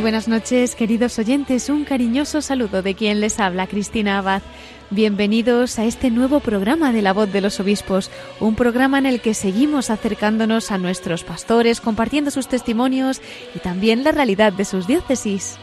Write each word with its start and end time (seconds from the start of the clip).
Buenas 0.00 0.28
noches, 0.28 0.74
queridos 0.74 1.18
oyentes. 1.18 1.68
Un 1.68 1.84
cariñoso 1.84 2.40
saludo 2.40 2.80
de 2.80 2.94
quien 2.94 3.20
les 3.20 3.38
habla, 3.38 3.66
Cristina 3.66 4.18
Abad. 4.18 4.40
Bienvenidos 4.88 5.78
a 5.78 5.84
este 5.84 6.10
nuevo 6.10 6.40
programa 6.40 6.90
de 6.90 7.02
La 7.02 7.12
Voz 7.12 7.30
de 7.30 7.42
los 7.42 7.60
Obispos, 7.60 8.10
un 8.40 8.54
programa 8.54 8.98
en 8.98 9.04
el 9.04 9.20
que 9.20 9.34
seguimos 9.34 9.90
acercándonos 9.90 10.70
a 10.70 10.78
nuestros 10.78 11.22
pastores, 11.22 11.82
compartiendo 11.82 12.30
sus 12.30 12.48
testimonios 12.48 13.20
y 13.54 13.58
también 13.58 14.02
la 14.02 14.12
realidad 14.12 14.54
de 14.54 14.64
sus 14.64 14.86
diócesis. 14.86 15.58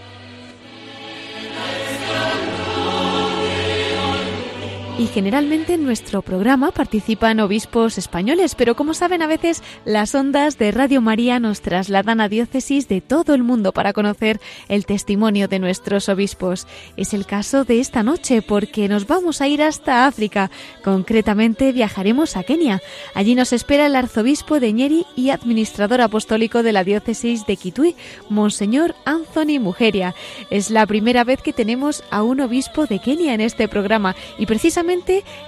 Y 4.99 5.05
generalmente 5.05 5.75
en 5.75 5.83
nuestro 5.83 6.23
programa 6.23 6.71
participan 6.71 7.39
obispos 7.39 7.99
españoles, 7.99 8.55
pero 8.55 8.75
como 8.75 8.95
saben 8.95 9.21
a 9.21 9.27
veces 9.27 9.61
las 9.85 10.15
ondas 10.15 10.57
de 10.57 10.71
Radio 10.71 11.01
María 11.01 11.39
nos 11.39 11.61
trasladan 11.61 12.19
a 12.19 12.29
diócesis 12.29 12.87
de 12.87 13.01
todo 13.01 13.35
el 13.35 13.43
mundo 13.43 13.73
para 13.73 13.93
conocer 13.93 14.41
el 14.69 14.87
testimonio 14.87 15.47
de 15.47 15.59
nuestros 15.59 16.09
obispos. 16.09 16.65
Es 16.95 17.13
el 17.13 17.27
caso 17.27 17.63
de 17.63 17.79
esta 17.79 18.01
noche 18.01 18.41
porque 18.41 18.87
nos 18.87 19.05
vamos 19.05 19.39
a 19.39 19.47
ir 19.47 19.61
hasta 19.61 20.07
África, 20.07 20.49
concretamente 20.83 21.71
viajaremos 21.73 22.35
a 22.35 22.43
Kenia. 22.43 22.81
Allí 23.13 23.35
nos 23.35 23.53
espera 23.53 23.85
el 23.85 23.95
arzobispo 23.95 24.59
de 24.59 24.73
Ñeri 24.73 25.05
y 25.15 25.29
administrador 25.29 26.01
apostólico 26.01 26.63
de 26.63 26.73
la 26.73 26.83
diócesis 26.83 27.45
de 27.45 27.55
Kitui, 27.55 27.95
Monseñor 28.29 28.95
Anthony 29.05 29.59
Mujeria. 29.59 30.15
Es 30.49 30.71
la 30.71 30.87
primera 30.87 31.23
vez 31.23 31.43
que 31.43 31.53
tenemos 31.53 32.03
a 32.09 32.23
un 32.23 32.41
obispo 32.41 32.87
de 32.87 32.97
Kenia 32.97 33.35
en 33.35 33.41
este 33.41 33.67
programa 33.67 34.15
y 34.39 34.47
precisamente 34.47 34.86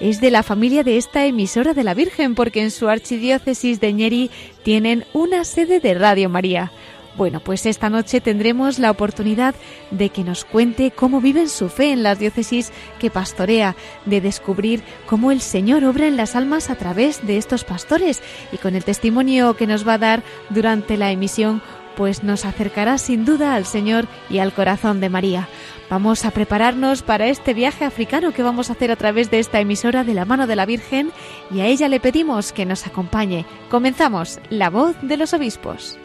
es 0.02 0.20
de 0.20 0.32
la 0.32 0.44
familia 0.44 0.84
de 0.84 0.98
esta 0.98 1.26
emisora 1.26 1.74
de 1.74 1.86
la 1.86 1.94
Virgen, 1.94 2.36
porque 2.36 2.62
en 2.62 2.72
su 2.72 2.90
archidiócesis 2.90 3.80
de 3.80 3.94
Ñeri 3.94 4.32
tienen 4.64 5.06
una 5.14 5.46
sede 5.46 5.80
de 5.80 5.94
Radio 5.94 6.28
María. 6.30 6.72
Bueno, 7.16 7.40
pues 7.40 7.66
esta 7.66 7.90
noche 7.90 8.20
tendremos 8.20 8.80
la 8.80 8.92
oportunidad 8.92 9.56
de 9.92 10.10
que 10.10 10.24
nos 10.24 10.44
cuente 10.44 10.92
cómo 10.92 11.22
viven 11.22 11.48
su 11.48 11.70
fe 11.70 11.92
en 11.92 12.04
las 12.04 12.20
diócesis 12.20 12.72
que 13.00 13.10
pastorea, 13.10 13.76
de 14.06 14.20
descubrir 14.20 14.84
cómo 15.06 15.32
el 15.32 15.40
Señor 15.40 15.86
obra 15.86 16.08
en 16.08 16.18
las 16.18 16.36
almas 16.36 16.70
a 16.70 16.76
través 16.76 17.26
de 17.26 17.38
estos 17.38 17.64
pastores 17.64 18.22
y 18.52 18.58
con 18.58 18.76
el 18.76 18.84
testimonio 18.84 19.56
que 19.56 19.68
nos 19.68 19.88
va 19.88 19.94
a 19.94 20.00
dar 20.00 20.24
durante 20.50 20.98
la 20.98 21.12
emisión, 21.12 21.62
pues 21.96 22.24
nos 22.24 22.46
acercará 22.46 22.98
sin 22.98 23.26
duda 23.26 23.56
al 23.56 23.66
Señor 23.66 24.06
y 24.30 24.40
al 24.40 24.54
corazón 24.54 25.00
de 25.02 25.10
María. 25.10 25.48
Vamos 25.90 26.24
a 26.24 26.32
prepararnos 26.32 27.02
para 27.02 27.28
este 27.28 27.56
viaje 27.56 27.84
africano 27.84 28.32
que 28.32 28.44
vamos 28.44 28.70
a 28.70 28.74
hacer 28.74 28.92
a 28.92 28.96
través 28.96 29.32
de 29.32 29.40
esta 29.40 29.60
emisora 29.60 30.04
de 30.04 30.14
la 30.14 30.24
mano 30.24 30.46
de 30.46 30.56
la 30.56 30.68
Virgen 30.68 31.12
y 31.50 31.62
a 31.62 31.66
ella 31.66 31.90
le 31.90 32.00
pedimos 32.00 32.54
que 32.54 32.66
nos 32.66 32.86
acompañe. 32.86 33.46
Comenzamos 33.72 34.40
La 34.50 34.70
voz 34.70 34.96
de 35.02 35.18
los 35.18 35.34
obispos. 35.34 35.98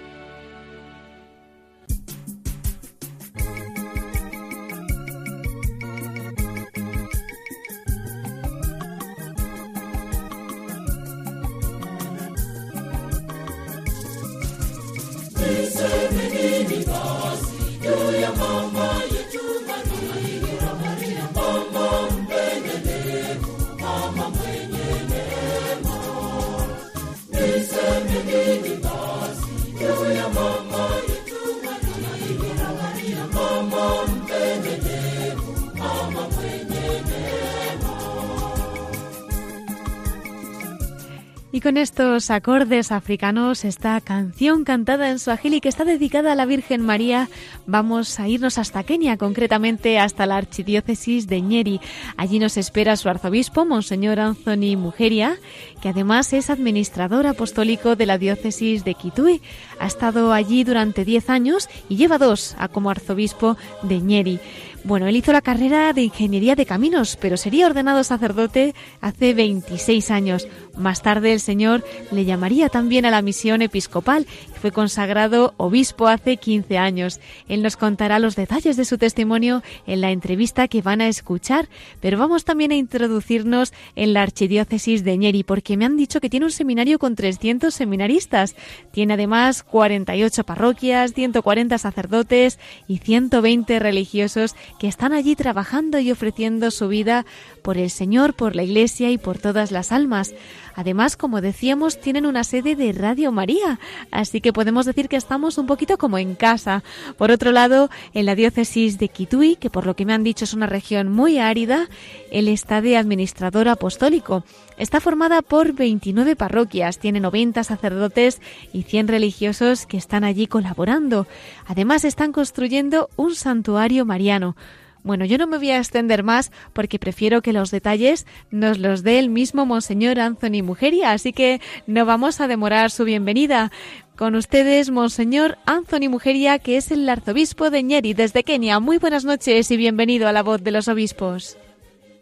Y 41.55 41.61
con 41.61 41.77
estos 41.77 42.33
acordes 42.33 42.91
africanos, 42.91 43.65
esta 43.65 44.01
canción 44.01 44.65
cantada 44.65 45.09
en 45.09 45.21
suajili 45.21 45.61
que 45.61 45.69
está 45.69 45.85
dedicada 45.85 46.33
a 46.33 46.35
la 46.35 46.47
Virgen 46.47 46.81
María, 46.81 47.29
vamos 47.65 48.19
a 48.19 48.27
irnos 48.27 48.59
hasta 48.59 48.83
Kenia, 48.83 49.17
concretamente 49.19 50.01
hasta 50.01 50.27
la 50.27 50.37
archidiócesis 50.37 51.29
de 51.29 51.41
Nyeri. 51.41 51.81
Allí 52.17 52.41
nos 52.41 52.57
espera 52.57 52.97
su 52.97 53.09
arzobispo, 53.09 53.65
Monseñor 53.65 54.19
Anthony 54.19 54.77
Mujeria, 54.77 55.37
que 55.81 55.91
además 55.91 56.33
es 56.33 56.51
administrador 56.51 57.25
apostólico 57.25 57.95
de 57.95 58.07
la 58.07 58.19
diócesis 58.19 58.85
de 58.85 58.95
Kitui. 58.95 59.41
Ha 59.79 59.87
estado 59.87 60.33
allí 60.33 60.65
durante 60.65 61.05
10 61.05 61.31
años 61.31 61.69
y 61.89 61.95
lleva 61.95 62.19
dos 62.19 62.57
a 62.59 62.67
como 62.67 62.91
arzobispo 62.91 63.57
de 63.83 64.01
Nyeri. 64.01 64.41
Bueno, 64.85 65.07
él 65.07 65.17
hizo 65.17 65.33
la 65.33 65.41
carrera 65.41 65.95
de 65.95 66.03
Ingeniería 66.03 66.57
de 66.57 66.67
Caminos, 66.67 67.17
pero 67.19 67.39
sería 67.39 67.67
ordenado 67.67 68.05
sacerdote 68.05 68.75
hace 69.01 69.33
26 69.33 70.11
años. 70.11 70.47
Más 70.77 71.03
tarde 71.03 71.33
el 71.33 71.41
Señor 71.41 71.85
le 72.11 72.25
llamaría 72.25 72.69
también 72.69 73.05
a 73.05 73.11
la 73.11 73.23
misión 73.23 73.63
episcopal 73.63 74.27
y 74.49 74.59
fue 74.59 74.73
consagrado 74.73 75.55
obispo 75.57 76.09
hace 76.09 76.37
15 76.37 76.79
años. 76.79 77.21
Él 77.49 77.63
nos 77.63 77.77
contará 77.77 78.19
los 78.19 78.35
detalles 78.35 78.77
de 78.77 78.85
su 78.85 78.99
testimonio 78.99 79.63
en 79.87 80.01
la 80.01 80.11
entrevista 80.11 80.67
que 80.67 80.83
van 80.83 81.01
a 81.01 81.09
escuchar, 81.09 81.69
pero 82.01 82.19
vamos 82.19 82.45
también 82.45 82.73
a 82.73 82.77
introducirnos 82.77 83.73
en 83.95 84.13
la 84.15 84.23
archidiócesis 84.23 85.05
de 85.05 85.17
Ñeri, 85.17 85.45
porque 85.45 85.77
me 85.77 85.85
han 85.85 85.97
dicho 85.97 86.21
que 86.21 86.31
tiene 86.31 86.47
un 86.47 86.53
seminario 86.53 86.99
con 86.99 87.15
300 87.15 87.73
seminaristas. 87.73 88.57
Tiene 88.91 89.15
además 89.15 89.63
48 89.63 90.45
parroquias, 90.45 91.13
140 91.15 91.79
sacerdotes 91.79 92.59
y 92.89 92.99
120 92.99 93.79
religiosos 93.79 94.57
que 94.79 94.89
están 94.89 95.13
allí 95.13 95.37
trabajando 95.37 95.99
y 96.01 96.11
ofreciendo 96.11 96.71
su 96.71 96.89
vida 96.89 97.27
por 97.63 97.79
el 97.79 97.91
Señor, 97.91 98.35
por 98.35 98.57
la 98.57 98.65
Iglesia 98.65 99.11
y 99.11 99.19
por 99.19 99.39
todas 99.39 99.71
las 99.71 99.93
almas. 99.93 100.35
Además, 100.75 101.17
como 101.17 101.41
decíamos, 101.41 102.01
tienen 102.01 102.27
una 102.27 102.45
sede 102.45 102.77
de 102.77 102.93
Radio 102.93 103.33
María, 103.33 103.79
así 104.11 104.41
que 104.41 104.53
podemos 104.53 104.87
decir 104.87 105.09
que 105.09 105.17
estamos 105.17 105.59
un 105.59 105.67
poquito 105.67 105.99
como 105.99 106.19
en 106.19 106.35
casa. 106.35 106.83
Por 107.17 107.31
otro 107.31 107.53
lado, 107.53 107.91
en 108.13 108.27
la 108.27 108.35
diócesis 108.35 108.99
de 108.99 109.09
Kitui, 109.09 109.57
que 109.57 109.71
por 109.71 109.87
lo 109.87 109.95
que 109.95 110.05
me 110.05 110.13
han 110.13 110.25
dicho 110.25 110.45
es 110.45 110.55
una 110.55 110.67
región 110.67 111.11
muy 111.11 111.39
árida, 111.39 111.89
él 112.31 112.49
está 112.49 112.81
de 112.81 112.97
administrador 112.97 113.69
apostólico. 113.69 114.45
Está 114.77 115.01
formada 115.01 115.43
por 115.43 115.73
29 115.73 116.35
parroquias, 116.35 116.99
tiene 116.99 117.21
90 117.21 117.63
sacerdotes 117.63 118.41
y 118.73 118.83
100 118.83 119.09
religiosos 119.09 119.87
que 119.87 119.97
están 119.97 120.25
allí 120.25 120.47
colaborando. 120.47 121.27
Además, 121.67 122.05
están 122.05 122.33
construyendo 122.33 123.09
un 123.17 123.35
santuario 123.35 124.05
mariano. 124.05 124.57
Bueno, 125.05 125.27
yo 125.27 125.37
no 125.37 125.47
me 125.47 125.59
voy 125.59 125.71
a 125.71 125.77
extender 125.77 126.23
más 126.23 126.51
porque 126.73 126.99
prefiero 126.99 127.43
que 127.43 127.53
los 127.53 127.71
detalles 127.71 128.27
nos 128.51 128.79
los 128.79 129.03
dé 129.03 129.19
el 129.19 129.29
mismo 129.29 129.67
Monseñor 129.67 130.19
Anthony 130.19 130.63
Mujeria, 130.65 131.13
así 131.13 131.35
que 131.35 131.61
no 131.87 132.07
vamos 132.07 132.41
a 132.41 132.49
demorar 132.49 132.91
su 132.91 133.05
bienvenida. 133.05 133.71
Con 134.17 134.35
ustedes, 134.35 134.91
Monseñor 134.91 135.59
Anthony 135.67 136.09
Mujeria, 136.09 136.59
que 136.59 136.79
es 136.79 136.91
el 136.91 137.07
arzobispo 137.07 137.69
de 137.69 137.83
Ñeri 137.83 138.15
desde 138.15 138.45
Kenia. 138.45 138.81
Muy 138.81 138.97
buenas 138.97 139.27
noches 139.27 139.71
y 139.71 139.77
bienvenido 139.77 140.27
a 140.27 140.33
la 140.33 140.43
voz 140.43 140.65
de 140.65 140.71
los 140.71 140.89
obispos. 140.89 141.59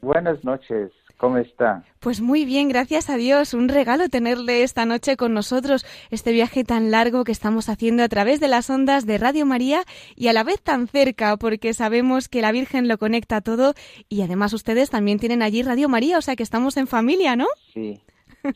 Buenas 0.01 0.43
noches. 0.43 0.91
¿Cómo 1.23 1.39
está? 1.39 1.85
Pues 2.01 2.21
muy 2.21 2.45
bien, 2.45 2.69
gracias 2.69 3.09
a 3.09 3.17
Dios. 3.17 3.55
Un 3.55 3.69
regalo 3.69 4.09
tenerle 4.09 4.65
esta 4.65 4.87
noche 4.87 5.17
con 5.17 5.33
nosotros, 5.33 5.87
este 6.11 6.33
viaje 6.33 6.65
tan 6.65 6.91
largo 6.91 7.23
que 7.23 7.31
estamos 7.31 7.69
haciendo 7.69 8.03
a 8.03 8.09
través 8.09 8.41
de 8.41 8.49
las 8.49 8.69
ondas 8.69 9.07
de 9.07 9.19
Radio 9.19 9.47
María 9.47 9.83
y 10.17 10.27
a 10.27 10.33
la 10.33 10.43
vez 10.43 10.61
tan 10.61 10.89
cerca, 10.89 11.37
porque 11.37 11.75
sabemos 11.75 12.29
que 12.29 12.43
la 12.43 12.51
Virgen 12.51 12.89
lo 12.89 12.99
conecta 12.99 13.41
todo 13.41 13.75
y 14.09 14.23
además 14.23 14.53
ustedes 14.53 14.91
también 14.91 15.21
tienen 15.21 15.43
allí 15.43 15.63
Radio 15.63 15.89
María, 15.89 16.19
o 16.19 16.23
sea 16.23 16.35
que 16.35 16.43
estamos 16.43 16.77
en 16.77 16.89
familia, 16.89 17.37
¿no? 17.37 17.47
Sí, 17.73 18.01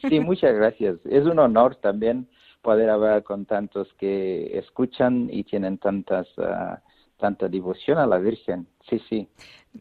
sí, 0.08 0.18
muchas 0.18 0.52
gracias. 0.56 0.96
Es 1.08 1.24
un 1.24 1.38
honor 1.38 1.76
también 1.76 2.26
poder 2.62 2.90
hablar 2.90 3.22
con 3.22 3.46
tantos 3.46 3.94
que 3.96 4.58
escuchan 4.58 5.28
y 5.30 5.44
tienen 5.44 5.78
tantas, 5.78 6.26
uh, 6.36 6.74
tanta 7.16 7.46
devoción 7.46 7.98
a 7.98 8.08
la 8.08 8.18
Virgen. 8.18 8.66
sí, 8.90 9.00
sí. 9.08 9.28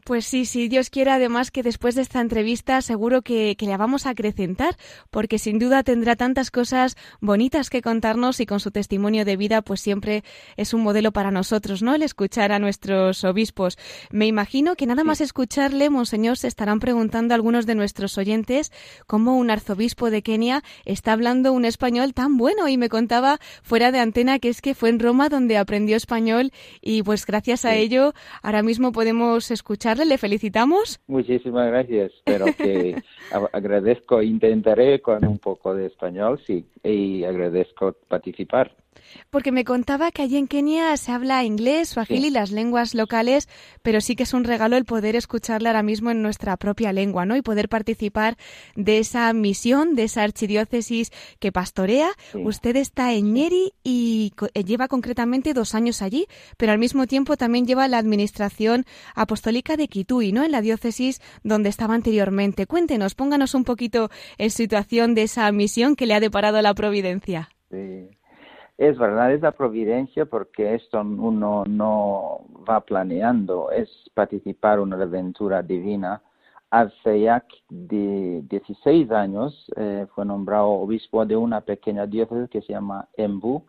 Pues 0.04 0.26
sí, 0.26 0.46
sí, 0.46 0.68
Dios 0.68 0.90
quiere 0.90 1.12
además 1.12 1.50
que 1.50 1.62
después 1.62 1.94
de 1.94 2.02
esta 2.02 2.20
entrevista 2.20 2.82
seguro 2.82 3.22
que, 3.22 3.56
que, 3.56 3.66
la 3.66 3.76
vamos 3.76 4.06
a 4.06 4.10
acrecentar, 4.10 4.76
porque 5.10 5.38
sin 5.38 5.58
duda 5.58 5.82
tendrá 5.82 6.16
tantas 6.16 6.50
cosas 6.50 6.96
bonitas 7.20 7.70
que 7.70 7.82
contarnos 7.82 8.40
y 8.40 8.46
con 8.46 8.58
su 8.60 8.70
testimonio 8.70 9.24
de 9.24 9.36
vida 9.36 9.62
pues 9.62 9.80
siempre 9.80 10.24
es 10.56 10.74
un 10.74 10.82
modelo 10.82 11.12
para 11.12 11.30
nosotros, 11.30 11.82
¿no? 11.82 11.94
El 11.94 12.02
escuchar 12.02 12.52
a 12.52 12.58
nuestros 12.58 13.22
obispos. 13.24 13.78
Me 14.10 14.26
imagino 14.26 14.74
que 14.76 14.86
nada 14.86 15.04
más 15.04 15.20
escucharle, 15.20 15.88
Monseñor, 15.88 16.36
se 16.36 16.48
estarán 16.48 16.80
preguntando 16.80 17.34
algunos 17.34 17.64
de 17.64 17.74
nuestros 17.74 18.18
oyentes 18.18 18.72
cómo 19.06 19.36
un 19.36 19.50
arzobispo 19.50 20.10
de 20.10 20.22
Kenia 20.22 20.62
está 20.84 21.12
hablando 21.12 21.52
un 21.52 21.64
español 21.64 22.12
tan 22.12 22.36
bueno 22.36 22.68
y 22.68 22.76
me 22.76 22.88
contaba 22.88 23.38
fuera 23.62 23.92
de 23.92 24.00
antena 24.00 24.40
que 24.40 24.48
es 24.48 24.60
que 24.60 24.74
fue 24.74 24.88
en 24.88 24.98
Roma 24.98 25.28
donde 25.28 25.58
aprendió 25.58 25.96
español 25.96 26.52
y 26.80 27.02
pues 27.02 27.24
gracias 27.24 27.64
a 27.64 27.74
ello 27.74 28.14
ahora 28.42 28.62
mismo 28.62 28.92
podemos 28.92 29.50
escuchar 29.50 29.85
le 29.94 30.18
felicitamos. 30.18 31.00
Muchísimas 31.06 31.68
gracias, 31.68 32.12
pero 32.24 32.46
que 32.46 33.02
agradezco, 33.52 34.22
intentaré 34.22 35.00
con 35.00 35.24
un 35.24 35.38
poco 35.38 35.74
de 35.74 35.86
español, 35.86 36.40
sí, 36.46 36.66
y 36.82 37.24
agradezco 37.24 37.94
participar. 38.08 38.74
Porque 39.30 39.52
me 39.52 39.64
contaba 39.64 40.10
que 40.10 40.22
allí 40.22 40.36
en 40.36 40.46
Kenia 40.46 40.96
se 40.96 41.12
habla 41.12 41.44
inglés, 41.44 41.90
suajili, 41.90 42.28
y 42.28 42.30
las 42.30 42.50
lenguas 42.50 42.94
locales, 42.94 43.48
pero 43.82 44.00
sí 44.00 44.16
que 44.16 44.24
es 44.24 44.34
un 44.34 44.44
regalo 44.44 44.76
el 44.76 44.84
poder 44.84 45.16
escucharle 45.16 45.68
ahora 45.68 45.82
mismo 45.82 46.10
en 46.10 46.22
nuestra 46.22 46.56
propia 46.56 46.92
lengua, 46.92 47.26
¿no? 47.26 47.36
Y 47.36 47.42
poder 47.42 47.68
participar 47.68 48.36
de 48.74 48.98
esa 48.98 49.32
misión, 49.32 49.94
de 49.94 50.04
esa 50.04 50.22
archidiócesis 50.22 51.10
que 51.38 51.52
pastorea. 51.52 52.10
Usted 52.34 52.76
está 52.76 53.12
en 53.12 53.34
Ñeri 53.34 53.72
y 53.84 54.32
eh, 54.54 54.64
lleva 54.64 54.88
concretamente 54.88 55.54
dos 55.54 55.74
años 55.74 56.02
allí, 56.02 56.26
pero 56.56 56.72
al 56.72 56.78
mismo 56.78 57.06
tiempo 57.06 57.36
también 57.36 57.66
lleva 57.66 57.88
la 57.88 57.98
administración 57.98 58.84
apostólica 59.14 59.76
de 59.76 59.88
Kitui, 59.88 60.32
¿no? 60.32 60.44
En 60.44 60.52
la 60.52 60.60
diócesis 60.60 61.20
donde 61.42 61.68
estaba 61.68 61.94
anteriormente. 61.94 62.66
Cuéntenos, 62.66 63.14
pónganos 63.14 63.54
un 63.54 63.64
poquito 63.64 64.10
en 64.38 64.50
situación 64.50 65.14
de 65.14 65.22
esa 65.22 65.50
misión 65.52 65.96
que 65.96 66.06
le 66.06 66.14
ha 66.14 66.20
deparado 66.20 66.60
la 66.62 66.74
providencia. 66.74 67.48
Sí. 67.70 68.15
Es 68.78 68.98
verdad, 68.98 69.32
es 69.32 69.40
la 69.40 69.52
providencia 69.52 70.26
porque 70.26 70.74
esto 70.74 71.00
uno 71.00 71.64
no 71.66 72.40
va 72.68 72.80
planeando, 72.80 73.70
es 73.70 73.88
participar 74.12 74.78
en 74.78 74.92
una 74.92 75.02
aventura 75.02 75.62
divina. 75.62 76.22
Hace 76.70 77.22
ya 77.22 77.42
de 77.70 78.42
16 78.50 79.10
años 79.12 79.70
eh, 79.76 80.06
fue 80.14 80.26
nombrado 80.26 80.68
obispo 80.68 81.24
de 81.24 81.36
una 81.36 81.62
pequeña 81.62 82.06
diócesis 82.06 82.50
que 82.50 82.60
se 82.60 82.74
llama 82.74 83.08
Embu, 83.16 83.64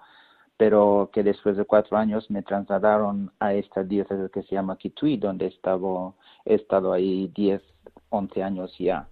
pero 0.58 1.10
que 1.14 1.24
después 1.24 1.56
de 1.56 1.64
cuatro 1.64 1.96
años 1.98 2.30
me 2.30 2.42
trasladaron 2.42 3.32
a 3.40 3.54
esta 3.54 3.84
diócesis 3.84 4.30
que 4.32 4.44
se 4.44 4.56
llama 4.56 4.78
Kitui, 4.78 5.16
donde 5.18 5.46
he 5.46 5.50
estado, 5.50 6.16
he 6.44 6.56
estado 6.56 6.92
ahí 6.92 7.32
10, 7.34 7.62
11 8.10 8.44
años 8.44 8.76
ya. 8.78 9.08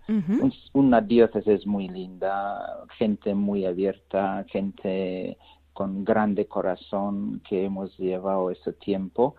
Una 0.74 1.00
diócesis 1.00 1.65
muy 1.65 1.88
linda, 1.88 2.86
gente 2.98 3.33
muy 3.33 3.65
abierta, 3.65 4.44
gente 4.50 5.38
con 5.75 6.06
grande 6.06 6.48
corazón 6.48 7.42
que 7.48 7.66
hemos 7.66 7.95
llevado 8.00 8.50
ese 8.50 8.72
tiempo. 8.72 9.36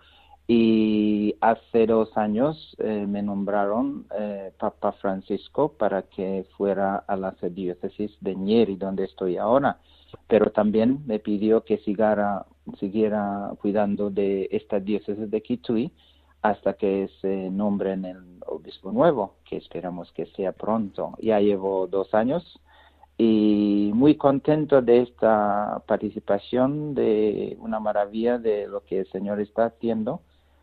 Y 0.47 1.35
hace 1.41 1.87
dos 1.87 2.17
años 2.17 2.77
eh, 2.79 3.07
me 3.09 3.23
nombraron 3.23 4.07
eh, 4.17 4.53
Papa 4.57 4.93
Francisco 4.93 5.73
para 5.73 6.03
que 6.03 6.47
fuera 6.57 6.97
a 6.99 7.17
la 7.17 7.35
diócesis 7.51 8.13
de 8.21 8.37
Ñeri, 8.37 8.77
donde 8.77 9.05
estoy 9.05 9.39
ahora. 9.39 9.81
Pero 10.29 10.53
también 10.53 11.01
me 11.07 11.19
pidió 11.19 11.65
que 11.65 11.79
siguiera, 11.79 12.47
siguiera 12.79 13.51
cuidando 13.61 14.11
de 14.11 14.49
esta 14.53 14.79
diócesis 14.79 15.29
de 15.29 15.43
Kitui 15.43 15.91
hasta 16.43 16.75
que 16.75 17.09
se 17.21 17.51
nombren 17.51 18.05
el 18.05 18.41
obispo 18.47 18.93
nuevo, 18.93 19.37
que 19.45 19.57
esperamos 19.57 20.13
que 20.13 20.27
sea 20.27 20.53
pronto. 20.53 21.15
Ya 21.19 21.41
llevo 21.41 21.89
dos 21.89 22.15
años 22.15 22.61
y 23.19 23.91
muy 23.95 24.17
contento 24.17 24.83
de 24.83 25.03
esta 25.03 25.83
participación, 25.87 26.95
de 26.95 27.57
una 27.61 27.81
maravilla 27.81 28.39
de 28.39 28.67
lo 28.67 28.85
que 28.85 29.01
el 29.01 29.11
Señor 29.11 29.41
está 29.41 29.67
haciendo 29.67 30.21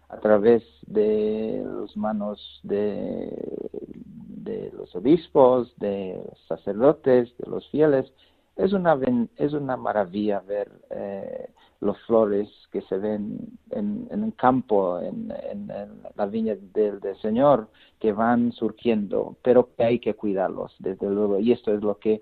a 0.10 0.18
través 0.18 0.64
de 0.86 1.64
las 1.66 1.98
manos 1.98 2.60
de, 2.64 3.32
de 4.44 4.72
los 4.78 4.96
obispos, 4.96 5.74
de 5.78 6.22
los 6.30 6.40
sacerdotes, 6.48 7.36
de 7.38 7.50
los 7.50 7.68
fieles. 7.70 8.12
Es 8.56 8.74
una, 8.74 8.96
es 9.38 9.54
una 9.54 9.76
maravilla 9.76 10.40
ver 10.42 10.72
eh, 10.92 11.50
los 11.84 12.00
flores 12.06 12.50
que 12.72 12.82
se 12.82 12.98
ven 12.98 13.38
en, 13.72 14.08
en 14.10 14.24
el 14.24 14.34
campo, 14.36 15.00
en, 15.00 15.32
en, 15.52 15.72
la 16.16 16.26
viña 16.26 16.56
del, 16.74 17.00
del, 17.00 17.18
Señor, 17.18 17.68
que 18.00 18.14
van 18.14 18.52
surgiendo, 18.54 19.36
pero 19.44 19.70
que 19.76 19.84
hay 19.84 20.00
que 20.00 20.14
cuidarlos, 20.14 20.74
desde 20.80 21.10
luego. 21.10 21.40
Y 21.40 21.52
esto 21.52 21.74
es 21.74 21.82
lo 21.82 21.98
que 22.00 22.22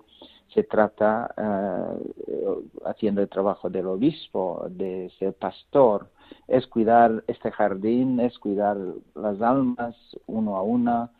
se 0.52 0.64
trata 0.64 1.32
uh, 1.38 2.62
haciendo 2.84 3.22
el 3.22 3.28
trabajo 3.28 3.70
del 3.70 3.86
obispo, 3.86 4.66
de 4.68 5.10
ser 5.18 5.32
pastor, 5.34 6.08
es 6.48 6.66
cuidar 6.66 7.24
este 7.26 7.50
jardín, 7.50 8.20
es 8.20 8.38
cuidar 8.38 8.76
las 9.14 9.40
almas 9.40 9.96
uno 10.26 10.56
a 10.56 10.62
una, 10.62 11.10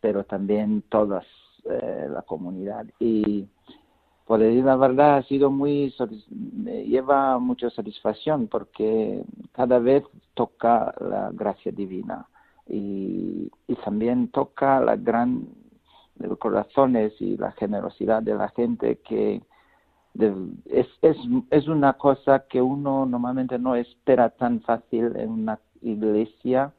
pero 0.00 0.24
también 0.24 0.82
todas 0.88 1.24
eh, 1.64 2.08
la 2.10 2.22
comunidad. 2.22 2.86
Y 2.98 3.46
por 4.26 4.40
decir 4.40 4.64
la 4.64 4.76
verdad, 4.76 5.16
ha 5.16 5.22
sido 5.24 5.50
muy, 5.50 5.94
me 6.30 6.84
lleva 6.84 7.38
mucha 7.38 7.70
satisfacción 7.70 8.48
porque 8.48 9.24
cada 9.52 9.78
vez 9.78 10.04
toca 10.34 10.94
la 11.00 11.30
gracia 11.32 11.72
divina 11.72 12.26
y, 12.68 13.50
y 13.66 13.74
también 13.84 14.28
toca 14.28 14.80
la 14.80 14.96
gran 14.96 15.46
los 16.18 16.38
corazones 16.38 17.12
y 17.20 17.36
la 17.36 17.52
generosidad 17.52 18.22
de 18.22 18.34
la 18.34 18.48
gente 18.50 18.98
que 18.98 19.42
es, 20.14 20.86
es, 21.00 21.16
es 21.50 21.68
una 21.68 21.94
cosa 21.94 22.46
que 22.48 22.60
uno 22.60 23.06
normalmente 23.06 23.58
no 23.58 23.74
espera 23.76 24.30
tan 24.30 24.60
fácil 24.60 25.16
en 25.16 25.30
una 25.30 25.58
iglesia 25.80 26.72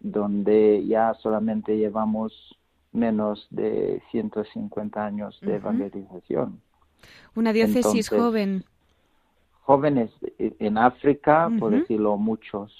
donde 0.00 0.84
ya 0.86 1.14
solamente 1.14 1.76
llevamos 1.76 2.32
menos 2.92 3.46
de 3.50 4.02
150 4.10 5.04
años 5.04 5.38
de 5.42 5.56
evangelización. 5.56 6.60
Una 7.34 7.52
diócesis 7.52 8.08
joven. 8.08 8.64
Jóvenes 9.62 10.10
en 10.38 10.78
África, 10.78 11.50
por 11.58 11.72
decirlo, 11.72 12.16
muchos, 12.16 12.72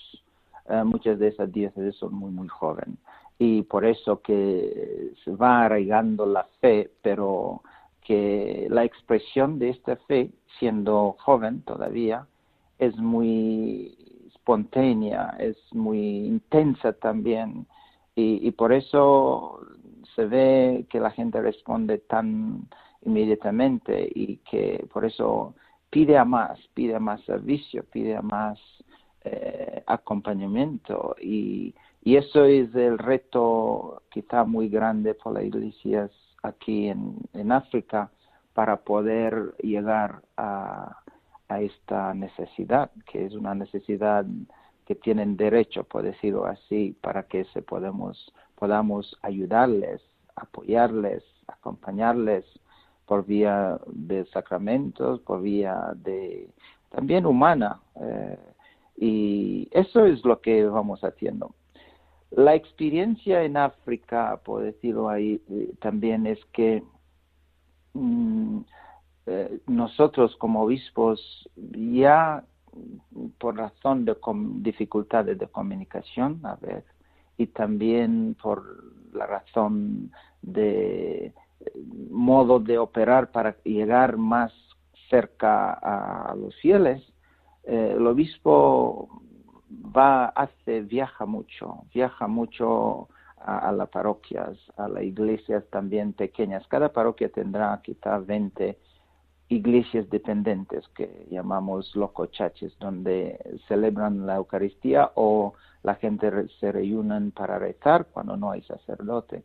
eh, 0.69 0.85
muchas 0.85 1.19
de 1.19 1.29
esas 1.29 1.53
diócesis 1.53 1.97
son 1.97 2.15
muy, 2.15 2.31
muy 2.31 2.49
jóvenes 2.49 2.97
y 3.39 3.63
por 3.63 3.85
eso 3.85 4.21
que 4.23 5.13
se 5.25 5.31
va 5.33 5.65
arraigando 5.65 6.27
la 6.27 6.47
fe, 6.61 6.91
pero 7.03 7.63
que 8.03 8.67
la 8.71 8.85
expresión 8.85 9.59
de 9.59 9.71
esta 9.71 9.97
fe, 9.97 10.31
siendo 10.59 11.17
joven 11.19 11.63
todavía, 11.63 12.27
es 12.79 12.97
muy 12.97 13.95
espontánea, 14.29 15.37
es 15.39 15.57
muy 15.73 15.99
intensa 16.27 16.93
también, 16.93 17.67
y, 18.15 18.47
y 18.47 18.51
por 18.53 18.73
eso 18.73 19.61
se 20.15 20.25
ve 20.25 20.87
que 20.89 21.01
la 21.01 21.11
gente 21.11 21.41
responde 21.43 21.99
tan 21.99 22.69
inmediatamente 23.03 24.09
y 24.15 24.39
que 24.39 24.87
por 24.93 25.05
eso 25.05 25.55
pide 25.91 26.19
a 26.19 26.25
más, 26.25 26.59
pide 26.75 26.95
a 26.95 27.01
más 27.01 27.21
servicio, 27.23 27.85
pide 27.85 28.17
a 28.17 28.23
más 28.23 28.59
eh, 29.25 29.83
acompañamiento. 29.87 31.17
Y 31.21 31.75
y 32.07 32.15
eso 32.15 32.45
es 32.45 32.73
el 32.77 32.99
reto 32.99 34.05
quizá 34.11 34.45
muy 34.45 34.69
grande 34.69 35.15
por 35.15 35.33
las 35.35 35.43
iglesias 35.43 36.13
aquí 36.41 36.87
en, 36.87 37.17
en 37.33 37.51
África 37.51 38.13
para 38.55 38.77
poder 38.77 39.57
llegar 39.61 40.23
a, 40.37 41.01
a 41.49 41.61
esta 41.61 42.15
necesidad, 42.15 42.93
que 43.11 43.27
es 43.27 43.35
una 43.35 43.57
necesidad 43.57 44.25
que 44.87 44.95
tienen 44.95 45.37
derecho, 45.37 45.83
por 45.83 46.05
decirlo 46.05 46.47
así, 46.47 46.97
para 47.01 47.25
que 47.25 47.45
se 47.47 47.61
podemos, 47.61 48.33
podamos 48.55 49.19
ayudarles, 49.23 50.01
apoyarles, 50.37 51.25
acompañarles 51.49 52.45
por 53.07 53.25
vía 53.25 53.79
de 53.87 54.27
sacramentos, 54.27 55.21
por 55.21 55.41
vía 55.43 55.93
de 55.97 56.49
también 56.91 57.27
humana. 57.27 57.81
Eh, 58.01 58.39
y 58.99 59.69
eso 59.73 60.07
es 60.07 60.25
lo 60.25 60.41
que 60.41 60.65
vamos 60.65 61.01
haciendo. 61.05 61.55
La 62.31 62.55
experiencia 62.55 63.43
en 63.43 63.57
África, 63.57 64.41
por 64.45 64.63
decirlo 64.63 65.09
ahí, 65.09 65.41
eh, 65.51 65.73
también 65.81 66.27
es 66.27 66.39
que 66.53 66.83
mm, 67.95 68.61
eh, 69.27 69.61
nosotros 69.67 70.35
como 70.37 70.63
obispos 70.63 71.49
ya 71.73 72.45
por 73.39 73.57
razón 73.57 74.05
de 74.05 74.17
dificultades 74.61 75.39
de 75.39 75.47
comunicación, 75.49 76.41
a 76.45 76.57
ver, 76.57 76.85
y 77.39 77.47
también 77.47 78.37
por 78.43 78.63
la 79.15 79.27
razón 79.27 80.13
de 80.43 81.33
modo 82.11 82.59
de 82.61 82.79
operar 82.79 83.31
para 83.31 83.57
llegar 83.65 84.17
más 84.17 84.53
cerca 85.09 85.73
a 85.73 86.35
los 86.35 86.55
fieles, 86.57 87.03
el 87.65 88.07
obispo 88.07 89.09
va, 89.71 90.27
hace, 90.27 90.83
viaja 90.83 91.27
mucho, 91.27 91.85
viaja 91.93 92.27
mucho 92.27 93.09
a, 93.39 93.71
las 93.73 93.89
parroquias, 93.89 94.57
a 94.77 94.89
las 94.89 95.03
iglesias 95.03 95.65
también 95.71 96.13
pequeñas. 96.13 96.67
Cada 96.69 96.93
parroquia 96.93 97.29
tendrá 97.29 97.81
quizá 97.83 98.19
20 98.19 98.79
iglesias 99.49 100.11
dependientes 100.11 100.87
que 100.89 101.27
llamamos 101.31 101.95
locochaches, 101.95 102.77
donde 102.79 103.39
celebran 103.69 104.27
la 104.27 104.37
Eucaristía 104.37 105.13
o 105.15 105.55
la 105.83 105.95
gente 105.95 106.49
se 106.61 106.73
reúnen 106.73 107.31
para 107.31 107.59
rezar 107.59 108.07
cuando 108.07 108.37
no 108.37 108.51
hay 108.51 108.63
sacerdote. 108.63 109.45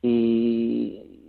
Y 0.00 1.21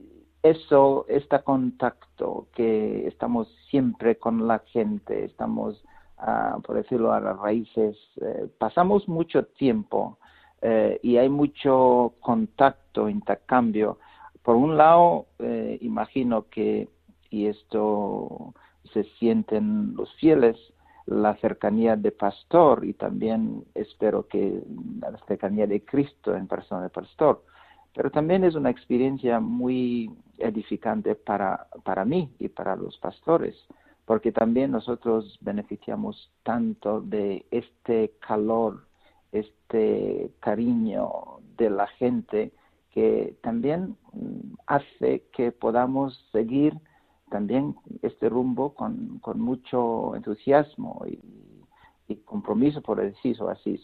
eso, 0.44 1.06
este 1.08 1.42
contacto 1.42 2.48
que 2.54 3.08
estamos 3.08 3.48
siempre 3.70 4.18
con 4.18 4.46
la 4.46 4.60
gente, 4.60 5.24
estamos, 5.24 5.82
ah, 6.18 6.60
por 6.64 6.76
decirlo, 6.76 7.14
a 7.14 7.22
las 7.22 7.40
raíces, 7.40 7.98
eh, 8.22 8.48
pasamos 8.58 9.08
mucho 9.08 9.46
tiempo 9.46 10.18
eh, 10.62 11.00
y 11.02 11.16
hay 11.16 11.30
mucho 11.30 12.14
contacto, 12.20 13.08
intercambio. 13.08 14.00
Por 14.44 14.58
un 14.58 14.76
lado, 14.76 15.28
eh, 15.40 15.78
imagino 15.82 16.50
que, 16.50 16.90
y 17.30 17.48
esto 17.48 18.54
se 18.94 19.06
sienten 19.18 19.96
los 19.96 20.14
fieles, 20.16 20.58
la 21.06 21.36
cercanía 21.38 21.96
de 21.96 22.12
pastor 22.12 22.86
y 22.86 22.94
también 22.94 23.64
espero 23.76 24.28
que 24.28 24.62
la 25.00 25.18
cercanía 25.28 25.68
de 25.68 25.84
Cristo 25.84 26.36
en 26.36 26.48
persona 26.48 26.84
de 26.84 26.90
pastor. 26.90 27.44
Pero 27.94 28.10
también 28.12 28.44
es 28.44 28.56
una 28.56 28.70
experiencia 28.70 29.40
muy 29.40 30.12
edificante 30.38 31.16
para, 31.16 31.68
para 31.84 32.06
mí 32.06 32.32
y 32.40 32.50
para 32.50 32.76
los 32.76 32.98
pastores, 32.98 33.56
porque 34.06 34.32
también 34.32 34.72
nosotros 34.72 35.38
beneficiamos 35.42 36.32
tanto 36.44 37.02
de 37.02 37.46
este 37.52 38.14
calor 38.20 38.86
este 39.34 40.32
cariño 40.40 41.10
de 41.58 41.70
la 41.70 41.88
gente 41.88 42.52
que 42.92 43.36
también 43.42 43.98
mm, 44.14 44.54
hace 44.68 45.24
que 45.34 45.52
podamos 45.52 46.30
seguir 46.32 46.74
también 47.30 47.76
este 48.04 48.30
rumbo 48.30 48.76
con, 48.76 49.18
con 49.20 49.42
mucho 49.42 50.16
entusiasmo 50.16 51.04
y, 51.08 51.20
compromiso, 52.26 52.80
por 52.82 53.02
decirlo 53.02 53.50
así. 53.50 53.82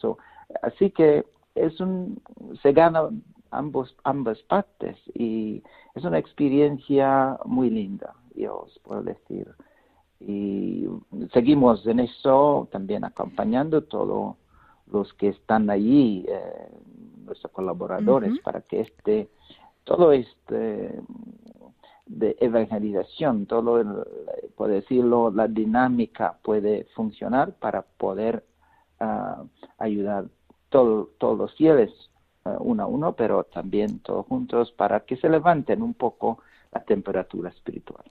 así 0.61 0.91
que 0.91 1.25
es 1.55 1.79
un, 1.79 2.21
se 2.61 2.73
gana 2.73 3.09
ambos, 3.51 3.95
ambas 4.03 4.39
partes 4.43 4.97
y 5.13 5.63
es 5.95 6.03
una 6.03 6.17
experiencia 6.19 7.37
muy 7.45 7.69
linda, 7.69 8.13
yo 8.35 8.61
os 8.61 8.79
puedo 8.79 9.03
decir. 9.03 9.47
Y 10.19 10.85
seguimos 11.33 11.85
en 11.87 12.01
eso, 12.01 12.67
también 12.71 13.05
acompañando 13.05 13.83
todo 13.83 14.37
los 14.91 15.13
que 15.13 15.29
están 15.29 15.69
allí, 15.69 16.25
eh, 16.27 16.69
nuestros 17.25 17.51
colaboradores, 17.53 18.39
para 18.39 18.61
que 18.61 18.81
este, 18.81 19.29
todo 19.83 20.11
este 20.11 21.01
de 22.05 22.35
evangelización, 22.39 23.45
todo, 23.45 23.79
el, 23.79 23.87
por 24.55 24.69
decirlo, 24.69 25.29
la 25.29 25.47
dinámica 25.47 26.39
puede 26.41 26.85
funcionar 26.95 27.53
para 27.53 27.83
poder 27.83 28.43
uh, 28.99 29.45
ayudar 29.77 30.25
todo, 30.69 31.11
todos 31.19 31.37
los 31.37 31.53
fieles 31.55 31.91
uno 32.59 32.83
a 32.83 32.87
uno, 32.87 33.15
pero 33.15 33.43
también 33.43 33.99
todos 33.99 34.25
juntos 34.25 34.71
para 34.71 35.01
que 35.01 35.17
se 35.17 35.29
levanten 35.29 35.81
un 35.81 35.93
poco 35.93 36.39
la 36.71 36.83
temperatura 36.83 37.49
espiritual. 37.49 38.05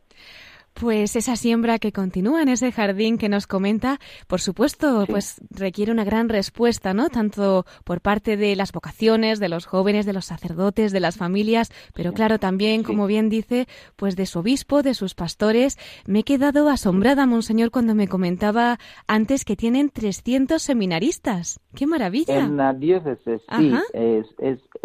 Pues 0.75 1.16
esa 1.16 1.34
siembra 1.34 1.78
que 1.78 1.92
continúa 1.92 2.42
en 2.42 2.48
ese 2.48 2.70
jardín 2.70 3.18
que 3.18 3.28
nos 3.28 3.46
comenta, 3.46 3.98
por 4.26 4.40
supuesto, 4.40 5.04
pues 5.08 5.40
requiere 5.50 5.90
una 5.90 6.04
gran 6.04 6.28
respuesta, 6.28 6.94
¿no? 6.94 7.08
Tanto 7.08 7.66
por 7.84 8.00
parte 8.00 8.37
de 8.37 8.54
las 8.54 8.72
vocaciones, 8.72 9.40
de 9.40 9.48
los 9.48 9.66
jóvenes, 9.66 10.06
de 10.06 10.12
los 10.12 10.26
sacerdotes, 10.26 10.92
de 10.92 11.00
las 11.00 11.16
familias, 11.16 11.72
pero 11.94 12.12
claro, 12.12 12.38
también, 12.38 12.84
como 12.84 13.06
bien 13.06 13.28
dice, 13.28 13.66
pues 13.96 14.14
de 14.14 14.26
su 14.26 14.38
obispo, 14.38 14.82
de 14.82 14.94
sus 14.94 15.14
pastores. 15.14 15.76
Me 16.06 16.20
he 16.20 16.22
quedado 16.22 16.68
asombrada, 16.68 17.26
monseñor, 17.26 17.70
cuando 17.70 17.94
me 17.94 18.08
comentaba 18.08 18.78
antes 19.06 19.44
que 19.44 19.56
tienen 19.56 19.90
300 19.90 20.62
seminaristas. 20.62 21.60
¡Qué 21.75 21.87
maravilla! 21.87 22.38
En 22.38 22.56
la 22.56 22.72
diócesis, 22.72 23.42
sí, 23.56 23.72
es, 23.92 24.26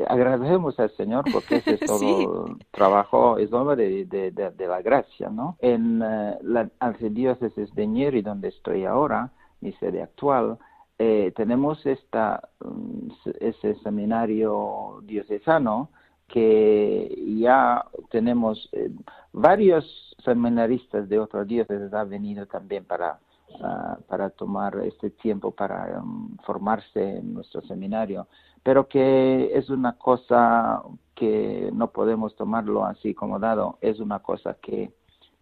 agradecemos 0.08 0.80
al 0.80 0.92
Señor 0.96 1.26
porque 1.32 1.58
ese 1.58 1.76
es 1.76 1.80
todo 1.86 2.58
trabajo, 2.72 3.38
es 3.38 3.52
obra 3.54 3.76
de, 3.76 4.06
de, 4.06 4.68
la 4.68 4.82
gracia, 4.82 5.30
¿no? 5.30 5.58
En 5.74 6.02
eh, 6.02 6.38
la 6.42 6.70
archidiócesis 6.80 7.74
de 7.76 7.88
Ñeri, 7.88 8.22
donde 8.22 8.50
estoy 8.50 8.86
ahora, 8.86 9.32
mi 9.62 9.72
sede 9.74 10.02
actual, 10.02 10.58
eh, 11.00 11.34
tenemos 11.36 11.86
esta, 11.86 12.50
mm, 12.64 13.10
ese 13.40 13.76
seminario 13.84 15.00
diocesano 15.04 15.90
que 16.28 17.14
ya 17.40 17.86
tenemos 18.10 18.70
eh, 18.72 18.90
varios 19.34 20.16
seminaristas 20.24 21.10
de 21.10 21.20
otras 21.20 21.48
diócesis 21.48 21.94
han 21.94 22.10
venido 22.10 22.46
también 22.46 22.86
para, 22.86 23.20
ah, 23.62 23.98
para 24.08 24.30
tomar 24.30 24.78
este 24.86 25.10
tiempo 25.10 25.52
para 25.52 26.02
um, 26.02 26.38
formarse 26.46 27.18
en 27.18 27.34
nuestro 27.34 27.62
seminario, 27.62 28.28
pero 28.64 28.88
que 28.88 29.52
es 29.54 29.70
una 29.70 29.94
cosa 29.94 30.82
que 31.16 31.70
no 31.74 31.92
podemos 31.92 32.36
tomarlo 32.36 32.86
así 32.86 33.14
como 33.14 33.40
dado, 33.40 33.78
es 33.82 34.00
una 34.00 34.20
cosa 34.20 34.56
que 34.62 34.92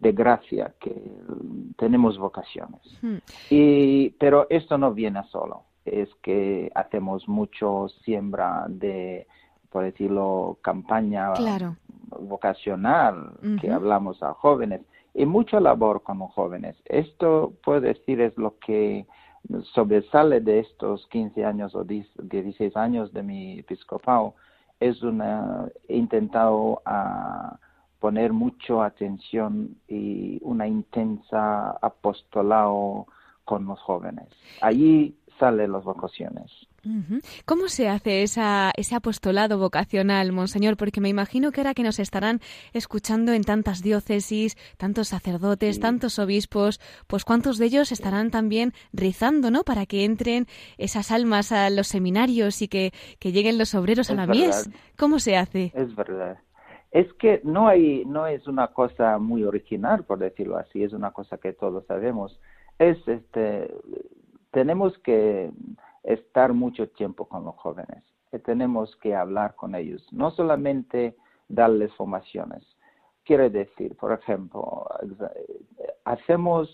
de 0.02 0.12
gracia 0.12 0.74
que 0.80 0.92
tenemos 1.76 2.18
vocaciones. 2.18 2.80
Hmm. 3.00 3.18
Y, 3.50 4.10
pero 4.18 4.46
esto 4.50 4.76
no 4.76 4.92
viene 4.92 5.22
solo, 5.30 5.62
es 5.84 6.08
que 6.22 6.70
hacemos 6.74 7.28
mucho 7.28 7.88
siembra 8.04 8.66
de, 8.68 9.28
por 9.70 9.84
decirlo, 9.84 10.58
campaña 10.60 11.32
vocacional, 12.20 13.32
que 13.60 13.70
hablamos 13.70 14.22
a 14.22 14.34
jóvenes, 14.34 14.80
y 15.14 15.24
mucha 15.24 15.60
labor 15.60 16.02
con 16.02 16.18
los 16.18 16.32
jóvenes. 16.32 16.76
Esto, 16.84 17.52
puedo 17.64 17.80
decir, 17.80 18.20
es 18.20 18.36
lo 18.36 18.58
que 18.58 19.06
sobresale 19.72 20.40
de 20.40 20.60
estos 20.60 21.06
15 21.08 21.44
años 21.44 21.74
o 21.74 21.84
16 21.84 22.76
años 22.76 23.12
de 23.12 23.22
mi 23.22 23.58
episcopado, 23.60 24.34
es 24.80 25.00
una, 25.02 25.68
he 25.88 25.96
intentado 25.96 26.82
a 26.84 27.56
poner 28.02 28.32
mucha 28.32 28.84
atención 28.84 29.76
y 29.86 30.40
una 30.42 30.66
intensa 30.66 31.70
apostolado 31.80 33.06
con 33.44 33.64
los 33.64 33.78
jóvenes. 33.78 34.26
Allí 34.60 35.14
salen 35.38 35.70
las 35.70 35.84
vocaciones. 35.84 36.50
¿Cómo 37.44 37.68
se 37.68 37.88
hace 37.88 38.24
esa, 38.24 38.72
ese 38.76 38.96
apostolado 38.96 39.56
vocacional, 39.56 40.32
Monseñor? 40.32 40.76
Porque 40.76 41.00
me 41.00 41.10
imagino 41.10 41.52
que 41.52 41.60
ahora 41.60 41.74
que 41.74 41.84
nos 41.84 42.00
estarán 42.00 42.40
escuchando 42.72 43.34
en 43.34 43.44
tantas 43.44 43.82
diócesis, 43.82 44.56
tantos 44.78 45.06
sacerdotes, 45.06 45.78
tantos 45.78 46.18
obispos, 46.18 46.80
pues 47.06 47.24
cuántos 47.24 47.58
de 47.58 47.66
ellos 47.66 47.92
estarán 47.92 48.32
también 48.32 48.72
rizando, 48.92 49.52
¿no? 49.52 49.62
Para 49.62 49.86
que 49.86 50.04
entren 50.04 50.48
esas 50.76 51.12
almas 51.12 51.52
a 51.52 51.70
los 51.70 51.86
seminarios 51.86 52.62
y 52.62 52.66
que, 52.66 52.92
lleguen 53.20 53.58
los 53.58 53.76
obreros 53.76 54.10
a 54.10 54.14
la 54.14 54.26
mies. 54.26 54.68
¿Cómo 54.98 55.20
se 55.20 55.36
hace? 55.36 55.70
Es 55.76 55.94
verdad 55.94 56.36
es 56.92 57.10
que 57.14 57.40
no 57.42 57.68
hay 57.68 58.04
no 58.04 58.26
es 58.26 58.46
una 58.46 58.68
cosa 58.68 59.18
muy 59.18 59.42
original 59.44 60.04
por 60.04 60.18
decirlo 60.18 60.58
así 60.58 60.84
es 60.84 60.92
una 60.92 61.10
cosa 61.10 61.38
que 61.38 61.54
todos 61.54 61.84
sabemos. 61.86 62.38
Es 62.78 62.96
este 63.08 63.74
tenemos 64.50 64.96
que 64.98 65.50
estar 66.02 66.52
mucho 66.52 66.88
tiempo 66.90 67.26
con 67.26 67.44
los 67.44 67.56
jóvenes 67.56 68.04
tenemos 68.44 68.94
que 68.96 69.14
hablar 69.14 69.54
con 69.56 69.74
ellos 69.74 70.06
no 70.12 70.30
solamente 70.30 71.16
darles 71.48 71.92
formaciones. 71.94 72.62
Quiere 73.24 73.48
decir 73.48 73.96
por 73.96 74.12
ejemplo 74.12 74.86
hacemos 76.04 76.68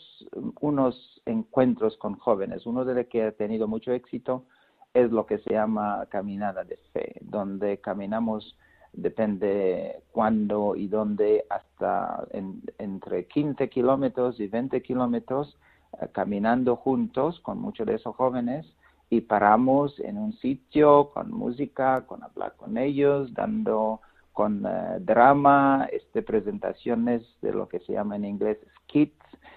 unos 0.61 1.23
encuentros 1.27 1.97
con 1.99 2.17
jóvenes. 2.19 2.67
Uno 2.67 2.85
de 2.85 2.95
los 2.95 3.07
que 3.07 3.23
ha 3.23 3.33
tenido 3.33 3.69
mucho 3.69 3.93
éxito 3.93 4.47
es 4.95 5.13
lo 5.13 5.27
que 5.27 5.39
se 5.39 5.53
llama 5.53 6.07
caminada 6.11 6.65
de 6.65 6.77
fe 6.93 7.19
donde 7.21 7.81
caminamos 7.81 8.57
depende 8.93 10.03
cuándo 10.13 10.77
y 10.77 10.89
dónde, 10.89 11.45
hasta 11.51 12.27
entre 12.79 13.27
15 13.27 13.69
kilómetros 13.69 14.41
y 14.41 14.49
20 14.49 14.83
kilómetros, 14.83 15.57
eh, 16.01 16.09
caminando 16.13 16.77
juntos 16.77 17.41
con 17.41 17.61
muchos 17.61 17.87
de 17.87 17.95
esos 17.95 18.15
jóvenes 18.17 18.67
y 19.11 19.23
paramos 19.23 19.99
en 20.01 20.19
un 20.19 20.33
sitio 20.35 21.11
con 21.15 21.31
música, 21.33 22.05
con 22.07 22.23
hablar 22.23 22.55
con 22.57 22.77
ellos, 22.77 23.33
dando 23.33 24.01
con 24.33 24.65
eh, 24.67 24.99
drama, 25.01 25.89
este, 25.93 26.23
presentaciones 26.23 27.23
de 27.41 27.53
lo 27.53 27.69
que 27.69 27.81
se 27.81 27.95
llama 27.95 28.17
en 28.17 28.25
inglés 28.25 28.59
skits, 28.85 29.17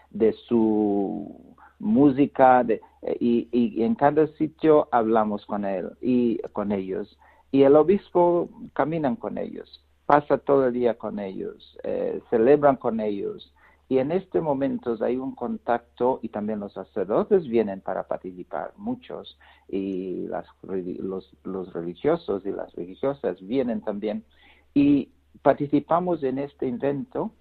de 0.10 0.34
su 0.48 1.56
música, 1.80 2.64
de, 2.64 2.82
eh, 3.02 3.18
y, 3.20 3.50
y 3.52 3.84
en 3.84 3.96
cada 3.96 4.28
sitio 4.38 4.88
hablamos 4.92 5.46
con 5.46 5.66
él 5.66 5.92
y 6.02 6.38
con 6.54 6.72
ellos 6.72 7.18
y 7.52 7.64
el 7.64 7.76
obispo 7.76 8.50
caminan 8.74 9.16
con 9.16 9.38
ellos, 9.38 9.84
pasa 10.06 10.38
todo 10.38 10.68
el 10.68 10.74
día 10.74 10.98
con 10.98 11.20
ellos, 11.20 11.78
eh, 11.84 12.22
celebran 12.30 12.78
con 12.78 13.00
ellos 13.00 13.54
Y 13.90 14.00
en 14.00 14.14
este 14.14 14.40
momento 14.40 14.96
hay 15.02 15.18
un 15.18 15.36
contacto 15.36 16.20
y 16.22 16.30
también 16.30 16.62
los 16.62 16.72
sacerdotes 16.72 17.46
vienen 17.46 17.82
para 17.82 18.04
participar, 18.04 18.72
muchos, 18.78 19.38
y 19.68 20.28
las, 20.28 20.46
los, 20.64 21.30
los 21.44 21.74
religiosos 21.74 22.46
y 22.46 22.52
las 22.52 22.74
religiosas 22.74 23.42
vienen 23.42 23.82
también. 23.82 24.24
Y 24.74 25.10
participamos 25.42 26.24
en 26.24 26.40
este 26.40 26.70
evento 26.70 27.32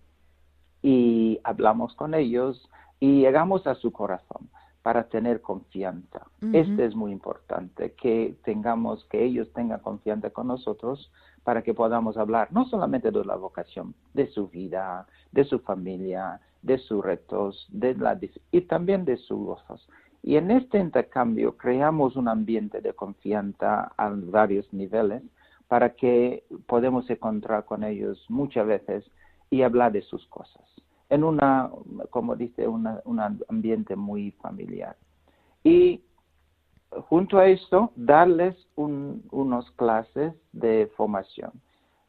y 0.82 1.38
hablamos 1.44 1.94
con 1.94 2.14
ellos 2.14 2.68
y 2.98 3.20
llegamos 3.20 3.68
a 3.68 3.76
su 3.76 3.92
corazón 3.92 4.50
para 4.82 5.08
tener 5.08 5.42
confianza. 5.42 6.26
Este 6.52 6.86
es 6.86 6.94
muy 6.94 7.12
importante, 7.12 7.92
que 7.92 8.36
tengamos, 8.44 9.04
que 9.06 9.22
ellos 9.22 9.52
tengan 9.52 9.80
confianza 9.80 10.30
con 10.30 10.46
nosotros 10.46 11.12
para 11.44 11.62
que 11.62 11.74
podamos 11.74 12.16
hablar 12.16 12.48
no 12.50 12.64
solamente 12.64 13.10
de 13.10 13.24
la 13.24 13.36
vocación, 13.36 13.94
de 14.14 14.26
su 14.28 14.48
vida, 14.48 15.06
de 15.32 15.44
su 15.44 15.58
familia, 15.58 16.40
de 16.62 16.78
sus 16.78 17.04
retos, 17.04 17.68
de 17.70 17.94
la, 17.94 18.18
y 18.50 18.60
también 18.62 19.04
de 19.04 19.18
sus 19.18 19.38
gozos. 19.38 19.86
Y 20.22 20.36
en 20.36 20.50
este 20.50 20.78
intercambio 20.78 21.56
creamos 21.56 22.16
un 22.16 22.28
ambiente 22.28 22.80
de 22.80 22.94
confianza 22.94 23.92
a 23.96 24.10
varios 24.10 24.72
niveles 24.72 25.22
para 25.68 25.90
que 25.90 26.44
podamos 26.66 27.08
encontrar 27.10 27.64
con 27.64 27.84
ellos 27.84 28.24
muchas 28.28 28.66
veces 28.66 29.04
y 29.50 29.62
hablar 29.62 29.92
de 29.92 30.02
sus 30.02 30.26
cosas 30.26 30.64
en 31.10 31.24
una, 31.24 31.70
como 32.10 32.36
dice, 32.36 32.66
un 32.66 32.86
ambiente 33.48 33.96
muy 33.96 34.30
familiar. 34.42 34.96
Y 35.62 36.02
junto 37.08 37.38
a 37.38 37.48
esto, 37.48 37.92
darles 37.96 38.56
un, 38.76 39.24
unos 39.30 39.70
clases 39.72 40.32
de 40.52 40.90
formación. 40.96 41.52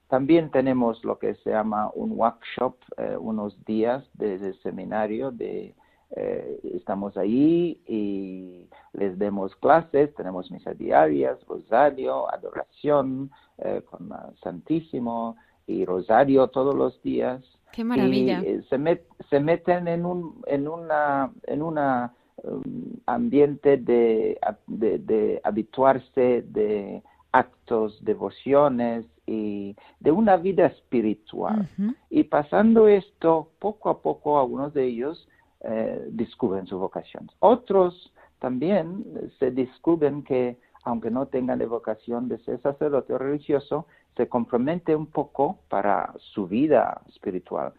También 0.07 0.51
tenemos 0.51 1.03
lo 1.05 1.17
que 1.17 1.35
se 1.35 1.51
llama 1.51 1.89
un 1.93 2.11
workshop, 2.11 2.75
eh, 2.97 3.15
unos 3.17 3.63
días 3.63 4.03
de, 4.13 4.53
seminario, 4.55 5.31
de, 5.31 5.73
eh, 6.11 6.59
estamos 6.75 7.15
ahí 7.15 7.81
y 7.87 8.67
les 8.91 9.17
demos 9.17 9.55
clases, 9.55 10.13
tenemos 10.15 10.51
misas 10.51 10.77
diarias, 10.77 11.39
rosario, 11.47 12.29
adoración 12.29 13.31
eh, 13.59 13.81
con 13.89 14.09
Santísimo 14.43 15.37
y 15.65 15.85
rosario 15.85 16.49
todos 16.49 16.75
los 16.75 17.01
días. 17.01 17.41
Qué 17.71 17.83
maravilla. 17.83 18.41
Y 18.41 18.61
se, 18.63 19.01
se 19.29 19.39
meten 19.39 19.87
en 19.87 20.05
un 20.05 20.41
en 20.47 20.67
una 20.67 21.31
en 21.47 21.61
una 21.61 22.13
um, 22.43 22.63
ambiente 23.05 23.77
de, 23.77 24.39
de, 24.67 25.41
habituarse 25.43 26.43
de 26.47 27.01
actos, 27.31 28.03
devociones 28.03 29.05
y 29.25 29.75
de 29.99 30.11
una 30.11 30.37
vida 30.37 30.67
espiritual. 30.67 31.69
Y 32.09 32.25
pasando 32.25 32.87
esto, 32.87 33.49
poco 33.59 33.89
a 33.89 34.01
poco 34.01 34.39
algunos 34.39 34.73
de 34.73 34.85
ellos 34.85 35.27
eh, 35.61 36.07
descubren 36.09 36.67
su 36.67 36.77
vocación. 36.77 37.29
Otros 37.39 38.11
también 38.39 39.05
se 39.39 39.51
descubren 39.51 40.23
que 40.23 40.57
aunque 40.83 41.11
no 41.11 41.27
tengan 41.27 41.59
la 41.59 41.65
vocación 41.65 42.27
de 42.27 42.39
ser 42.39 42.61
sacerdote 42.61 43.13
o 43.13 43.17
religioso, 43.17 43.85
se 44.15 44.27
compromete 44.27 44.95
un 44.95 45.07
poco 45.07 45.59
para 45.69 46.13
su 46.17 46.47
vida 46.47 47.01
espiritual. 47.09 47.73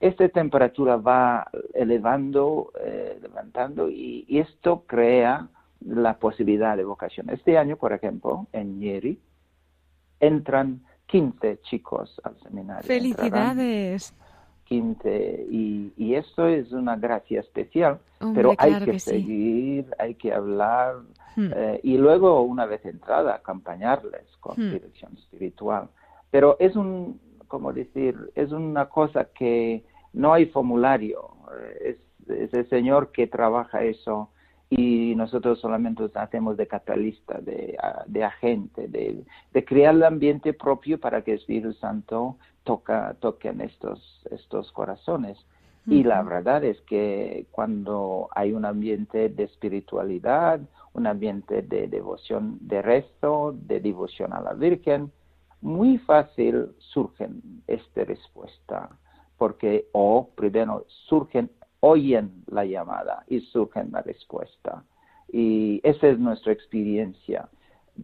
Esta 0.00 0.28
temperatura 0.28 0.96
va 0.96 1.48
elevando, 1.74 2.72
eh, 2.80 3.18
levantando 3.20 3.88
y, 3.90 4.24
esto 4.28 4.84
crea 4.86 5.48
la 5.80 6.18
posibilidad 6.18 6.76
de 6.76 6.84
vocación. 6.84 7.30
Este 7.30 7.58
año, 7.58 7.76
por 7.76 7.92
ejemplo, 7.92 8.46
en 8.52 8.78
Nieri, 8.78 9.20
entran 10.18 10.82
15 11.06 11.60
chicos 11.62 12.20
al 12.24 12.38
seminario. 12.40 12.82
¡Felicidades! 12.82 14.14
15 14.70 15.46
y, 15.50 15.92
y 15.96 16.14
esto 16.14 16.46
es 16.46 16.72
una 16.72 16.96
gracia 16.96 17.40
especial, 17.40 17.98
pero 18.34 18.54
hay 18.56 18.82
que, 18.84 18.98
seguir, 18.98 19.86
hay 19.98 20.14
que 20.14 20.32
hablar, 20.32 20.94
Hmm. 21.36 21.50
Eh, 21.54 21.80
y 21.84 21.96
luego, 21.96 22.42
una 22.42 22.66
vez 22.66 22.84
entrada, 22.84 23.36
acompañarles 23.36 24.26
con 24.40 24.54
hmm. 24.56 24.72
dirección 24.72 25.12
espiritual. 25.16 25.88
Pero 26.30 26.56
es 26.58 26.76
un, 26.76 27.20
como 27.48 27.72
decir, 27.72 28.16
es 28.34 28.52
una 28.52 28.86
cosa 28.86 29.26
que 29.26 29.84
no 30.12 30.32
hay 30.32 30.46
formulario, 30.46 31.30
es, 31.80 31.96
el 32.28 32.68
Señor 32.68 33.10
que 33.10 33.26
trabaja 33.26 33.82
eso 33.82 34.30
y 34.68 35.14
nosotros 35.16 35.58
solamente 35.58 36.04
hacemos 36.14 36.56
de 36.56 36.68
catalista, 36.68 37.40
de, 37.40 37.76
de 38.06 38.24
agente, 38.24 38.86
de, 38.86 39.24
de, 39.52 39.64
crear 39.64 39.96
el 39.96 40.04
ambiente 40.04 40.52
propio 40.52 41.00
para 41.00 41.22
que 41.22 41.32
el 41.32 41.38
Espíritu 41.38 41.72
Santo 41.72 42.36
toca, 42.64 43.16
toque 43.20 43.48
en 43.48 43.60
estos, 43.60 44.22
estos 44.30 44.70
corazones. 44.72 45.38
Y 45.86 46.04
la 46.04 46.22
verdad 46.22 46.62
es 46.62 46.80
que 46.82 47.46
cuando 47.50 48.28
hay 48.34 48.52
un 48.52 48.64
ambiente 48.64 49.28
de 49.28 49.44
espiritualidad, 49.44 50.60
un 50.92 51.06
ambiente 51.06 51.62
de 51.62 51.88
devoción 51.88 52.58
de 52.60 52.82
resto, 52.82 53.54
de 53.56 53.80
devoción 53.80 54.32
a 54.32 54.40
la 54.40 54.52
Virgen, 54.52 55.10
muy 55.60 55.98
fácil 55.98 56.68
surgen 56.78 57.62
esta 57.66 58.04
respuesta, 58.04 58.90
porque 59.36 59.88
o 59.92 60.28
primero 60.34 60.86
surgen, 61.08 61.50
oyen 61.80 62.44
la 62.46 62.64
llamada 62.64 63.24
y 63.28 63.40
surgen 63.40 63.90
la 63.92 64.02
respuesta. 64.02 64.84
Y 65.32 65.80
esa 65.82 66.08
es 66.08 66.18
nuestra 66.18 66.52
experiencia, 66.52 67.48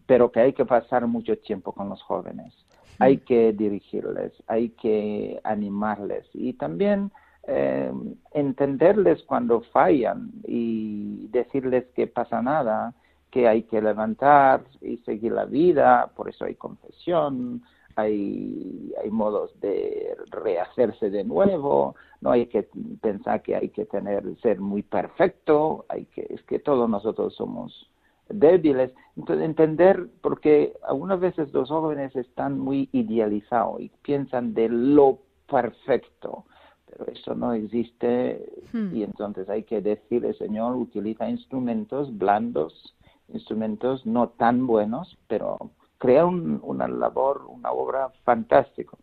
pero 0.07 0.31
que 0.31 0.41
hay 0.41 0.53
que 0.53 0.65
pasar 0.65 1.07
mucho 1.07 1.37
tiempo 1.39 1.73
con 1.73 1.89
los 1.89 2.03
jóvenes, 2.03 2.55
hay 2.99 3.19
que 3.19 3.53
dirigirles, 3.53 4.33
hay 4.47 4.71
que 4.71 5.41
animarles 5.45 6.29
y 6.33 6.53
también 6.55 7.11
eh, 7.47 7.93
entenderles 8.33 9.23
cuando 9.25 9.61
fallan 9.73 10.31
y 10.45 11.29
decirles 11.29 11.87
que 11.95 12.07
pasa 12.07 12.43
nada, 12.43 12.95
que 13.31 13.49
hay 13.49 13.63
que 13.65 13.81
levantar 13.81 14.65
y 14.81 14.97
seguir 14.99 15.33
la 15.33 15.45
vida, 15.45 16.11
por 16.17 16.29
eso 16.29 16.45
hay 16.45 16.55
confesión, 16.55 17.63
hay, 17.97 18.93
hay 19.03 19.11
modos 19.11 19.59
de 19.61 20.17
rehacerse 20.31 21.11
de 21.11 21.25
nuevo, 21.25 21.97
no 22.21 22.31
hay 22.31 22.47
que 22.47 22.69
pensar 23.01 23.43
que 23.43 23.57
hay 23.57 23.69
que 23.71 23.87
tener 23.87 24.25
ser 24.43 24.61
muy 24.61 24.83
perfecto, 24.83 25.87
hay 25.89 26.05
que 26.07 26.27
es 26.29 26.43
que 26.43 26.59
todos 26.59 26.89
nosotros 26.89 27.35
somos 27.35 27.91
débiles, 28.29 28.93
entonces 29.17 29.45
entender 29.45 30.09
porque 30.21 30.75
algunas 30.87 31.21
veces 31.21 31.53
los 31.53 31.69
jóvenes 31.69 32.15
están 32.17 32.59
muy 32.59 32.89
idealizados 32.93 33.81
y 33.81 33.91
piensan 34.03 34.55
de 34.55 34.69
lo 34.69 35.19
perfecto, 35.49 36.45
pero 36.87 37.07
eso 37.07 37.35
no 37.35 37.53
existe 37.53 38.45
hmm. 38.73 38.97
y 38.97 39.03
entonces 39.03 39.49
hay 39.49 39.63
que 39.63 39.81
decir, 39.81 40.25
el 40.25 40.37
Señor 40.37 40.77
utiliza 40.77 41.29
instrumentos 41.29 42.17
blandos, 42.17 42.95
instrumentos 43.29 44.05
no 44.07 44.29
tan 44.31 44.67
buenos, 44.67 45.19
pero 45.29 45.59
crea 45.99 46.27
una 46.27 46.89
labor, 46.89 47.47
una 47.49 47.73
obra 47.73 48.11
fantástica. 48.25 48.97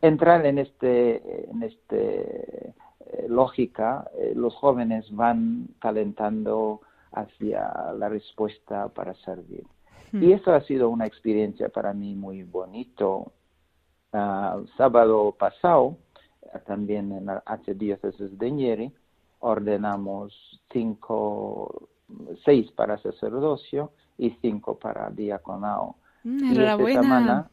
Entrar 0.00 0.46
en 0.46 0.58
este, 0.58 1.50
en 1.50 1.62
este 1.64 2.74
eh, 3.10 3.26
lógica, 3.28 4.08
eh, 4.16 4.32
los 4.36 4.54
jóvenes 4.54 5.10
van 5.10 5.68
calentando 5.80 6.80
hacia 7.12 7.92
la 7.96 8.08
respuesta 8.08 8.88
para 8.88 9.14
servir. 9.14 9.64
Hmm. 10.12 10.22
Y 10.22 10.32
eso 10.32 10.52
ha 10.52 10.60
sido 10.62 10.88
una 10.88 11.06
experiencia 11.06 11.68
para 11.68 11.92
mí 11.92 12.14
muy 12.14 12.42
bonito. 12.42 13.32
Uh, 14.12 14.66
sábado 14.76 15.34
pasado 15.38 15.98
también 16.66 17.12
en 17.12 17.26
la 17.26 17.42
Archidiócesis 17.44 18.38
de 18.38 18.50
Nieri, 18.50 18.92
ordenamos 19.40 20.32
cinco, 20.72 21.88
seis 22.44 22.70
para 22.72 22.98
sacerdocio 22.98 23.92
y 24.16 24.30
cinco 24.40 24.78
para 24.78 25.10
diaconado. 25.10 25.96
Mm, 26.24 26.52
y 26.52 26.58
esta 26.58 27.02
semana 27.02 27.50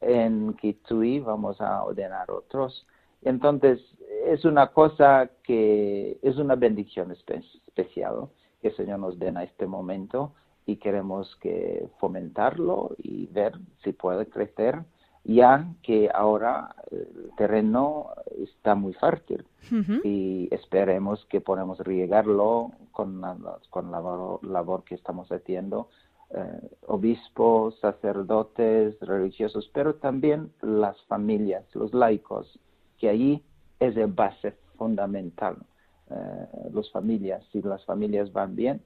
en 0.00 0.54
Kitui 0.54 1.20
vamos 1.20 1.60
a 1.60 1.84
ordenar 1.84 2.30
otros. 2.30 2.86
Entonces, 3.22 3.80
es 4.26 4.44
una 4.44 4.68
cosa 4.68 5.30
que 5.42 6.18
es 6.22 6.36
una 6.36 6.54
bendición 6.54 7.12
especial 7.12 8.28
que 8.66 8.70
el 8.70 8.76
Señor 8.76 8.98
nos 8.98 9.18
den 9.18 9.36
a 9.36 9.44
este 9.44 9.66
momento 9.66 10.32
y 10.66 10.76
queremos 10.76 11.36
que 11.36 11.88
fomentarlo 12.00 12.96
y 12.98 13.26
ver 13.26 13.52
si 13.84 13.92
puede 13.92 14.26
crecer 14.26 14.82
ya 15.22 15.66
que 15.82 16.08
ahora 16.12 16.74
el 16.90 17.30
terreno 17.36 18.10
está 18.42 18.74
muy 18.74 18.92
fértil 18.94 19.44
y 20.04 20.48
esperemos 20.52 21.24
que 21.26 21.40
podamos 21.40 21.78
riegarlo 21.80 22.72
con 22.92 23.20
la, 23.20 23.36
con 23.70 23.90
la 23.90 24.00
labor, 24.42 24.84
que 24.84 24.94
estamos 24.94 25.30
haciendo, 25.32 25.88
eh, 26.30 26.70
obispos, 26.86 27.78
sacerdotes, 27.80 28.98
religiosos, 29.00 29.68
pero 29.74 29.96
también 29.96 30.52
las 30.62 31.00
familias, 31.06 31.64
los 31.74 31.92
laicos, 31.92 32.58
que 32.98 33.08
ahí 33.08 33.44
es 33.80 33.96
de 33.96 34.06
base 34.06 34.54
fundamental. 34.76 35.56
Eh, 36.10 36.70
las 36.72 36.90
familias, 36.90 37.42
si 37.52 37.62
las 37.62 37.84
familias 37.84 38.32
van 38.32 38.54
bien 38.54 38.80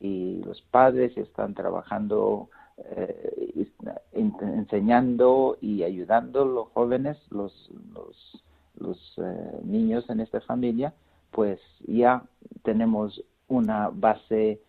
y 0.00 0.42
los 0.44 0.60
padres 0.62 1.16
están 1.16 1.54
trabajando 1.54 2.48
eh, 2.78 3.66
enseñando 4.12 5.58
y 5.60 5.82
ayudando 5.82 6.42
a 6.42 6.46
los 6.46 6.68
jóvenes, 6.68 7.18
los, 7.30 7.70
los 7.94 8.42
los 8.78 9.14
eh, 9.18 9.60
niños 9.64 10.08
en 10.08 10.20
esta 10.20 10.40
familia, 10.40 10.94
pues 11.30 11.60
ya 11.86 12.22
tenemos 12.62 13.22
una 13.48 13.90
base 13.92 14.60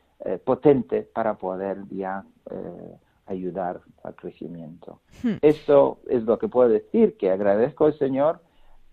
potente 0.46 1.02
para 1.02 1.34
poder 1.34 1.84
ya 1.90 2.24
eh, 2.50 2.98
ayudar 3.26 3.82
al 4.04 4.16
crecimiento. 4.16 5.00
Hmm. 5.24 5.36
Esto 5.42 6.00
es 6.10 6.24
lo 6.24 6.38
que 6.38 6.50
puedo 6.50 6.70
decir, 6.70 7.16
que 7.18 7.32
agradezco 7.32 7.86
al 7.86 7.98
Señor, 7.98 8.42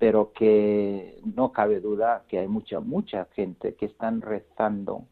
pero 0.01 0.33
que 0.33 1.21
no 1.37 1.53
cabe 1.53 1.79
duda 1.79 2.25
que 2.27 2.39
hay 2.39 2.49
mucha, 2.49 2.81
mucha 2.81 3.27
gente 3.35 3.75
que 3.75 3.85
están 3.85 4.23
rezando 4.23 5.05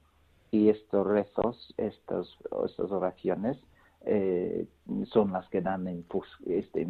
y 0.50 0.70
estos 0.70 1.06
rezos, 1.06 1.74
estos, 1.76 2.38
estas 2.64 2.90
oraciones, 2.90 3.58
eh, 4.06 4.66
son 5.12 5.32
las 5.32 5.46
que 5.50 5.60
dan 5.60 5.86
este 6.46 6.80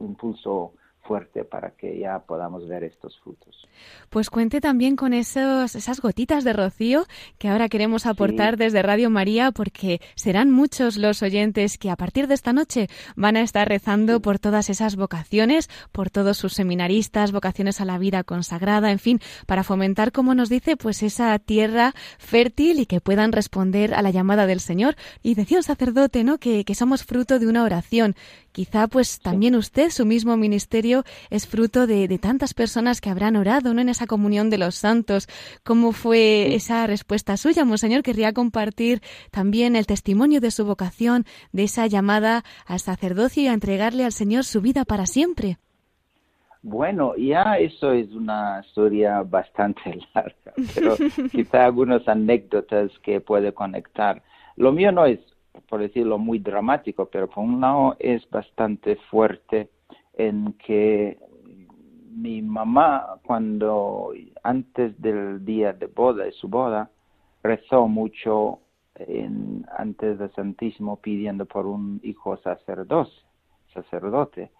impulso 0.00 0.72
fuerte 1.06 1.44
para 1.44 1.70
que 1.70 1.98
ya 1.98 2.18
podamos 2.20 2.68
ver 2.68 2.84
estos 2.84 3.18
frutos. 3.20 3.66
Pues 4.10 4.30
cuente 4.30 4.60
también 4.60 4.96
con 4.96 5.12
esos, 5.12 5.74
esas 5.74 6.00
gotitas 6.00 6.44
de 6.44 6.52
rocío 6.52 7.06
que 7.38 7.48
ahora 7.48 7.68
queremos 7.68 8.06
aportar 8.06 8.56
desde 8.56 8.82
Radio 8.82 9.10
María 9.10 9.52
porque 9.52 10.00
serán 10.14 10.50
muchos 10.50 10.96
los 10.96 11.22
oyentes 11.22 11.78
que 11.78 11.90
a 11.90 11.96
partir 11.96 12.26
de 12.26 12.34
esta 12.34 12.52
noche 12.52 12.88
van 13.14 13.36
a 13.36 13.42
estar 13.42 13.68
rezando 13.68 14.20
por 14.20 14.38
todas 14.38 14.70
esas 14.70 14.96
vocaciones, 14.96 15.68
por 15.92 16.10
todos 16.10 16.36
sus 16.36 16.54
seminaristas, 16.54 17.32
vocaciones 17.32 17.80
a 17.80 17.84
la 17.84 17.98
vida 17.98 18.24
consagrada, 18.24 18.90
en 18.90 18.98
fin, 18.98 19.20
para 19.46 19.64
fomentar, 19.64 20.12
como 20.12 20.34
nos 20.34 20.48
dice, 20.48 20.76
pues 20.76 21.02
esa 21.02 21.38
tierra 21.38 21.94
fértil 22.18 22.80
y 22.80 22.86
que 22.86 23.00
puedan 23.00 23.32
responder 23.32 23.94
a 23.94 24.02
la 24.02 24.10
llamada 24.10 24.46
del 24.46 24.60
Señor. 24.60 24.96
Y 25.22 25.34
decía 25.34 25.58
un 25.58 25.62
sacerdote, 25.62 26.24
¿no? 26.24 26.38
Que, 26.38 26.64
que 26.64 26.74
somos 26.74 27.04
fruto 27.04 27.38
de 27.38 27.46
una 27.46 27.62
oración. 27.62 28.14
Quizá 28.56 28.88
pues 28.88 29.20
también 29.20 29.54
usted, 29.54 29.90
su 29.90 30.06
mismo 30.06 30.38
ministerio, 30.38 31.04
es 31.28 31.46
fruto 31.46 31.86
de, 31.86 32.08
tantas 32.18 32.54
personas 32.54 33.02
que 33.02 33.10
habrán 33.10 33.36
orado 33.36 33.74
¿no? 33.74 33.82
en 33.82 33.90
esa 33.90 34.06
comunión 34.06 34.48
de 34.48 34.56
los 34.56 34.76
santos. 34.76 35.28
¿Cómo 35.62 35.92
fue 35.92 36.54
esa 36.54 36.86
respuesta 36.86 37.36
suya, 37.36 37.66
Monseñor? 37.66 38.02
Querría 38.02 38.32
compartir 38.32 39.02
también 39.30 39.76
el 39.76 39.84
testimonio 39.84 40.40
de 40.40 40.50
su 40.50 40.64
vocación, 40.64 41.24
de 41.52 41.64
esa 41.64 41.86
llamada 41.86 42.44
al 42.66 42.78
sacerdocio 42.78 43.42
y 43.42 43.48
a 43.48 43.52
entregarle 43.52 44.06
al 44.06 44.12
Señor 44.12 44.44
su 44.44 44.62
vida 44.62 44.86
para 44.86 45.04
siempre. 45.04 45.58
Bueno, 46.62 47.14
ya 47.18 47.58
eso 47.58 47.92
es 47.92 48.10
una 48.12 48.62
historia 48.66 49.20
bastante 49.20 49.98
larga, 50.14 50.54
pero 50.74 50.96
quizá 51.30 51.66
algunas 51.66 52.08
anécdotas 52.08 52.90
que 53.02 53.20
puede 53.20 53.52
conectar. 53.52 54.22
Lo 54.56 54.72
mío 54.72 54.92
no 54.92 55.04
es, 55.04 55.20
por 55.68 55.80
decirlo, 55.80 56.18
muy 56.18 56.38
dramático, 56.38 57.06
pero 57.06 57.28
por 57.28 57.44
un 57.44 57.60
lado 57.60 57.96
es 57.98 58.28
bastante 58.30 58.96
fuerte 59.10 59.70
en 60.14 60.54
que 60.54 61.18
mi 62.16 62.40
mamá, 62.40 63.18
cuando 63.24 64.12
antes 64.42 65.00
del 65.00 65.44
día 65.44 65.72
de 65.72 65.86
boda, 65.86 66.24
de 66.24 66.32
su 66.32 66.48
boda, 66.48 66.90
rezó 67.42 67.86
mucho 67.88 68.60
en, 68.94 69.66
antes 69.76 70.18
del 70.18 70.32
Santísimo 70.32 70.96
pidiendo 70.96 71.44
por 71.44 71.66
un 71.66 72.00
hijo 72.02 72.36
sacerdote, 72.38 73.12
sacerdote. 73.74 74.50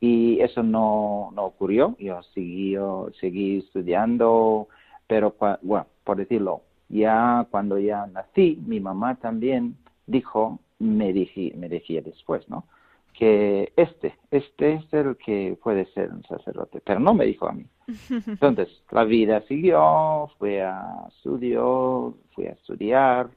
Y 0.00 0.40
eso 0.40 0.62
no, 0.62 1.30
no 1.34 1.44
ocurrió. 1.44 1.94
Yo 1.98 2.22
seguí, 2.34 2.76
seguí 3.20 3.58
estudiando, 3.58 4.68
pero, 5.06 5.36
bueno, 5.62 5.86
por 6.02 6.16
decirlo, 6.16 6.62
ya 6.88 7.46
cuando 7.50 7.78
ya 7.78 8.06
nací, 8.06 8.60
mi 8.66 8.80
mamá 8.80 9.14
también 9.16 9.76
dijo, 10.12 10.60
me, 10.78 11.12
me 11.56 11.68
decía 11.68 12.00
después, 12.02 12.48
¿no? 12.48 12.64
que 13.12 13.72
este, 13.76 14.14
este 14.30 14.74
es 14.74 14.92
el 14.92 15.16
que 15.16 15.58
puede 15.62 15.86
ser 15.92 16.10
un 16.12 16.24
sacerdote, 16.24 16.80
pero 16.84 17.00
no 17.00 17.14
me 17.14 17.26
dijo 17.26 17.46
a 17.46 17.52
mí. 17.52 17.66
Entonces, 18.26 18.68
la 18.90 19.04
vida 19.04 19.42
siguió, 19.46 20.30
fui 20.38 20.56
a 20.56 21.06
estudio, 21.08 22.16
fui 22.34 22.46
a 22.46 22.52
estudiar 22.52 23.30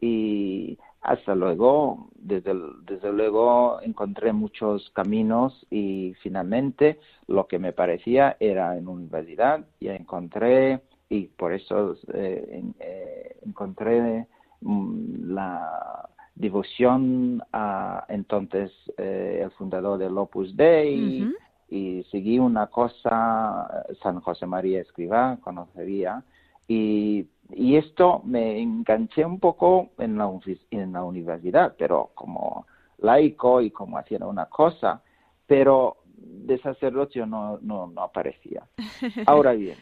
y 0.00 0.78
hasta 1.00 1.34
luego, 1.34 2.08
desde, 2.14 2.54
desde 2.84 3.12
luego 3.12 3.80
encontré 3.82 4.32
muchos 4.32 4.90
caminos 4.90 5.66
y 5.70 6.14
finalmente 6.22 7.00
lo 7.26 7.46
que 7.46 7.58
me 7.58 7.72
parecía 7.72 8.36
era 8.38 8.76
en 8.76 8.86
universidad, 8.86 9.64
ya 9.80 9.94
encontré 9.94 10.82
y 11.08 11.26
por 11.26 11.52
eso 11.52 11.96
eh, 12.14 12.62
eh, 12.78 13.36
encontré 13.44 14.26
mm, 14.60 15.32
la 15.32 16.08
devoción 16.34 17.42
a 17.52 18.04
entonces 18.08 18.72
eh, 18.96 19.40
el 19.42 19.50
fundador 19.52 19.98
del 19.98 20.16
Opus 20.16 20.56
Dei. 20.56 21.30
Y 21.68 22.04
seguí 22.10 22.38
una 22.38 22.66
cosa, 22.66 23.86
San 24.02 24.20
José 24.20 24.44
María 24.44 24.82
Escrivá, 24.82 25.38
conocería, 25.40 26.22
y, 26.68 27.26
y 27.50 27.76
esto 27.76 28.20
me 28.26 28.60
enganché 28.60 29.24
un 29.24 29.40
poco 29.40 29.90
en 29.98 30.18
la, 30.18 30.30
en 30.70 30.92
la 30.92 31.02
universidad, 31.02 31.74
pero 31.78 32.10
como 32.14 32.66
laico 32.98 33.62
y 33.62 33.70
como 33.70 33.96
haciendo 33.96 34.28
una 34.28 34.46
cosa, 34.46 35.02
pero 35.46 35.96
de 36.16 36.58
sacerdocio 36.58 37.26
no, 37.26 37.58
no, 37.62 37.86
no 37.86 38.02
aparecía. 38.02 38.64
Ahora 39.26 39.52
bien, 39.52 39.76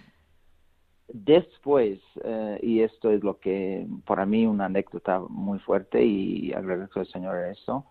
Después, 1.13 1.99
eh, 2.23 2.59
y 2.63 2.83
esto 2.83 3.11
es 3.11 3.23
lo 3.25 3.39
que 3.39 3.87
para 4.07 4.27
mí 4.27 4.47
una 4.47 4.67
anécdota 4.67 5.21
muy 5.29 5.59
fuerte 5.59 6.05
y 6.05 6.53
agradezco 6.53 7.01
al 7.01 7.07
Señor 7.07 7.37
eso, 7.47 7.85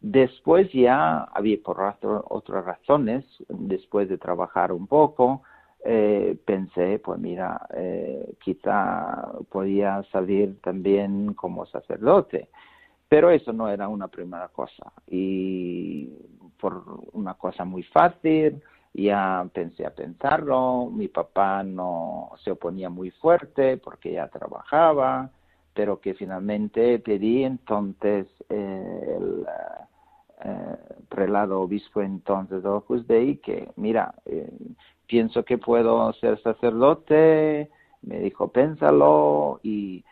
después 0.00 0.72
ya 0.72 1.24
había 1.24 1.58
por 1.62 1.80
otras 2.30 2.64
razones, 2.64 3.24
después 3.48 4.08
de 4.08 4.16
trabajar 4.16 4.72
un 4.72 4.86
poco, 4.86 5.42
eh, 5.84 6.38
pensé, 6.46 6.98
pues 6.98 7.18
mira, 7.18 7.66
eh, 7.74 8.34
quizá 8.42 9.32
podía 9.50 10.02
salir 10.10 10.60
también 10.62 11.34
como 11.34 11.66
sacerdote, 11.66 12.48
pero 13.08 13.30
eso 13.30 13.52
no 13.52 13.68
era 13.68 13.88
una 13.88 14.08
primera 14.08 14.48
cosa 14.48 14.92
y 15.08 16.08
por 16.58 16.84
una 17.12 17.34
cosa 17.34 17.64
muy 17.64 17.82
fácil, 17.82 18.62
ya 18.94 19.48
pensé 19.52 19.86
a 19.86 19.94
pensarlo, 19.94 20.90
mi 20.90 21.08
papá 21.08 21.62
no 21.62 22.32
se 22.44 22.50
oponía 22.50 22.90
muy 22.90 23.10
fuerte 23.10 23.78
porque 23.78 24.12
ya 24.12 24.28
trabajaba, 24.28 25.30
pero 25.74 26.00
que 26.00 26.14
finalmente 26.14 26.98
pedí 26.98 27.44
entonces 27.44 28.26
eh, 28.50 29.16
el 29.18 29.46
eh, 30.44 30.76
prelado 31.08 31.62
obispo 31.62 32.02
entonces 32.02 32.62
de 32.62 32.68
Opus 32.68 33.06
Dei 33.06 33.36
que, 33.36 33.70
mira, 33.76 34.14
eh, 34.26 34.52
pienso 35.06 35.44
que 35.44 35.56
puedo 35.56 36.12
ser 36.14 36.40
sacerdote, 36.42 37.70
me 38.02 38.18
dijo, 38.20 38.48
pénsalo 38.48 39.60
y 39.62 40.04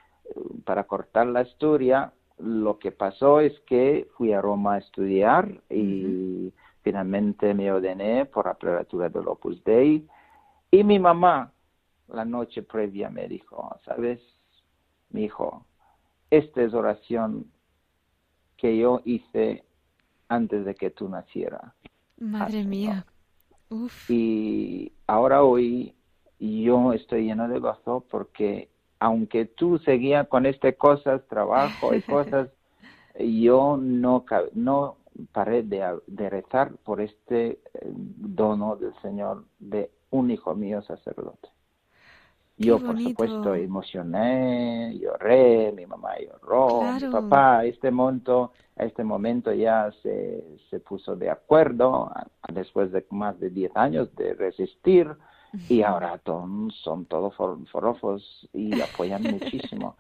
para 0.65 0.85
cortar 0.85 1.27
la 1.27 1.43
historia, 1.43 2.13
lo 2.39 2.79
que 2.79 2.93
pasó 2.93 3.41
es 3.41 3.59
que 3.61 4.09
fui 4.17 4.33
a 4.33 4.41
Roma 4.41 4.75
a 4.75 4.79
estudiar 4.79 5.61
y 5.69 6.53
Finalmente 6.91 7.55
me 7.55 7.71
ordené 7.71 8.27
por 8.27 8.47
la 8.47 8.55
prelatura 8.55 9.09
del 9.09 9.29
Opus 9.29 9.63
Dei 9.63 10.05
y 10.73 10.83
mi 10.83 10.99
mamá 10.99 11.53
la 12.09 12.25
noche 12.25 12.65
previa 12.65 13.09
me 13.09 13.29
dijo, 13.29 13.79
¿sabes? 13.85 14.19
Mi 15.11 15.27
hijo, 15.27 15.65
esta 16.33 16.63
es 16.63 16.75
oración 16.75 17.47
que 18.57 18.77
yo 18.77 19.03
hice 19.05 19.63
antes 20.27 20.65
de 20.65 20.75
que 20.75 20.91
tú 20.91 21.09
nacieras. 21.09 21.73
Madre 22.19 22.65
mía. 22.65 23.07
Y 24.09 24.91
ahora 25.07 25.45
hoy 25.45 25.95
yo 26.41 26.93
estoy 26.93 27.27
lleno 27.27 27.47
de 27.47 27.61
gozo 27.61 28.05
porque 28.11 28.69
aunque 28.99 29.45
tú 29.45 29.79
seguías 29.79 30.27
con 30.27 30.45
estas 30.45 30.75
cosas, 30.75 31.25
trabajo 31.29 31.95
y 31.95 32.03
cosas, 32.17 32.49
yo 33.17 33.77
no, 33.81 34.25
no 34.55 34.97
paré 35.33 35.63
de, 35.63 36.31
rezar 36.31 36.73
por 36.85 37.01
este 37.01 37.47
eh, 37.51 37.59
dono 37.83 38.77
del 38.77 38.95
Señor 39.03 39.45
de 39.59 39.91
un 40.11 40.31
hijo 40.31 40.55
mío 40.55 40.83
sacerdote. 40.83 41.49
Yo, 42.57 42.79
por 42.79 43.01
supuesto, 43.01 43.55
emocioné, 43.55 44.95
lloré, 44.99 45.73
mi 45.73 45.87
mamá 45.87 46.11
lloró, 46.19 46.83
mi 46.93 47.11
papá, 47.11 47.61
a 47.61 47.65
este 47.65 47.91
momento, 47.91 48.53
a 48.77 48.85
este 48.85 49.03
momento 49.03 49.51
ya 49.55 49.91
se, 50.03 50.45
se 50.69 50.79
puso 50.79 51.17
de 51.17 51.31
acuerdo, 51.31 52.13
después 52.53 52.93
de 52.93 53.07
más 53.09 53.41
de 53.41 53.49
10 53.49 53.77
años 53.77 54.15
de 54.15 54.35
resistir, 54.35 55.09
y 55.71 55.83
ahora 55.83 56.21
son 56.25 57.07
todos 57.07 57.35
forofos 57.35 58.49
y 58.53 58.79
apoyan 58.81 59.23
muchísimo. 59.33 59.97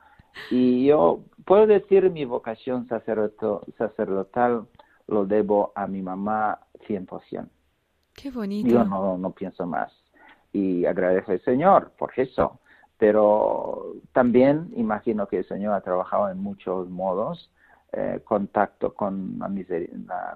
Y 0.50 0.86
yo 0.86 1.20
puedo 1.44 1.66
decir 1.66 2.10
mi 2.10 2.24
vocación 2.24 2.86
sacerdotal 2.88 4.66
lo 5.10 5.26
debo 5.26 5.72
a 5.74 5.86
mi 5.86 6.02
mamá 6.02 6.58
100%. 6.86 7.48
Qué 8.14 8.30
bonito. 8.30 8.68
Yo 8.68 8.84
no, 8.84 9.18
no 9.18 9.30
pienso 9.32 9.66
más. 9.66 9.92
Y 10.52 10.86
agradezco 10.86 11.32
al 11.32 11.42
Señor 11.42 11.92
por 11.98 12.12
eso. 12.16 12.58
Pero 12.96 13.94
también 14.12 14.70
imagino 14.76 15.26
que 15.26 15.38
el 15.38 15.48
Señor 15.48 15.74
ha 15.74 15.80
trabajado 15.80 16.30
en 16.30 16.38
muchos 16.38 16.88
modos 16.88 17.50
eh, 17.92 18.20
contacto 18.22 18.94
con 18.94 19.38
la 19.38 19.48
miseria, 19.48 19.88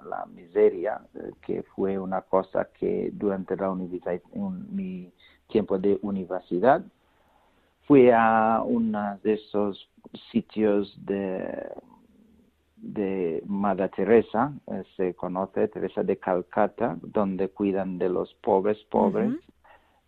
la, 0.09 0.25
miseria 0.25 0.99
eh, 1.13 1.31
que 1.41 1.63
fue 1.63 1.97
una 1.97 2.21
cosa 2.21 2.67
que 2.77 3.11
durante 3.13 3.55
la 3.55 3.69
universidad, 3.71 4.19
mi 4.33 5.09
tiempo 5.47 5.77
de 5.77 5.97
universidad, 6.01 6.81
fui 7.87 8.09
a 8.11 8.61
uno 8.65 9.19
de 9.23 9.35
esos 9.35 9.87
sitios 10.31 10.93
de, 11.05 11.71
de 12.85 13.41
Madre 13.47 13.89
Teresa, 13.89 14.53
eh, 14.67 14.83
se 14.95 15.15
conoce, 15.15 15.67
Teresa 15.69 16.03
de 16.03 16.17
Calcata, 16.17 16.97
donde 17.01 17.49
cuidan 17.49 17.97
de 17.97 18.09
los 18.09 18.33
pobres, 18.35 18.77
pobres. 18.89 19.33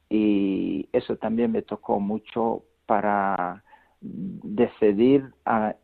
Y 0.09 0.87
eso 0.93 1.17
también 1.17 1.51
me 1.51 1.63
tocó 1.63 1.99
mucho 1.99 2.63
para 2.85 3.63
decidir 3.99 5.25
a, 5.45 5.75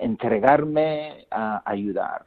entregarme 0.00 1.26
a 1.30 1.62
ayudar, 1.70 2.24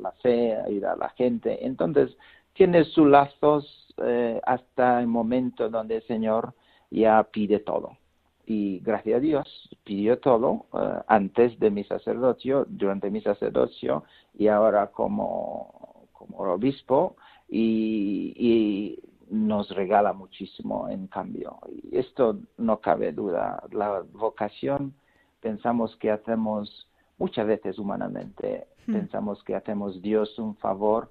la 0.00 0.12
fe, 0.22 0.54
ayudar 0.54 0.92
a 0.92 0.96
la 0.96 1.08
gente. 1.10 1.66
Entonces, 1.66 2.16
tiene 2.52 2.84
sus 2.84 3.08
lazos 3.08 3.94
eh, 3.96 4.40
hasta 4.44 5.00
el 5.00 5.06
momento 5.06 5.70
donde 5.70 5.96
el 5.96 6.02
Señor 6.02 6.52
ya 6.90 7.22
pide 7.24 7.60
todo. 7.60 7.96
Y 8.46 8.80
gracias 8.80 9.16
a 9.16 9.20
Dios 9.20 9.70
pidió 9.84 10.18
todo 10.18 10.66
eh, 10.74 11.00
antes 11.06 11.58
de 11.58 11.70
mi 11.70 11.84
sacerdocio, 11.84 12.66
durante 12.68 13.10
mi 13.10 13.20
sacerdocio 13.20 14.04
y 14.34 14.48
ahora 14.48 14.88
como, 14.88 16.08
como 16.12 16.38
obispo 16.38 17.16
y, 17.48 18.34
y 18.36 18.98
nos 19.30 19.70
regala 19.70 20.12
muchísimo 20.12 20.88
en 20.88 21.06
cambio. 21.06 21.58
Y 21.70 21.96
esto 21.98 22.38
no 22.58 22.80
cabe 22.80 23.12
duda. 23.12 23.62
La 23.72 24.02
vocación 24.12 24.94
pensamos 25.40 25.96
que 25.96 26.10
hacemos 26.10 26.88
muchas 27.18 27.46
veces 27.46 27.78
humanamente, 27.78 28.66
hmm. 28.86 28.92
pensamos 28.92 29.42
que 29.44 29.54
hacemos 29.54 30.00
Dios 30.02 30.38
un 30.38 30.56
favor, 30.56 31.10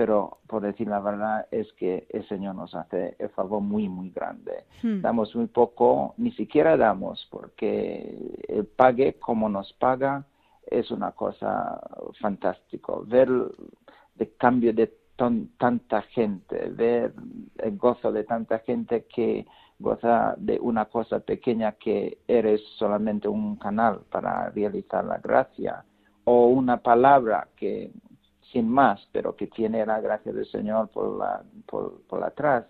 pero 0.00 0.38
por 0.46 0.62
decir 0.62 0.88
la 0.88 0.98
verdad 0.98 1.46
es 1.50 1.70
que 1.74 2.06
el 2.08 2.26
Señor 2.26 2.54
nos 2.54 2.74
hace 2.74 3.16
el 3.18 3.28
favor 3.28 3.60
muy, 3.60 3.86
muy 3.86 4.08
grande. 4.08 4.64
Hmm. 4.82 5.02
Damos 5.02 5.36
muy 5.36 5.46
poco, 5.48 6.14
ni 6.16 6.32
siquiera 6.32 6.78
damos, 6.78 7.28
porque 7.30 8.16
el 8.48 8.64
pague 8.64 9.18
como 9.18 9.50
nos 9.50 9.70
paga 9.74 10.24
es 10.66 10.90
una 10.90 11.12
cosa 11.12 11.78
fantástica. 12.18 12.94
Ver 13.04 13.28
el 13.28 14.36
cambio 14.38 14.72
de 14.72 14.90
tanta 15.58 16.00
gente, 16.00 16.70
ver 16.70 17.12
el 17.58 17.76
gozo 17.76 18.10
de 18.10 18.24
tanta 18.24 18.60
gente 18.60 19.04
que 19.04 19.46
goza 19.78 20.34
de 20.38 20.58
una 20.60 20.86
cosa 20.86 21.20
pequeña 21.20 21.72
que 21.72 22.20
eres 22.26 22.62
solamente 22.78 23.28
un 23.28 23.56
canal 23.56 24.00
para 24.10 24.48
realizar 24.48 25.04
la 25.04 25.18
gracia 25.18 25.84
o 26.24 26.46
una 26.46 26.78
palabra 26.78 27.48
que 27.54 27.90
sin 28.52 28.68
más, 28.68 29.06
pero 29.12 29.36
que 29.36 29.46
tiene 29.46 29.84
la 29.86 30.00
gracia 30.00 30.32
del 30.32 30.46
Señor 30.46 30.88
por 30.88 31.18
la 31.18 31.42
por, 31.66 32.02
por 32.02 32.24
atrás, 32.24 32.66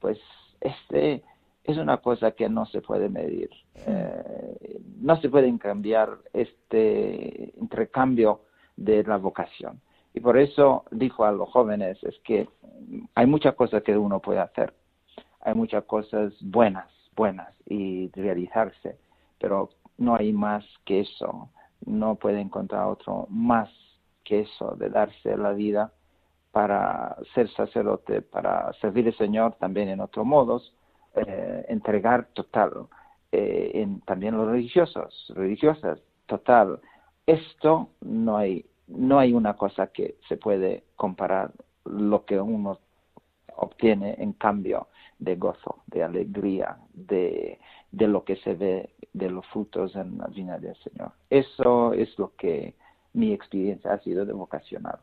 pues 0.00 0.18
este 0.60 1.22
es 1.64 1.76
una 1.76 1.98
cosa 1.98 2.32
que 2.32 2.48
no 2.48 2.66
se 2.66 2.80
puede 2.80 3.08
medir, 3.08 3.50
eh, 3.86 4.80
no 5.00 5.20
se 5.20 5.28
puede 5.28 5.56
cambiar 5.58 6.18
este 6.32 7.52
intercambio 7.56 8.42
de 8.76 9.02
la 9.04 9.18
vocación. 9.18 9.80
Y 10.14 10.20
por 10.20 10.38
eso 10.38 10.84
dijo 10.90 11.24
a 11.24 11.32
los 11.32 11.48
jóvenes, 11.50 12.02
es 12.02 12.18
que 12.24 12.48
hay 13.14 13.26
muchas 13.26 13.54
cosas 13.54 13.82
que 13.82 13.96
uno 13.96 14.20
puede 14.20 14.40
hacer, 14.40 14.74
hay 15.40 15.54
muchas 15.54 15.84
cosas 15.84 16.32
buenas, 16.40 16.88
buenas 17.14 17.54
y 17.66 18.10
realizarse, 18.12 18.98
pero 19.38 19.70
no 19.98 20.16
hay 20.16 20.32
más 20.32 20.64
que 20.84 21.00
eso, 21.00 21.50
no 21.86 22.16
puede 22.16 22.40
encontrar 22.40 22.86
otro 22.86 23.26
más 23.28 23.70
que 24.30 24.40
eso, 24.42 24.76
de 24.76 24.88
darse 24.90 25.36
la 25.36 25.50
vida 25.50 25.92
para 26.52 27.16
ser 27.34 27.50
sacerdote, 27.50 28.22
para 28.22 28.72
servir 28.74 29.06
al 29.08 29.16
Señor 29.16 29.56
también 29.56 29.88
en 29.88 30.00
otros 30.00 30.24
modos, 30.24 30.72
eh, 31.16 31.66
entregar 31.68 32.28
total, 32.32 32.86
eh, 33.32 33.72
en, 33.74 34.00
también 34.02 34.36
los 34.36 34.46
religiosos, 34.46 35.32
religiosas, 35.34 35.98
total. 36.26 36.78
Esto 37.26 37.90
no 38.02 38.36
hay 38.36 38.64
no 38.86 39.18
hay 39.18 39.32
una 39.32 39.54
cosa 39.54 39.88
que 39.88 40.16
se 40.28 40.36
puede 40.36 40.84
comparar 40.96 41.50
lo 41.84 42.24
que 42.24 42.40
uno 42.40 42.78
obtiene 43.56 44.14
en 44.18 44.32
cambio 44.32 44.88
de 45.18 45.36
gozo, 45.36 45.82
de 45.86 46.02
alegría, 46.02 46.76
de, 46.92 47.58
de 47.90 48.06
lo 48.08 48.24
que 48.24 48.36
se 48.36 48.54
ve 48.54 48.90
de 49.12 49.28
los 49.30 49.46
frutos 49.48 49.94
en 49.96 50.18
la 50.18 50.26
vida 50.26 50.58
del 50.58 50.76
Señor. 50.76 51.12
Eso 51.30 51.92
es 51.92 52.16
lo 52.18 52.32
que 52.36 52.74
mi 53.12 53.32
experiencia 53.32 53.92
ha 53.92 53.98
sido 54.00 54.24
de 54.24 54.32
vocacional. 54.32 54.98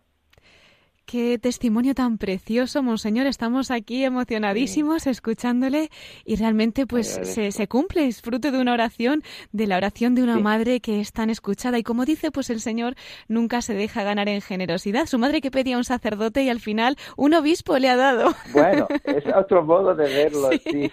Qué 1.08 1.39
testimonio 1.39 1.96
tan 1.96 2.17
precioso, 2.17 2.84
Monseñor. 2.84 3.28
Estamos 3.28 3.72
aquí 3.72 4.04
emocionadísimos 4.04 5.08
escuchándole 5.08 5.89
y 6.26 6.36
realmente 6.36 6.86
pues 6.86 7.08
se, 7.08 7.54
se, 7.54 7.67
cumple, 7.70 8.08
es 8.08 8.22
fruto 8.22 8.52
de 8.52 8.60
una 8.60 8.74
oración, 8.74 9.24
de 9.54 9.67
la 9.67 9.78
oración 9.78 10.15
de 10.15 10.24
una 10.24 10.38
madre 10.38 10.82
que 10.82 11.00
es 11.00 11.13
tan 11.13 11.30
escuchada 11.30 11.80
y 11.80 11.84
como 11.84 12.04
dice 12.04 12.30
pues 12.30 12.50
el 12.50 12.60
Señor 12.60 12.96
nunca 13.30 13.62
se 13.62 13.74
deja 13.74 14.04
ganar 14.04 14.28
en 14.28 14.41
generosidad. 14.41 15.06
Su 15.06 15.17
madre 15.17 15.39
que 15.39 15.50
pedía 15.50 15.78
un 15.78 15.86
sacerdote 15.86 16.43
y 16.43 16.50
al 16.50 16.60
final 16.60 16.98
un 17.15 17.34
obispo 17.36 17.78
le 17.78 17.88
ha 17.88 17.96
dado. 17.96 18.34
Bueno, 18.52 18.89
es 19.06 19.24
otro 19.34 19.63
modo 19.63 19.96
de 19.96 20.10
verlo, 20.13 20.50
sí. 20.62 20.91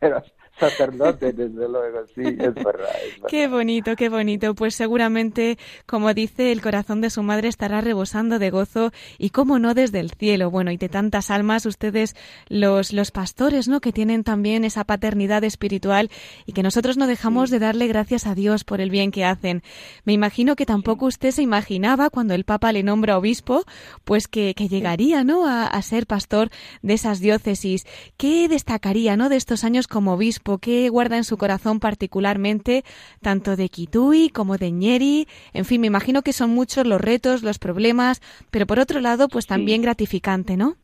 Pero 0.00 0.22
sacerdote, 0.62 1.32
desde 1.32 1.68
luego, 1.68 2.06
sí, 2.14 2.22
es 2.24 2.54
verdad, 2.54 2.88
Qué 3.28 3.48
bonito, 3.48 3.96
qué 3.96 4.08
bonito. 4.08 4.54
Pues 4.54 4.74
seguramente, 4.74 5.58
como 5.86 6.14
dice, 6.14 6.52
el 6.52 6.60
corazón 6.60 7.00
de 7.00 7.10
su 7.10 7.22
madre 7.22 7.48
estará 7.48 7.80
rebosando 7.80 8.38
de 8.38 8.50
gozo 8.50 8.92
y 9.18 9.30
cómo 9.30 9.58
no 9.58 9.74
desde 9.74 10.00
el 10.00 10.10
cielo. 10.10 10.50
Bueno, 10.50 10.70
y 10.70 10.76
de 10.76 10.88
tantas 10.88 11.30
almas, 11.30 11.66
ustedes, 11.66 12.14
los, 12.48 12.92
los 12.92 13.10
pastores, 13.10 13.68
¿no? 13.68 13.80
Que 13.80 13.92
tienen 13.92 14.24
también 14.24 14.64
esa 14.64 14.84
paternidad 14.84 15.44
espiritual 15.44 16.10
y 16.46 16.52
que 16.52 16.62
nosotros 16.62 16.96
no 16.96 17.06
dejamos 17.06 17.50
de 17.50 17.58
darle 17.58 17.86
gracias 17.86 18.26
a 18.26 18.34
Dios 18.34 18.64
por 18.64 18.80
el 18.80 18.90
bien 18.90 19.10
que 19.10 19.24
hacen. 19.24 19.62
Me 20.04 20.12
imagino 20.12 20.56
que 20.56 20.66
tampoco 20.66 21.06
usted 21.06 21.30
se 21.30 21.42
imaginaba 21.42 22.10
cuando 22.10 22.34
el 22.34 22.44
Papa 22.44 22.72
le 22.72 22.82
nombra 22.82 23.18
obispo, 23.18 23.64
pues 24.04 24.28
que, 24.28 24.54
que 24.54 24.68
llegaría, 24.68 25.24
¿no? 25.24 25.46
A, 25.46 25.66
a 25.66 25.82
ser 25.82 26.06
pastor 26.06 26.50
de 26.82 26.94
esas 26.94 27.20
diócesis. 27.20 27.84
¿Qué 28.16 28.48
destacaría, 28.48 29.16
¿no? 29.16 29.28
De 29.28 29.36
estos 29.36 29.64
años 29.64 29.86
como 29.88 30.14
obispo? 30.14 30.51
Qué 30.58 30.88
guarda 30.88 31.16
en 31.16 31.24
su 31.24 31.36
corazón 31.36 31.80
particularmente, 31.80 32.84
tanto 33.20 33.56
de 33.56 33.68
Kitui 33.68 34.30
como 34.30 34.58
de 34.58 34.70
Ñeri. 34.70 35.26
En 35.52 35.64
fin, 35.64 35.80
me 35.80 35.86
imagino 35.86 36.22
que 36.22 36.32
son 36.32 36.50
muchos 36.50 36.86
los 36.86 37.00
retos, 37.00 37.42
los 37.42 37.58
problemas, 37.58 38.20
pero 38.50 38.66
por 38.66 38.78
otro 38.78 39.00
lado, 39.00 39.28
pues 39.28 39.46
también 39.46 39.82
gratificante, 39.82 40.56
¿no? 40.56 40.76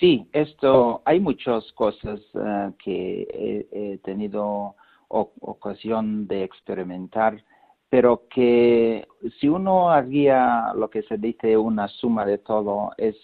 Sí, 0.00 0.26
esto, 0.32 1.02
hay 1.04 1.20
muchas 1.20 1.70
cosas 1.72 2.20
eh, 2.34 2.70
que 2.82 3.68
he, 3.72 3.98
tenido 3.98 4.74
ocasión 5.08 6.26
de 6.26 6.42
experimentar, 6.42 7.42
pero 7.88 8.24
que 8.28 9.06
si 9.40 9.48
uno 9.48 9.90
haría 9.90 10.72
lo 10.74 10.90
que 10.90 11.02
se 11.04 11.16
dice 11.16 11.56
una 11.56 11.86
suma 11.86 12.26
de 12.26 12.38
todo, 12.38 12.90
es 12.98 13.14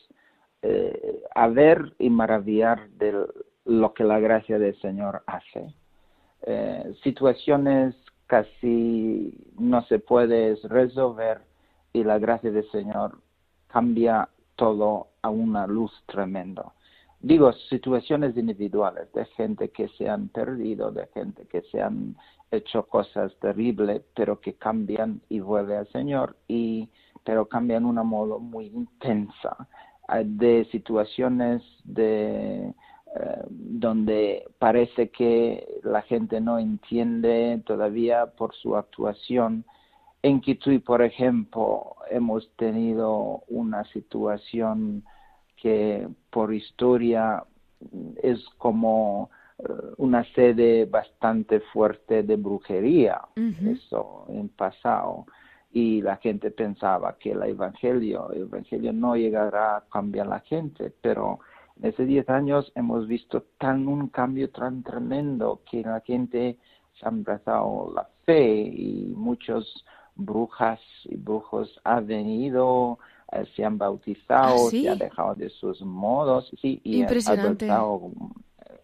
eh, 0.63 1.23
a 1.35 1.49
ver 1.49 1.95
y 1.99 2.09
maravillar 2.09 2.89
del, 2.91 3.27
lo 3.71 3.95
que 3.95 4.03
la 4.03 4.19
gracia 4.19 4.59
del 4.59 4.79
Señor 4.81 5.23
hace. 5.27 5.73
Eh, 6.43 6.93
situaciones 7.05 7.95
casi 8.27 9.33
no 9.59 9.83
se 9.83 10.01
puede 10.01 10.57
resolver 10.65 11.43
y 11.93 12.03
la 12.03 12.19
gracia 12.19 12.51
del 12.51 12.69
Señor 12.71 13.19
cambia 13.69 14.29
todo 14.57 15.09
a 15.23 15.31
una 15.31 15.69
luz 15.69 15.93
tremenda. 16.07 16.73
Digo, 17.21 17.53
situaciones 17.69 18.37
individuales 18.37 19.13
de 19.13 19.25
gente 19.27 19.69
que 19.69 19.89
se 19.91 20.09
han 20.09 20.29
perdido, 20.29 20.91
de 20.91 21.07
gente 21.15 21.47
que 21.47 21.63
se 21.71 21.81
han 21.81 22.17
hecho 22.51 22.89
cosas 22.89 23.33
terribles, 23.41 24.03
pero 24.17 24.41
que 24.41 24.55
cambian 24.55 25.21
y 25.29 25.39
vuelven 25.39 25.79
al 25.79 25.89
Señor, 25.93 26.37
y, 26.49 26.89
pero 27.23 27.47
cambian 27.47 27.85
de 27.85 27.91
un 27.91 28.07
modo 28.09 28.41
muy 28.41 28.67
intensa, 28.67 29.69
de 30.25 30.67
situaciones 30.73 31.63
de 31.85 32.67
eh, 32.69 32.75
donde 33.51 34.45
parece 34.59 35.11
que 35.11 35.81
la 35.83 36.03
gente 36.03 36.41
no 36.41 36.59
entiende 36.59 37.61
todavía 37.67 38.27
por 38.27 38.55
su 38.55 38.77
actuación. 38.77 39.65
En 40.23 40.41
Kitui, 40.41 40.79
por 40.79 41.03
ejemplo, 41.03 41.97
hemos 42.11 42.49
tenido 42.57 43.43
una 43.49 43.85
situación 43.85 45.03
que 45.57 46.09
por 46.31 46.55
historia 46.55 47.45
es 48.23 48.45
como 48.59 49.31
eh, 49.59 49.65
una 49.99 50.25
sede 50.35 50.85
bastante 50.87 51.61
fuerte 51.73 52.23
de 52.23 52.37
brujería, 52.37 53.21
eso 53.37 54.27
en 54.29 54.49
pasado. 54.51 55.27
Y 55.73 56.03
la 56.03 56.17
gente 56.17 56.51
pensaba 56.51 57.17
que 57.19 57.33
el 57.33 57.43
evangelio, 57.45 58.31
el 58.33 58.43
evangelio 58.43 58.93
no 58.93 59.17
llegará 59.17 59.77
a 59.77 59.85
cambiar 59.89 60.27
a 60.27 60.31
la 60.31 60.41
gente, 60.41 60.93
pero 61.01 61.41
en 61.81 61.89
esos 61.89 62.07
10 62.07 62.29
años 62.29 62.71
hemos 62.75 63.07
visto 63.07 63.45
tan 63.59 63.89
un 63.89 64.09
cambio 64.09 64.51
tan 64.51 64.83
tremendo 64.83 65.63
que 65.71 65.83
la 65.83 66.01
gente 66.01 66.59
se 66.99 67.07
ha 67.07 67.09
abrazado 67.09 67.93
la 67.95 68.09
fe 68.25 68.63
y 68.63 69.13
muchos 69.17 69.85
brujas 70.15 70.81
y 71.05 71.17
brujos 71.17 71.81
han 71.85 72.07
venido, 72.07 72.99
eh, 73.33 73.45
se 73.57 73.65
han 73.65 73.79
bautizado, 73.79 74.67
¿Ah, 74.67 74.71
sí? 74.71 74.83
se 74.83 74.91
han 74.91 74.99
dejado 74.99 75.35
de 75.35 75.49
sus 75.49 75.81
modos, 75.81 76.51
sí, 76.61 76.81
y 76.85 76.97
han 76.97 77.01
Impresionante. 77.03 77.67
bautizado, 77.67 78.11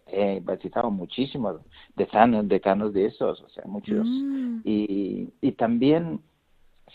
eh, 0.07 0.41
bautizado 0.43 0.89
muchísimos 0.89 1.61
decanos, 1.95 2.47
decanos 2.47 2.93
de 2.93 3.05
esos, 3.05 3.41
o 3.41 3.49
sea, 3.49 3.65
muchos. 3.67 4.07
Mm. 4.07 4.61
Y, 4.63 5.29
y 5.41 5.51
también 5.51 6.21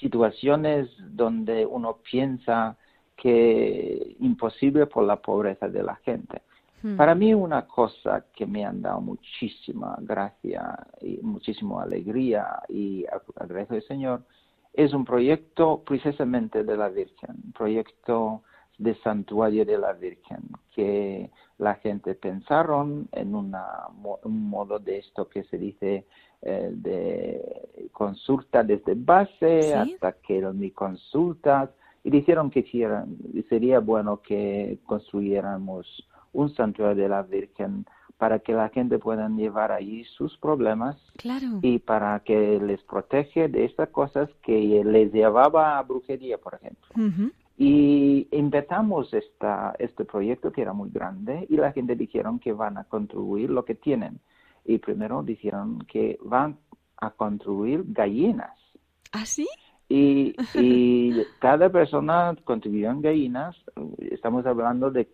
situaciones 0.00 0.88
donde 0.98 1.64
uno 1.64 1.98
piensa 2.10 2.76
que 3.22 4.16
imposible 4.18 4.86
por 4.86 5.04
la 5.04 5.14
pobreza 5.14 5.68
de 5.68 5.80
la 5.84 5.94
gente. 5.94 6.42
Hmm. 6.82 6.96
Para 6.96 7.14
mí 7.14 7.32
una 7.32 7.68
cosa 7.68 8.24
que 8.34 8.46
me 8.46 8.64
han 8.64 8.82
dado 8.82 9.00
muchísima 9.00 9.96
gracia 10.00 10.76
y 11.00 11.18
muchísima 11.22 11.84
alegría 11.84 12.44
y 12.68 13.04
agradezco 13.36 13.74
al 13.74 13.82
Señor 13.84 14.22
es 14.72 14.92
un 14.92 15.04
proyecto 15.04 15.84
precisamente 15.86 16.64
de 16.64 16.76
la 16.76 16.88
Virgen, 16.88 17.36
un 17.44 17.52
proyecto 17.52 18.42
de 18.76 18.96
santuario 18.96 19.64
de 19.64 19.78
la 19.78 19.92
Virgen, 19.92 20.40
que 20.74 21.30
la 21.58 21.76
gente 21.76 22.16
pensaron 22.16 23.06
en 23.12 23.36
una, 23.36 23.86
un 24.24 24.50
modo 24.50 24.80
de 24.80 24.98
esto 24.98 25.28
que 25.28 25.44
se 25.44 25.58
dice 25.58 26.06
eh, 26.40 26.70
de 26.72 27.88
consulta 27.92 28.64
desde 28.64 28.94
base 28.96 29.62
Sí. 29.62 29.72
hasta 29.72 30.14
que 30.14 30.40
mi 30.52 30.72
consultas 30.72 31.70
y 32.04 32.10
dijeron 32.10 32.50
que 32.50 32.62
sería 33.48 33.80
bueno 33.80 34.22
que 34.22 34.78
construyéramos 34.86 35.86
un 36.32 36.54
santuario 36.54 37.02
de 37.02 37.08
la 37.08 37.22
Virgen 37.22 37.84
para 38.18 38.38
que 38.38 38.52
la 38.52 38.68
gente 38.68 38.98
pueda 38.98 39.28
llevar 39.28 39.72
allí 39.72 40.04
sus 40.04 40.36
problemas 40.38 40.96
Claro. 41.16 41.58
y 41.60 41.78
para 41.80 42.20
que 42.20 42.60
les 42.60 42.80
protege 42.84 43.48
de 43.48 43.64
estas 43.64 43.88
cosas 43.88 44.30
que 44.42 44.82
les 44.84 45.12
llevaba 45.12 45.78
a 45.78 45.82
brujería, 45.82 46.38
por 46.38 46.54
ejemplo. 46.54 46.88
Y 47.58 48.28
empezamos 48.30 49.12
esta, 49.12 49.74
este 49.78 50.04
proyecto 50.04 50.52
que 50.52 50.62
era 50.62 50.72
muy 50.72 50.90
grande 50.90 51.46
y 51.48 51.56
la 51.56 51.72
gente 51.72 51.94
dijeron 51.96 52.38
que 52.38 52.52
van 52.52 52.78
a 52.78 52.84
contribuir 52.84 53.50
lo 53.50 53.64
que 53.64 53.74
tienen. 53.74 54.20
Y 54.64 54.78
primero 54.78 55.22
dijeron 55.22 55.80
que 55.86 56.18
van 56.22 56.56
a 56.96 57.10
construir 57.10 57.82
gallinas. 57.88 58.56
¿Ah, 59.12 59.26
sí? 59.26 59.46
Y, 59.94 60.34
y 60.54 61.22
cada 61.38 61.68
persona 61.68 62.34
contribuyó 62.44 62.90
en 62.90 63.02
gallinas. 63.02 63.54
Estamos 63.98 64.46
hablando 64.46 64.90
de 64.90 65.06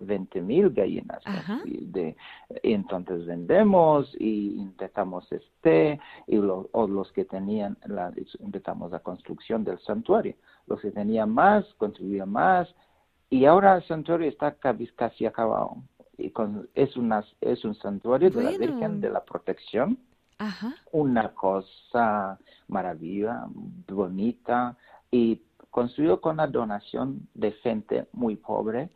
20 0.00 0.40
mil 0.40 0.70
gallinas. 0.70 1.22
De, 1.64 2.16
entonces 2.64 3.24
vendemos 3.26 4.12
y 4.18 4.58
empezamos 4.60 5.30
este, 5.30 6.00
y 6.26 6.36
lo- 6.36 6.68
o 6.72 6.88
los 6.88 7.12
que 7.12 7.24
tenían, 7.24 7.76
la, 7.86 8.12
empezamos 8.40 8.90
la 8.90 8.98
construcción 8.98 9.62
del 9.62 9.78
santuario. 9.78 10.34
Los 10.66 10.80
que 10.80 10.90
tenían 10.90 11.30
más, 11.30 11.64
contribuían 11.78 12.30
más. 12.30 12.74
Y 13.30 13.44
ahora 13.44 13.76
el 13.76 13.84
santuario 13.84 14.28
está 14.28 14.52
casi, 14.56 15.26
acabado. 15.26 15.76
Y 16.18 16.30
con, 16.30 16.68
es, 16.74 16.96
una, 16.96 17.24
es 17.40 17.64
un 17.64 17.74
santuario 17.76 18.30
de 18.30 18.42
la. 18.42 18.50
Virgen 18.58 19.00
de 19.00 19.10
la 19.10 19.24
Protección 19.24 19.96
Una 20.90 21.28
cosa 21.34 22.38
maravillosa, 22.68 23.48
bonita 23.88 24.76
y 25.10 25.40
construido 25.70 26.20
con 26.20 26.36
la 26.38 26.46
donación 26.46 27.28
de 27.34 27.52
gente 27.52 28.06
muy 28.12 28.36
pobre. 28.36 28.90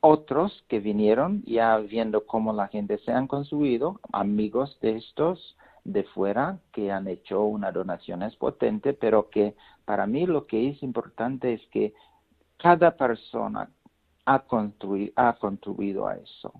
Otros 0.00 0.64
que 0.68 0.80
vinieron 0.80 1.42
ya 1.44 1.76
viendo 1.78 2.26
cómo 2.26 2.52
la 2.52 2.68
gente 2.68 2.98
se 2.98 3.12
han 3.12 3.26
construido, 3.26 4.00
amigos 4.12 4.78
de 4.80 4.96
estos 4.96 5.56
de 5.84 6.02
fuera 6.04 6.58
que 6.72 6.90
han 6.90 7.06
hecho 7.06 7.44
una 7.44 7.70
donación 7.72 8.22
es 8.22 8.34
potente, 8.36 8.92
pero 8.92 9.30
que 9.30 9.54
para 9.84 10.06
mí 10.06 10.26
lo 10.26 10.46
que 10.46 10.70
es 10.70 10.82
importante 10.82 11.54
es 11.54 11.66
que 11.68 11.94
cada 12.56 12.96
persona 12.96 13.70
ha, 14.24 14.44
ha 15.16 15.32
contribuido 15.38 16.08
a 16.08 16.16
eso 16.16 16.52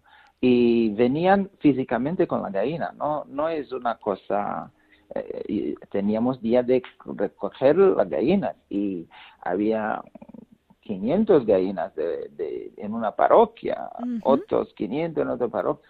y 0.46 0.90
venían 0.90 1.50
físicamente 1.58 2.26
con 2.26 2.42
la 2.42 2.50
gallina, 2.50 2.92
no, 2.96 3.24
no 3.28 3.48
es 3.48 3.72
una 3.72 3.96
cosa, 3.96 4.70
eh, 5.14 5.74
teníamos 5.90 6.40
día 6.40 6.62
de 6.62 6.82
recoger 7.04 7.76
las 7.76 8.08
gallinas 8.08 8.54
y 8.70 9.06
había 9.42 10.02
500 10.82 11.44
gallinas 11.46 11.94
de, 11.96 12.28
de- 12.36 12.72
en 12.76 12.94
una 12.94 13.10
parroquia, 13.12 13.90
otros 14.22 14.72
500 14.74 15.22
en 15.22 15.28
otra 15.30 15.48
parroquia, 15.48 15.88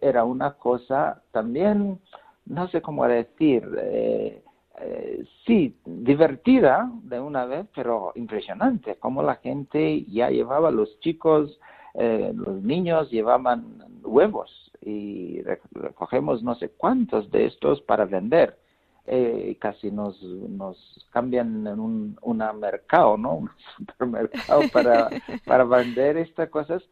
era 0.00 0.24
una 0.24 0.52
cosa 0.52 1.22
también, 1.32 1.98
no 2.46 2.68
sé 2.68 2.80
cómo 2.82 3.06
decir, 3.08 3.66
eh, 3.80 4.42
eh, 4.80 5.24
sí, 5.46 5.76
divertida 5.86 6.90
de 7.04 7.20
una 7.20 7.46
vez, 7.46 7.66
pero 7.74 8.12
impresionante, 8.16 8.96
como 8.96 9.22
la 9.22 9.36
gente 9.36 10.04
ya 10.04 10.28
llevaba, 10.30 10.70
los 10.70 10.98
chicos, 11.00 11.58
eh, 11.94 12.32
los 12.34 12.62
niños 12.62 13.10
llevaban 13.10 13.84
huevos 14.02 14.50
y 14.80 15.40
re- 15.42 15.60
recogemos 15.72 16.42
no 16.42 16.54
sé 16.56 16.70
cuántos 16.70 17.30
de 17.30 17.46
estos 17.46 17.80
para 17.82 18.04
vender. 18.04 18.58
Eh, 19.06 19.58
casi 19.60 19.90
nos, 19.90 20.22
nos 20.22 21.06
cambian 21.12 21.66
en 21.66 21.78
un 21.78 22.16
una 22.22 22.52
mercado, 22.54 23.18
¿no? 23.18 23.34
Un 23.36 23.50
supermercado 23.76 24.62
para, 24.72 25.10
para 25.46 25.64
vender 25.64 26.16
estas 26.16 26.48
cosas. 26.48 26.82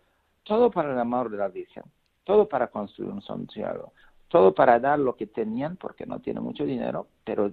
Todo 0.44 0.70
para 0.70 0.92
el 0.92 0.98
amor 0.98 1.30
de 1.30 1.38
la 1.38 1.48
Virgen, 1.48 1.84
todo 2.24 2.48
para 2.48 2.66
construir 2.66 3.10
un 3.12 3.22
santuario, 3.22 3.92
todo 4.28 4.52
para 4.54 4.78
dar 4.80 4.98
lo 4.98 5.14
que 5.16 5.26
tenían, 5.26 5.76
porque 5.76 6.04
no 6.04 6.18
tiene 6.18 6.40
mucho 6.40 6.64
dinero, 6.64 7.06
pero 7.24 7.50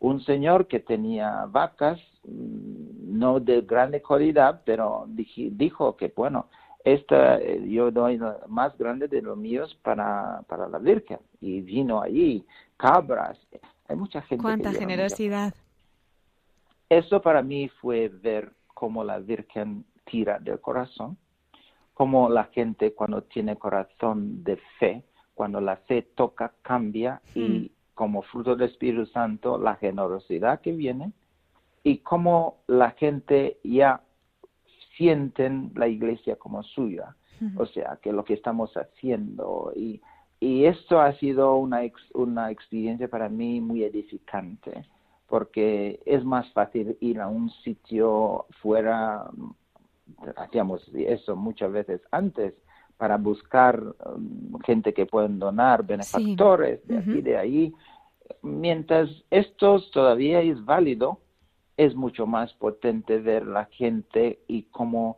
un 0.00 0.20
señor 0.24 0.66
que 0.66 0.80
tenía 0.80 1.46
vacas, 1.46 1.98
mm, 2.24 3.18
no 3.18 3.40
de 3.40 3.62
grande 3.62 4.00
calidad, 4.02 4.62
pero 4.64 5.06
dijo 5.08 5.96
que, 5.96 6.12
bueno, 6.14 6.46
esta 6.84 7.38
eh, 7.38 7.64
yo 7.68 7.90
doy 7.90 8.20
más 8.46 8.76
grande 8.78 9.08
de 9.08 9.22
los 9.22 9.36
míos 9.36 9.76
para, 9.82 10.42
para 10.48 10.68
la 10.68 10.78
Virgen. 10.78 11.18
Y 11.40 11.60
vino 11.60 12.00
allí, 12.00 12.46
cabras. 12.76 13.38
Hay 13.88 13.96
mucha 13.96 14.22
gente. 14.22 14.42
Cuánta 14.42 14.72
generosidad. 14.72 15.54
Eso 16.88 17.20
para 17.20 17.42
mí 17.42 17.68
fue 17.80 18.08
ver 18.08 18.52
cómo 18.74 19.04
la 19.04 19.18
Virgen 19.18 19.84
tira 20.04 20.38
del 20.38 20.60
corazón, 20.60 21.18
cómo 21.92 22.30
la 22.30 22.44
gente 22.44 22.94
cuando 22.94 23.22
tiene 23.22 23.56
corazón 23.56 24.42
de 24.42 24.56
fe, 24.78 25.04
cuando 25.34 25.60
la 25.60 25.76
fe 25.76 26.02
toca, 26.14 26.54
cambia 26.62 27.20
y 27.34 27.70
como 27.98 28.22
fruto 28.22 28.54
del 28.54 28.70
Espíritu 28.70 29.06
Santo, 29.06 29.58
la 29.58 29.74
generosidad 29.74 30.60
que 30.60 30.70
viene 30.70 31.10
y 31.82 31.98
cómo 31.98 32.58
la 32.68 32.92
gente 32.92 33.58
ya 33.64 34.00
sienten 34.96 35.72
la 35.74 35.88
iglesia 35.88 36.36
como 36.36 36.62
suya. 36.62 37.16
O 37.56 37.66
sea, 37.66 37.98
que 38.02 38.12
lo 38.12 38.24
que 38.24 38.34
estamos 38.34 38.72
haciendo 38.76 39.72
y, 39.74 40.00
y 40.38 40.64
esto 40.64 41.00
ha 41.00 41.12
sido 41.14 41.56
una, 41.56 41.82
ex- 41.82 42.14
una 42.14 42.50
experiencia 42.52 43.08
para 43.08 43.28
mí 43.28 43.60
muy 43.60 43.82
edificante 43.82 44.84
porque 45.26 46.00
es 46.06 46.24
más 46.24 46.50
fácil 46.52 46.96
ir 47.00 47.20
a 47.20 47.28
un 47.28 47.50
sitio 47.64 48.46
fuera, 48.62 49.28
hacíamos 50.36 50.88
eso 50.94 51.36
muchas 51.36 51.70
veces 51.72 52.00
antes, 52.10 52.54
para 52.98 53.16
buscar 53.16 53.80
um, 53.80 54.58
gente 54.66 54.92
que 54.92 55.06
pueden 55.06 55.38
donar, 55.38 55.86
benefactores 55.86 56.86
de 56.86 56.98
aquí, 56.98 57.10
Ujú. 57.10 57.22
de 57.22 57.36
ahí. 57.38 57.74
Mientras 58.42 59.08
esto 59.30 59.80
todavía 59.92 60.42
es 60.42 60.62
válido, 60.64 61.20
es 61.76 61.94
mucho 61.94 62.26
más 62.26 62.52
potente 62.54 63.18
ver 63.18 63.46
la 63.46 63.66
gente 63.66 64.40
y 64.48 64.64
cómo 64.64 65.16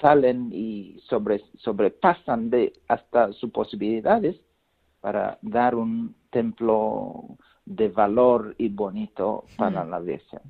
salen 0.00 0.50
y 0.52 1.00
sobre, 1.08 1.40
sobrepasan 1.56 2.50
de 2.50 2.72
hasta 2.88 3.32
sus 3.32 3.50
posibilidades 3.50 4.36
para 5.00 5.38
dar 5.40 5.74
un 5.74 6.14
templo 6.30 7.38
de 7.64 7.88
valor 7.88 8.54
y 8.58 8.68
bonito 8.68 9.44
para 9.56 9.84
la 9.84 10.00
Virgen. 10.00 10.40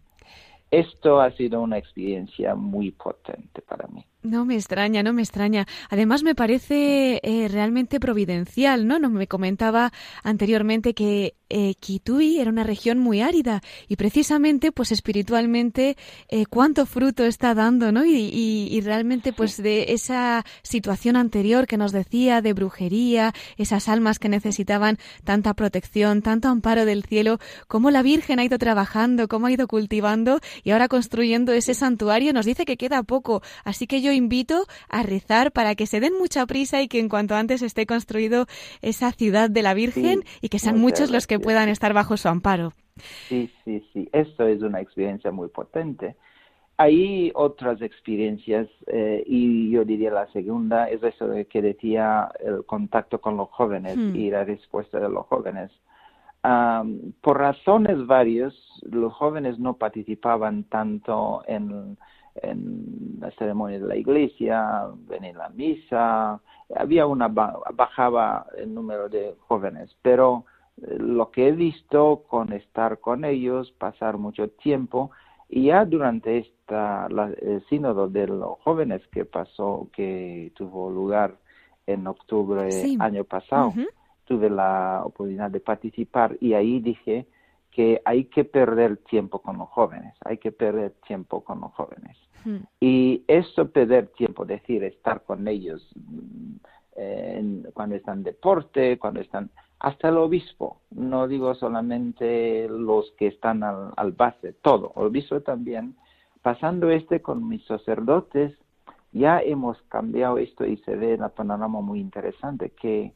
Esto 0.70 1.20
ha 1.20 1.30
sido 1.32 1.60
una 1.60 1.78
experiencia 1.78 2.54
muy 2.54 2.90
potente 2.90 3.62
para 3.62 3.86
mí. 3.88 4.04
No 4.26 4.44
me 4.44 4.56
extraña, 4.56 5.04
no 5.04 5.12
me 5.12 5.22
extraña. 5.22 5.66
Además 5.88 6.24
me 6.24 6.34
parece 6.34 7.20
eh, 7.22 7.46
realmente 7.48 8.00
providencial, 8.00 8.88
¿no? 8.88 8.98
No 8.98 9.08
me 9.08 9.28
comentaba 9.28 9.92
anteriormente 10.24 10.94
que 10.94 11.36
eh, 11.48 11.74
Kitui 11.78 12.38
era 12.40 12.50
una 12.50 12.64
región 12.64 12.98
muy 12.98 13.20
árida 13.20 13.62
y 13.88 13.96
precisamente, 13.96 14.72
pues 14.72 14.92
espiritualmente, 14.92 15.96
eh, 16.28 16.46
cuánto 16.46 16.86
fruto 16.86 17.24
está 17.24 17.54
dando, 17.54 17.92
¿no? 17.92 18.04
Y, 18.04 18.14
y- 18.16 18.68
y 18.70 18.80
realmente, 18.80 19.32
pues 19.32 19.56
de 19.62 19.92
esa 19.92 20.44
situación 20.62 21.16
anterior 21.16 21.66
que 21.66 21.76
nos 21.76 21.92
decía 21.92 22.40
de 22.42 22.52
brujería, 22.52 23.32
esas 23.56 23.88
almas 23.88 24.18
que 24.18 24.28
necesitaban 24.28 24.98
tanta 25.24 25.54
protección, 25.54 26.22
tanto 26.22 26.48
amparo 26.48 26.84
del 26.84 27.04
cielo, 27.04 27.38
cómo 27.68 27.90
la 27.90 28.02
Virgen 28.02 28.38
ha 28.38 28.44
ido 28.44 28.58
trabajando, 28.58 29.28
cómo 29.28 29.46
ha 29.46 29.52
ido 29.52 29.66
cultivando 29.68 30.40
y 30.64 30.70
ahora 30.70 30.88
construyendo 30.88 31.52
ese 31.52 31.74
santuario, 31.74 32.32
nos 32.32 32.46
dice 32.46 32.64
que 32.64 32.76
queda 32.76 33.02
poco. 33.02 33.42
Así 33.64 33.86
que 33.86 34.00
yo 34.00 34.12
invito 34.12 34.66
a 34.88 35.02
rezar 35.02 35.52
para 35.52 35.74
que 35.74 35.86
se 35.86 36.00
den 36.00 36.14
mucha 36.18 36.46
prisa 36.46 36.82
y 36.82 36.88
que 36.88 36.98
en 36.98 37.08
cuanto 37.08 37.34
antes 37.34 37.62
esté 37.62 37.86
construido 37.86 38.46
esa 38.82 39.12
ciudad 39.12 39.50
de 39.50 39.62
la 39.62 39.74
Virgen 39.74 39.96
Sí, 39.96 40.38
y 40.42 40.48
que 40.48 40.58
sean 40.58 40.78
muchos 40.78 41.10
los 41.10 41.26
que 41.26 41.35
que 41.38 41.44
puedan 41.44 41.68
estar 41.68 41.92
bajo 41.92 42.16
su 42.16 42.28
amparo. 42.28 42.72
Sí, 43.28 43.50
sí, 43.64 43.84
sí, 43.92 44.08
esto 44.12 44.46
es 44.46 44.62
una 44.62 44.80
experiencia 44.80 45.30
muy 45.30 45.48
potente. 45.48 46.16
Hay 46.78 47.32
otras 47.34 47.80
experiencias 47.80 48.68
eh, 48.86 49.22
y 49.26 49.70
yo 49.70 49.84
diría 49.84 50.10
la 50.10 50.30
segunda 50.32 50.90
es 50.90 51.02
eso 51.02 51.26
de 51.26 51.46
que 51.46 51.62
decía 51.62 52.30
el 52.40 52.66
contacto 52.66 53.20
con 53.20 53.36
los 53.36 53.48
jóvenes 53.50 53.96
hmm. 53.96 54.14
y 54.14 54.30
la 54.30 54.44
respuesta 54.44 54.98
de 54.98 55.08
los 55.08 55.26
jóvenes. 55.26 55.70
por 57.22 57.38
razones 57.38 58.06
varias, 58.06 58.54
los 58.82 59.12
jóvenes 59.14 59.58
no 59.58 59.74
participaban 59.74 60.64
tanto 60.64 61.42
en, 61.46 61.96
en 62.42 63.18
la 63.20 63.30
ceremonia 63.32 63.78
de 63.78 63.86
la 63.86 63.96
iglesia, 63.96 64.80
a 64.82 64.94
la 65.34 65.48
misa, 65.50 66.40
había 66.74 67.06
una 67.06 67.28
bajaba 67.28 68.46
el 68.56 68.74
número 68.74 69.08
de 69.08 69.34
jóvenes, 69.46 69.96
pero 70.02 70.44
lo 70.76 71.30
que 71.30 71.48
he 71.48 71.52
visto 71.52 72.24
con 72.28 72.52
estar 72.52 73.00
con 73.00 73.24
ellos, 73.24 73.72
pasar 73.72 74.18
mucho 74.18 74.48
tiempo, 74.48 75.10
y 75.48 75.66
ya 75.66 75.84
durante 75.84 76.38
esta, 76.38 77.06
el 77.40 77.64
sínodo 77.68 78.08
de 78.08 78.26
los 78.26 78.58
jóvenes 78.60 79.06
que 79.08 79.24
pasó, 79.24 79.88
que 79.92 80.52
tuvo 80.54 80.90
lugar 80.90 81.36
en 81.86 82.06
octubre 82.06 82.68
año 82.98 83.24
pasado, 83.24 83.72
tuve 84.24 84.50
la 84.50 85.02
oportunidad 85.04 85.50
de 85.50 85.60
participar 85.60 86.36
y 86.40 86.54
ahí 86.54 86.80
dije 86.80 87.26
que 87.70 88.02
hay 88.04 88.24
que 88.24 88.44
perder 88.44 88.96
tiempo 88.96 89.40
con 89.40 89.58
los 89.58 89.68
jóvenes, 89.68 90.14
hay 90.24 90.38
que 90.38 90.50
perder 90.50 90.94
tiempo 91.06 91.44
con 91.44 91.60
los 91.60 91.72
jóvenes. 91.72 92.16
Y 92.80 93.24
eso 93.26 93.70
perder 93.70 94.06
tiempo, 94.08 94.44
decir, 94.44 94.84
estar 94.84 95.24
con 95.24 95.48
ellos 95.48 95.84
mm, 95.96 97.66
cuando 97.74 97.96
están 97.96 98.18
en 98.18 98.24
deporte, 98.24 98.98
cuando 98.98 99.20
están 99.20 99.50
hasta 99.86 100.08
el 100.08 100.16
obispo, 100.16 100.80
no 100.90 101.28
digo 101.28 101.54
solamente 101.54 102.66
los 102.68 103.12
que 103.12 103.28
están 103.28 103.62
al, 103.62 104.12
base, 104.16 104.52
todo, 104.54 104.92
el 104.96 105.04
obispo 105.04 105.42
también, 105.42 105.94
pasando 106.42 106.90
este 106.90 107.22
con 107.22 107.46
mis 107.48 107.64
sacerdotes, 107.66 108.58
ya 109.12 109.38
hemos 109.40 109.80
cambiado 109.82 110.38
esto 110.38 110.66
y 110.66 110.78
se 110.78 110.96
ve 110.96 111.14
en 111.14 111.22
el 111.22 111.30
panorama 111.30 111.80
muy 111.82 112.00
interesante, 112.00 112.70
que 112.70 113.12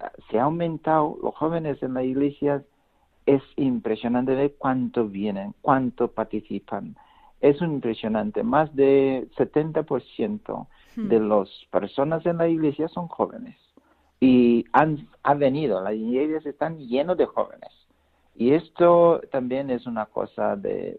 ah, 0.00 0.10
se 0.30 0.38
ha 0.38 0.44
aumentado 0.44 1.18
los 1.22 1.34
jóvenes 1.34 1.82
en 1.82 1.92
la 1.92 2.02
iglesia, 2.02 2.64
es 3.26 3.42
impresionante 3.56 4.34
ver 4.34 4.54
cuánto 4.56 5.08
vienen, 5.08 5.54
cuánto 5.60 6.08
participan. 6.08 6.96
Es 7.42 7.60
impresionante, 7.60 8.42
más 8.42 8.74
de 8.74 9.28
70% 9.36 10.66
hmm. 10.96 11.08
de 11.08 11.20
las 11.20 11.50
personas 11.70 12.24
en 12.24 12.38
la 12.38 12.48
iglesia 12.48 12.88
son 12.88 13.06
jóvenes 13.08 13.65
y 14.26 14.64
han 14.72 15.08
ha 15.22 15.34
venido, 15.34 15.82
las 15.82 15.94
iglesias 15.94 16.46
están 16.46 16.78
llenas 16.78 17.16
de 17.16 17.26
jóvenes. 17.26 17.70
Y 18.38 18.52
esto 18.52 19.20
también 19.32 19.70
es 19.70 19.86
una 19.86 20.06
cosa 20.06 20.56
de 20.56 20.98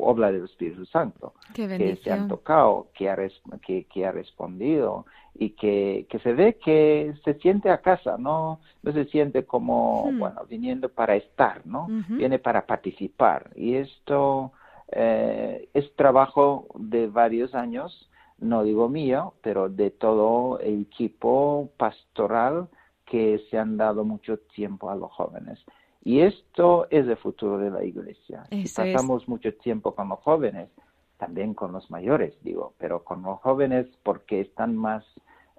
obra 0.00 0.32
del 0.32 0.44
Espíritu 0.44 0.84
Santo, 0.84 1.34
que 1.54 1.96
se 2.02 2.10
han 2.10 2.26
tocado, 2.28 2.88
que 2.92 3.08
ha, 3.08 3.16
que, 3.64 3.84
que 3.84 4.04
ha 4.04 4.10
respondido 4.10 5.06
y 5.34 5.50
que, 5.50 6.06
que, 6.10 6.18
se 6.18 6.32
ve 6.32 6.58
que 6.62 7.14
se 7.24 7.34
siente 7.34 7.70
a 7.70 7.78
casa, 7.78 8.16
no, 8.18 8.60
no 8.82 8.92
se 8.92 9.04
siente 9.06 9.44
como, 9.44 10.10
hmm. 10.10 10.18
bueno, 10.18 10.40
viniendo 10.48 10.88
para 10.88 11.14
estar, 11.14 11.64
¿no? 11.66 11.86
Viene 12.08 12.40
para 12.40 12.66
participar. 12.66 13.50
Y 13.54 13.76
esto 13.76 14.52
eh, 14.90 15.68
es 15.72 15.94
trabajo 15.94 16.66
de 16.74 17.06
varios 17.06 17.54
años 17.54 18.09
no 18.40 18.64
digo 18.64 18.88
mío, 18.88 19.34
pero 19.42 19.68
de 19.68 19.90
todo 19.90 20.58
el 20.60 20.82
equipo 20.82 21.70
pastoral 21.76 22.68
que 23.04 23.44
se 23.50 23.58
han 23.58 23.76
dado 23.76 24.04
mucho 24.04 24.38
tiempo 24.38 24.90
a 24.90 24.96
los 24.96 25.10
jóvenes. 25.12 25.58
Y 26.02 26.20
esto 26.20 26.86
es 26.90 27.06
el 27.06 27.16
futuro 27.16 27.58
de 27.58 27.70
la 27.70 27.84
iglesia. 27.84 28.44
si 28.50 28.68
pasamos 28.74 29.28
mucho 29.28 29.54
tiempo 29.54 29.94
con 29.94 30.08
los 30.08 30.20
jóvenes, 30.20 30.70
también 31.18 31.52
con 31.52 31.72
los 31.72 31.90
mayores, 31.90 32.34
digo, 32.42 32.72
pero 32.78 33.04
con 33.04 33.22
los 33.22 33.38
jóvenes 33.40 33.86
porque 34.02 34.40
están 34.40 34.74
más, 34.74 35.04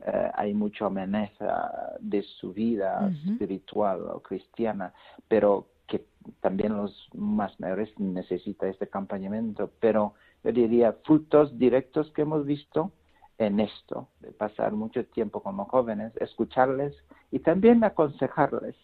eh, 0.03 0.31
hay 0.33 0.55
mucha 0.55 0.87
amenaza 0.87 1.95
de 1.99 2.23
su 2.23 2.51
vida 2.51 3.11
espiritual 3.27 4.01
o 4.09 4.19
cristiana, 4.21 4.91
pero 5.27 5.67
que 5.85 6.05
también 6.39 6.75
los 6.75 7.09
más 7.13 7.59
mayores 7.59 7.91
necesitan 7.99 8.69
este 8.69 8.85
acompañamiento, 8.85 9.69
pero 9.79 10.15
yo 10.43 10.51
diría, 10.51 10.93
frutos 11.03 11.57
directos 11.57 12.11
que 12.11 12.23
hemos 12.23 12.45
visto 12.45 12.91
en 13.37 13.59
esto, 13.59 14.07
de 14.19 14.31
pasar 14.31 14.73
mucho 14.73 15.05
tiempo 15.05 15.41
con 15.41 15.57
los 15.57 15.67
jóvenes, 15.67 16.15
escucharles 16.17 16.95
y 17.31 17.39
también 17.39 17.83
aconsejarles 17.83 18.75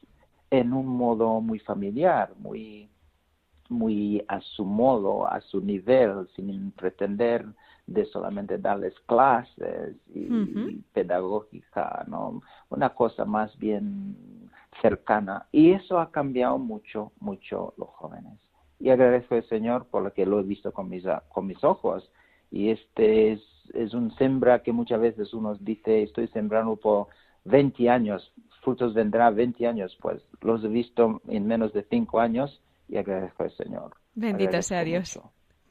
en 0.50 0.74
un 0.74 0.88
modo 0.88 1.42
muy 1.42 1.60
familiar, 1.60 2.34
muy, 2.38 2.90
muy 3.70 4.24
a 4.28 4.40
su 4.42 4.66
modo, 4.66 5.28
a 5.28 5.42
su 5.42 5.62
nivel, 5.62 6.28
sin 6.36 6.72
pretender 6.72 7.46
de 7.86 8.06
solamente 8.06 8.58
darles 8.58 8.94
clases 9.06 9.96
y, 10.14 10.28
pedagógica, 10.94 12.04
¿no? 12.08 12.42
Una 12.70 12.90
cosa 12.90 13.26
más 13.26 13.58
bien 13.58 14.50
cercana. 14.82 15.48
Y 15.52 15.72
eso 15.72 16.00
ha 16.00 16.12
cambiado 16.12 16.58
mucho, 16.58 17.12
mucho 17.20 17.74
los 17.78 17.90
jóvenes 17.90 18.47
y 18.80 18.90
agradezco 18.90 19.36
al 19.36 19.48
Señor 19.48 19.86
por 19.86 20.04
lo 20.04 20.14
que 20.14 20.26
lo 20.26 20.40
he 20.40 20.44
visto 20.44 20.72
con 20.72 20.90
mis, 20.90 21.04
con 21.30 21.48
mis 21.48 21.64
ojos. 21.64 22.10
Y 22.52 22.70
este 22.70 23.34
es, 23.34 23.42
es 23.74 23.94
un 23.94 24.16
sembra 24.16 24.64
que 24.64 24.72
muchas 24.72 25.02
veces 25.02 25.34
uno 25.34 25.56
dice, 25.56 26.04
estoy 26.04 26.28
sembrando 26.30 26.76
por 26.76 27.08
20 27.46 27.90
años, 27.90 28.32
frutos 28.62 28.94
vendrá 28.94 29.30
20 29.30 29.68
años, 29.68 29.98
pues 30.02 30.22
los 30.42 30.64
he 30.64 30.68
visto 30.68 31.22
en 31.28 31.48
menos 31.48 31.74
de 31.74 31.84
5 31.84 32.20
años 32.20 32.62
y 32.88 32.98
agradezco 32.98 33.44
al 33.44 33.52
Señor. 33.52 33.92
Bendito 34.14 34.62
sea 34.62 34.84
Dios. 34.84 35.20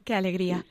Qué 0.07 0.15
alegría. 0.15 0.65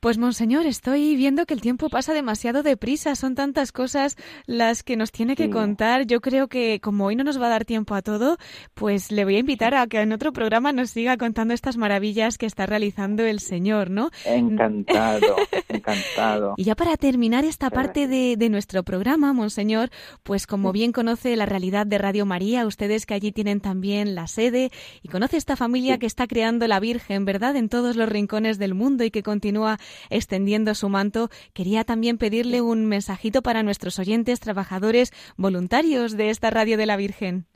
Pues, 0.00 0.16
Monseñor, 0.18 0.64
estoy 0.66 1.16
viendo 1.16 1.44
que 1.44 1.54
el 1.54 1.60
tiempo 1.60 1.88
pasa 1.88 2.14
demasiado 2.14 2.62
deprisa. 2.62 3.16
Son 3.16 3.34
tantas 3.34 3.72
cosas 3.72 4.16
las 4.46 4.84
que 4.84 4.96
nos 4.96 5.10
tiene 5.10 5.34
que 5.34 5.50
contar. 5.50 6.06
Yo 6.06 6.20
creo 6.20 6.46
que, 6.46 6.78
como 6.80 7.06
hoy 7.06 7.16
no 7.16 7.24
nos 7.24 7.42
va 7.42 7.46
a 7.46 7.50
dar 7.50 7.64
tiempo 7.64 7.96
a 7.96 8.02
todo, 8.02 8.36
pues 8.74 9.10
le 9.10 9.24
voy 9.24 9.34
a 9.34 9.38
invitar 9.40 9.74
a 9.74 9.88
que 9.88 10.00
en 10.00 10.12
otro 10.12 10.32
programa 10.32 10.72
nos 10.72 10.90
siga 10.90 11.16
contando 11.16 11.52
estas 11.52 11.76
maravillas 11.76 12.38
que 12.38 12.46
está 12.46 12.66
realizando 12.66 13.24
el 13.24 13.40
Señor, 13.40 13.90
¿no? 13.90 14.10
Encantado, 14.24 15.34
encantado. 15.68 16.54
Y 16.56 16.62
ya 16.62 16.76
para 16.76 16.96
terminar 16.96 17.44
esta 17.44 17.68
parte 17.68 18.06
de, 18.06 18.36
de 18.36 18.48
nuestro 18.50 18.84
programa, 18.84 19.32
Monseñor, 19.32 19.90
pues 20.22 20.46
como 20.46 20.70
bien 20.70 20.92
conoce 20.92 21.34
la 21.34 21.46
realidad 21.46 21.88
de 21.88 21.98
Radio 21.98 22.24
María, 22.24 22.66
ustedes 22.66 23.04
que 23.04 23.14
allí 23.14 23.32
tienen 23.32 23.60
también 23.60 24.14
la 24.14 24.28
sede 24.28 24.70
y 25.02 25.08
conoce 25.08 25.36
esta 25.36 25.56
familia 25.56 25.98
que 25.98 26.06
está 26.06 26.28
creando 26.28 26.68
la 26.68 26.78
Virgen, 26.78 27.24
¿verdad? 27.24 27.56
En 27.56 27.68
todos 27.68 27.96
los 27.96 28.08
rincones 28.08 28.58
del 28.58 28.67
mundo 28.74 29.04
y 29.04 29.10
que 29.10 29.22
continúa 29.22 29.78
extendiendo 30.10 30.74
su 30.74 30.88
manto, 30.88 31.28
quería 31.52 31.84
también 31.84 32.18
pedirle 32.18 32.60
un 32.60 32.86
mensajito 32.86 33.42
para 33.42 33.62
nuestros 33.62 33.98
oyentes, 33.98 34.40
trabajadores, 34.40 35.12
voluntarios 35.36 36.16
de 36.16 36.30
esta 36.30 36.50
Radio 36.50 36.76
de 36.76 36.86
la 36.86 36.96
Virgen. 36.96 37.46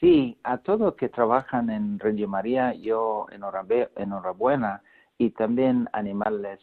Sí, 0.00 0.38
a 0.44 0.58
todos 0.58 0.94
que 0.94 1.08
trabajan 1.08 1.70
en 1.70 1.98
Radio 1.98 2.28
María, 2.28 2.72
yo 2.74 3.26
enhorabuena 3.96 4.82
y 5.18 5.30
también 5.30 5.88
animarles 5.92 6.60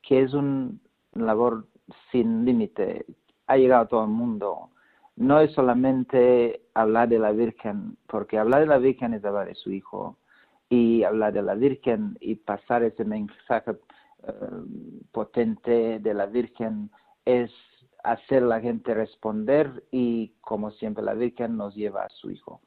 que 0.00 0.22
es 0.22 0.32
una 0.32 0.72
labor 1.12 1.66
sin 2.10 2.44
límite, 2.44 3.04
ha 3.46 3.56
llegado 3.56 3.82
a 3.82 3.88
todo 3.88 4.04
el 4.04 4.10
mundo. 4.10 4.70
No 5.16 5.40
es 5.40 5.52
solamente 5.52 6.62
hablar 6.74 7.08
de 7.08 7.18
la 7.18 7.32
Virgen, 7.32 7.98
porque 8.06 8.38
hablar 8.38 8.60
de 8.60 8.66
la 8.66 8.78
Virgen 8.78 9.12
es 9.14 9.24
hablar 9.24 9.46
de 9.46 9.54
su 9.54 9.70
Hijo, 9.70 10.16
y 10.72 11.04
hablar 11.04 11.34
de 11.34 11.42
la 11.42 11.54
Virgen 11.54 12.16
y 12.18 12.34
pasar 12.34 12.82
ese 12.82 13.04
mensaje 13.04 13.72
eh, 13.72 14.32
potente 15.12 15.98
de 15.98 16.14
la 16.14 16.24
Virgen 16.24 16.88
es 17.26 17.50
hacer 18.02 18.42
la 18.42 18.58
gente 18.58 18.94
responder 18.94 19.84
y 19.90 20.32
como 20.40 20.70
siempre 20.70 21.04
la 21.04 21.12
Virgen 21.12 21.58
nos 21.58 21.74
lleva 21.74 22.04
a 22.04 22.08
su 22.08 22.30
Hijo. 22.30 22.62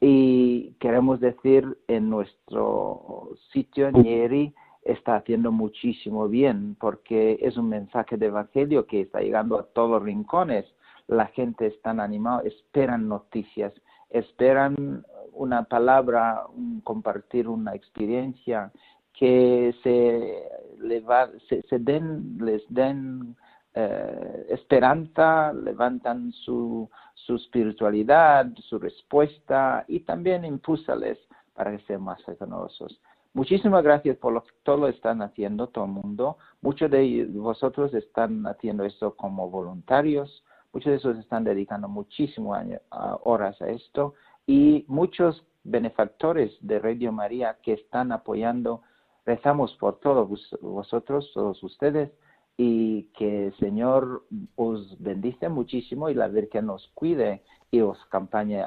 Y 0.00 0.72
queremos 0.80 1.20
decir 1.20 1.76
en 1.88 2.08
nuestro 2.08 3.32
sitio 3.52 3.88
en 3.88 4.02
Yeri 4.02 4.54
está 4.82 5.16
haciendo 5.16 5.52
muchísimo 5.52 6.28
bien 6.28 6.74
porque 6.80 7.38
es 7.42 7.58
un 7.58 7.68
mensaje 7.68 8.16
de 8.16 8.28
evangelio 8.28 8.86
que 8.86 9.02
está 9.02 9.20
llegando 9.20 9.58
a 9.58 9.64
todos 9.64 9.90
los 9.90 10.02
rincones. 10.02 10.64
La 11.06 11.26
gente 11.26 11.66
está 11.66 11.90
animada, 11.90 12.40
esperan 12.44 13.08
noticias, 13.08 13.74
esperan 14.08 15.04
una 15.32 15.64
palabra, 15.64 16.44
compartir 16.84 17.48
una 17.48 17.74
experiencia 17.74 18.70
que 19.12 19.74
se, 19.82 21.62
se, 21.68 21.78
den, 21.78 22.38
les 22.38 22.62
den 22.68 23.36
eh, 23.74 24.46
esperanza, 24.50 25.52
levantan 25.52 26.32
su, 26.32 26.88
su 27.14 27.36
espiritualidad, 27.36 28.46
su 28.68 28.78
respuesta 28.78 29.84
y 29.88 30.00
también 30.00 30.44
impúsales 30.44 31.18
para 31.54 31.76
que 31.76 31.84
sean 31.84 32.02
más 32.02 32.22
generosos. 32.24 33.00
Muchísimas 33.34 33.82
gracias 33.82 34.18
por 34.18 34.34
lo 34.34 34.44
que 34.44 34.50
todo 34.62 34.88
están 34.88 35.22
haciendo, 35.22 35.68
todo 35.68 35.86
el 35.86 35.92
mundo. 35.92 36.36
Muchos 36.60 36.90
de 36.90 37.26
vosotros 37.30 37.94
están 37.94 38.46
haciendo 38.46 38.84
esto 38.84 39.14
como 39.14 39.48
voluntarios, 39.48 40.44
muchos 40.72 40.90
de 40.90 40.96
esos 40.96 41.18
están 41.18 41.44
dedicando 41.44 41.88
muchísimas 41.88 42.66
horas 42.90 43.60
a 43.62 43.68
esto 43.68 44.14
y 44.46 44.84
muchos 44.88 45.44
benefactores 45.64 46.52
de 46.60 46.78
Radio 46.78 47.12
María 47.12 47.58
que 47.62 47.74
están 47.74 48.12
apoyando. 48.12 48.82
Rezamos 49.24 49.74
por 49.76 50.00
todos 50.00 50.28
vosotros, 50.60 51.30
todos 51.32 51.62
ustedes, 51.62 52.10
y 52.56 53.04
que 53.16 53.46
el 53.46 53.56
Señor 53.56 54.24
os 54.56 55.00
bendice 55.00 55.48
muchísimo 55.48 56.10
y 56.10 56.14
la 56.14 56.28
Virgen 56.28 56.70
os 56.70 56.88
cuide 56.94 57.42
y 57.70 57.80
os 57.80 57.98
acompañe 58.06 58.62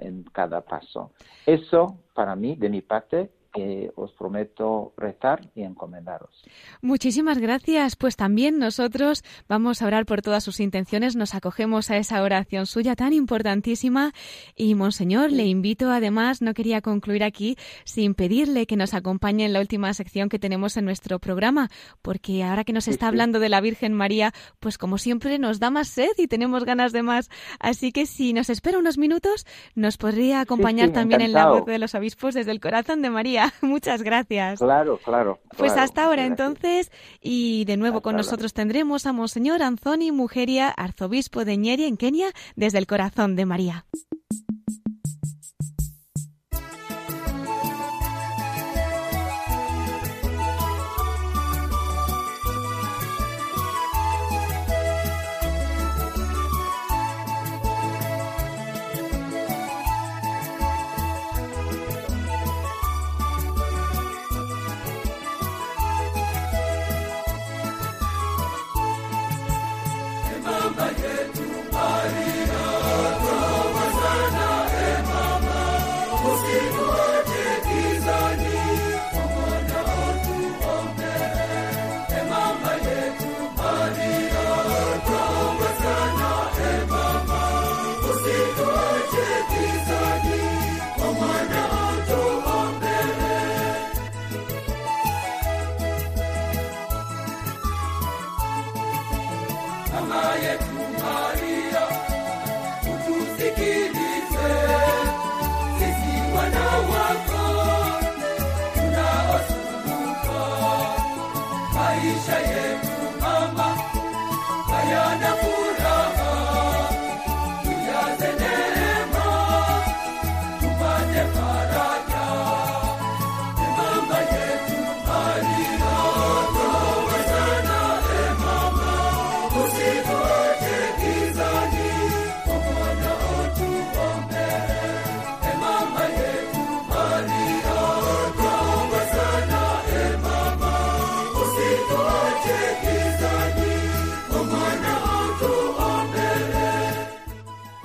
en 0.00 0.24
cada 0.24 0.60
paso. 0.60 1.12
Eso, 1.46 1.98
para 2.14 2.36
mí, 2.36 2.56
de 2.56 2.68
mi 2.68 2.82
parte, 2.82 3.30
que 3.52 3.92
os 3.96 4.12
prometo 4.12 4.92
rezar 4.96 5.50
y 5.54 5.62
encomendaros. 5.62 6.44
Muchísimas 6.80 7.38
gracias. 7.38 7.96
Pues 7.96 8.16
también 8.16 8.58
nosotros 8.58 9.22
vamos 9.48 9.82
a 9.82 9.86
orar 9.86 10.06
por 10.06 10.22
todas 10.22 10.42
sus 10.42 10.60
intenciones, 10.60 11.16
nos 11.16 11.34
acogemos 11.34 11.90
a 11.90 11.96
esa 11.96 12.22
oración 12.22 12.66
suya 12.66 12.96
tan 12.96 13.12
importantísima 13.12 14.12
y 14.56 14.74
Monseñor, 14.74 15.30
le 15.32 15.46
invito 15.46 15.90
además, 15.90 16.42
no 16.42 16.54
quería 16.54 16.80
concluir 16.80 17.24
aquí 17.24 17.56
sin 17.84 18.14
pedirle 18.14 18.66
que 18.66 18.76
nos 18.76 18.94
acompañe 18.94 19.44
en 19.44 19.52
la 19.52 19.60
última 19.60 19.92
sección 19.94 20.28
que 20.28 20.38
tenemos 20.38 20.76
en 20.76 20.84
nuestro 20.84 21.18
programa, 21.18 21.68
porque 22.00 22.42
ahora 22.42 22.64
que 22.64 22.72
nos 22.72 22.88
está 22.88 23.08
hablando 23.08 23.38
de 23.38 23.48
la 23.48 23.60
Virgen 23.60 23.92
María, 23.92 24.32
pues 24.60 24.78
como 24.78 24.98
siempre 24.98 25.38
nos 25.38 25.60
da 25.60 25.70
más 25.70 25.88
sed 25.88 26.12
y 26.16 26.26
tenemos 26.26 26.64
ganas 26.64 26.92
de 26.92 27.02
más. 27.02 27.30
Así 27.60 27.92
que 27.92 28.06
si 28.06 28.32
nos 28.32 28.50
espera 28.50 28.78
unos 28.78 28.98
minutos, 28.98 29.46
nos 29.74 29.96
podría 29.96 30.40
acompañar 30.40 30.90
también 30.90 31.20
en 31.20 31.32
la 31.32 31.48
voz 31.48 31.66
de 31.66 31.78
los 31.78 31.94
obispos 31.94 32.34
desde 32.34 32.50
el 32.50 32.60
corazón 32.60 33.02
de 33.02 33.10
María. 33.10 33.41
Muchas 33.62 34.02
gracias. 34.02 34.58
Claro, 34.60 34.98
claro. 35.04 35.38
Pues 35.56 35.76
hasta 35.76 36.04
ahora 36.04 36.26
entonces, 36.26 36.90
y 37.20 37.64
de 37.64 37.76
nuevo 37.76 38.02
con 38.02 38.16
nosotros 38.16 38.52
tendremos 38.52 39.06
a 39.06 39.12
Monseñor 39.12 39.62
Anthony 39.62 40.12
Mujeria, 40.12 40.68
arzobispo 40.68 41.44
de 41.44 41.56
Ñeri 41.56 41.84
en 41.84 41.96
Kenia, 41.96 42.28
desde 42.56 42.78
el 42.78 42.86
corazón 42.86 43.36
de 43.36 43.46
María. 43.46 43.84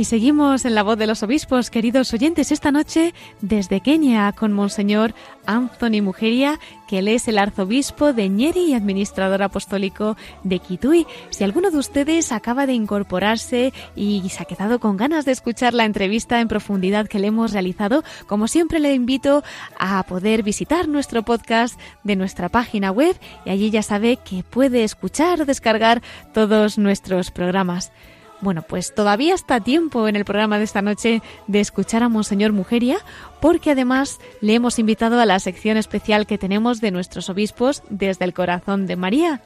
Y 0.00 0.04
seguimos 0.04 0.64
en 0.64 0.74
la 0.74 0.82
voz 0.82 0.96
de 0.96 1.06
los 1.06 1.22
obispos, 1.22 1.68
queridos 1.68 2.14
oyentes, 2.14 2.52
esta 2.52 2.72
noche 2.72 3.12
desde 3.42 3.82
Kenia 3.82 4.32
con 4.32 4.50
Monseñor 4.50 5.12
Anthony 5.44 6.00
Mujeria, 6.00 6.58
que 6.88 7.00
él 7.00 7.08
es 7.08 7.28
el 7.28 7.36
arzobispo 7.36 8.14
de 8.14 8.30
Ñeri 8.30 8.70
y 8.70 8.72
administrador 8.72 9.42
apostólico 9.42 10.16
de 10.42 10.58
Kitui. 10.58 11.06
Si 11.28 11.44
alguno 11.44 11.70
de 11.70 11.76
ustedes 11.76 12.32
acaba 12.32 12.64
de 12.64 12.72
incorporarse 12.72 13.74
y 13.94 14.26
se 14.30 14.42
ha 14.42 14.46
quedado 14.46 14.80
con 14.80 14.96
ganas 14.96 15.26
de 15.26 15.32
escuchar 15.32 15.74
la 15.74 15.84
entrevista 15.84 16.40
en 16.40 16.48
profundidad 16.48 17.06
que 17.06 17.18
le 17.18 17.26
hemos 17.26 17.52
realizado, 17.52 18.02
como 18.26 18.48
siempre 18.48 18.78
le 18.78 18.94
invito 18.94 19.44
a 19.78 20.02
poder 20.04 20.42
visitar 20.42 20.88
nuestro 20.88 21.24
podcast 21.24 21.78
de 22.04 22.16
nuestra 22.16 22.48
página 22.48 22.90
web 22.90 23.16
y 23.44 23.50
allí 23.50 23.68
ya 23.68 23.82
sabe 23.82 24.16
que 24.16 24.44
puede 24.44 24.82
escuchar 24.82 25.42
o 25.42 25.44
descargar 25.44 26.00
todos 26.32 26.78
nuestros 26.78 27.30
programas. 27.30 27.92
Bueno, 28.40 28.62
pues 28.62 28.94
todavía 28.94 29.34
está 29.34 29.60
tiempo 29.60 30.08
en 30.08 30.16
el 30.16 30.24
programa 30.24 30.58
de 30.58 30.64
esta 30.64 30.80
noche 30.80 31.22
de 31.46 31.60
escuchar 31.60 32.02
a 32.02 32.08
Monseñor 32.08 32.52
Mujeria, 32.52 32.98
porque 33.40 33.72
además 33.72 34.18
le 34.40 34.54
hemos 34.54 34.78
invitado 34.78 35.20
a 35.20 35.26
la 35.26 35.38
sección 35.40 35.76
especial 35.76 36.26
que 36.26 36.38
tenemos 36.38 36.80
de 36.80 36.90
nuestros 36.90 37.28
obispos 37.28 37.82
desde 37.90 38.24
el 38.24 38.32
corazón 38.32 38.86
de 38.86 38.96
María. 38.96 39.42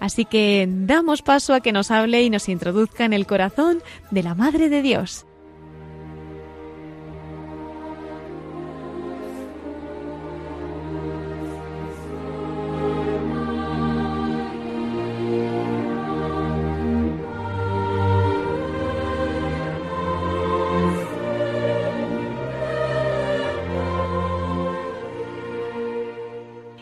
Así 0.00 0.24
que 0.24 0.66
damos 0.68 1.20
paso 1.20 1.52
a 1.52 1.60
que 1.60 1.72
nos 1.72 1.90
hable 1.90 2.22
y 2.22 2.30
nos 2.30 2.48
introduzca 2.48 3.04
en 3.04 3.12
el 3.12 3.26
corazón 3.26 3.82
de 4.10 4.22
la 4.22 4.34
Madre 4.34 4.70
de 4.70 4.80
Dios. 4.80 5.27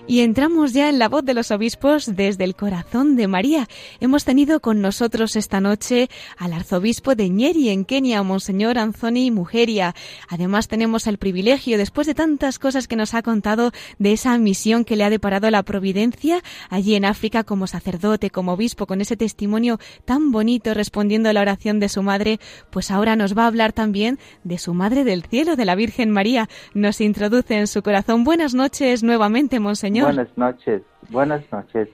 Y 0.08 0.20
entramos 0.20 0.72
ya 0.72 0.88
en 0.88 1.00
la 1.00 1.08
voz 1.08 1.24
de 1.24 1.34
los 1.34 1.50
obispos 1.50 2.14
desde 2.14 2.44
el 2.44 2.54
corazón 2.54 3.16
de 3.16 3.26
María. 3.26 3.66
Hemos 3.98 4.24
tenido 4.24 4.60
con 4.60 4.80
nosotros 4.80 5.34
esta 5.34 5.60
noche 5.60 6.08
al 6.38 6.52
arzobispo 6.52 7.16
de 7.16 7.28
Ñeri 7.28 7.70
en 7.70 7.84
Kenia, 7.84 8.22
Monseñor 8.22 8.78
Anthony 8.78 9.32
Mujeria. 9.32 9.96
Además 10.28 10.68
tenemos 10.68 11.08
el 11.08 11.18
privilegio, 11.18 11.76
después 11.76 12.06
de 12.06 12.14
tantas 12.14 12.60
cosas 12.60 12.86
que 12.86 12.94
nos 12.94 13.14
ha 13.14 13.22
contado, 13.22 13.72
de 13.98 14.12
esa 14.12 14.38
misión 14.38 14.84
que 14.84 14.94
le 14.94 15.02
ha 15.02 15.10
deparado 15.10 15.50
la 15.50 15.64
providencia 15.64 16.40
allí 16.70 16.94
en 16.94 17.04
África 17.04 17.42
como 17.42 17.66
sacerdote, 17.66 18.30
como 18.30 18.52
obispo, 18.52 18.86
con 18.86 19.00
ese 19.00 19.16
testimonio 19.16 19.80
tan 20.04 20.30
bonito 20.30 20.72
respondiendo 20.72 21.30
a 21.30 21.32
la 21.32 21.40
oración 21.40 21.80
de 21.80 21.88
su 21.88 22.04
madre, 22.04 22.38
pues 22.70 22.92
ahora 22.92 23.16
nos 23.16 23.36
va 23.36 23.42
a 23.42 23.48
hablar 23.48 23.72
también 23.72 24.20
de 24.44 24.58
su 24.58 24.72
Madre 24.72 25.02
del 25.02 25.24
Cielo, 25.24 25.56
de 25.56 25.64
la 25.64 25.74
Virgen 25.74 26.12
María. 26.12 26.48
Nos 26.74 27.00
introduce 27.00 27.58
en 27.58 27.66
su 27.66 27.82
corazón. 27.82 28.22
Buenas 28.22 28.54
noches 28.54 29.02
nuevamente, 29.02 29.58
Monseñor. 29.58 29.95
Buenas 30.04 30.36
noches, 30.36 30.82
buenas 31.10 31.42
noches. 31.52 31.88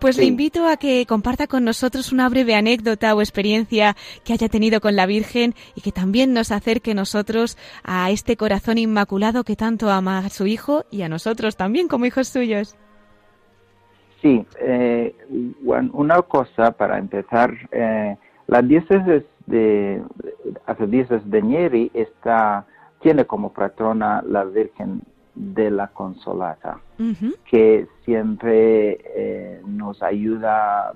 Pues 0.00 0.18
le 0.18 0.24
invito 0.24 0.66
a 0.66 0.76
que 0.76 1.06
comparta 1.06 1.46
con 1.46 1.64
nosotros 1.64 2.12
una 2.12 2.28
breve 2.28 2.54
anécdota 2.54 3.14
o 3.14 3.20
experiencia 3.20 3.94
que 4.24 4.32
haya 4.32 4.48
tenido 4.48 4.80
con 4.80 4.96
la 4.96 5.06
Virgen 5.06 5.54
y 5.74 5.80
que 5.82 5.92
también 5.92 6.32
nos 6.32 6.50
acerque 6.50 6.94
nosotros 6.94 7.56
a 7.84 8.10
este 8.10 8.36
corazón 8.36 8.78
inmaculado 8.78 9.44
que 9.44 9.56
tanto 9.56 9.90
ama 9.90 10.18
a 10.18 10.28
su 10.30 10.46
Hijo 10.46 10.84
y 10.90 11.02
a 11.02 11.08
nosotros 11.08 11.56
también 11.56 11.88
como 11.88 12.06
hijos 12.06 12.28
suyos. 12.28 12.76
Sí, 14.20 14.44
eh, 14.60 15.14
una 15.92 16.22
cosa 16.22 16.72
para 16.72 16.98
empezar, 16.98 17.52
eh, 17.70 18.16
la 18.46 18.62
diócesis 18.62 19.22
de, 19.46 20.02
diócesis 20.88 21.30
de 21.30 21.42
Nieri 21.42 21.90
está, 21.92 22.66
tiene 23.00 23.26
como 23.26 23.52
patrona 23.52 24.22
la 24.26 24.44
Virgen 24.44 25.02
de 25.34 25.70
la 25.70 25.88
Consolata, 25.88 26.80
que 27.44 27.88
siempre 28.04 28.98
eh, 29.04 29.62
nos 29.66 30.02
ayuda 30.02 30.94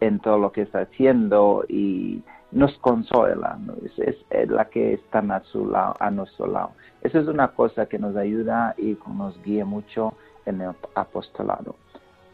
en 0.00 0.20
todo 0.20 0.38
lo 0.38 0.52
que 0.52 0.62
está 0.62 0.80
haciendo 0.80 1.64
y 1.68 2.22
nos 2.50 2.76
consuela, 2.78 3.58
es, 3.98 4.16
la 4.48 4.64
que 4.66 4.94
está 4.94 5.18
a, 5.18 5.40
su 5.44 5.66
lado, 5.66 5.94
a 6.00 6.10
nuestro 6.10 6.46
lado. 6.46 6.70
Esa 7.02 7.20
es 7.20 7.28
una 7.28 7.48
cosa 7.48 7.86
que 7.86 7.98
nos 7.98 8.16
ayuda 8.16 8.74
y 8.78 8.96
nos 9.06 9.40
guía 9.42 9.64
mucho 9.64 10.14
en 10.46 10.60
el 10.62 10.70
apostolado. 10.94 11.76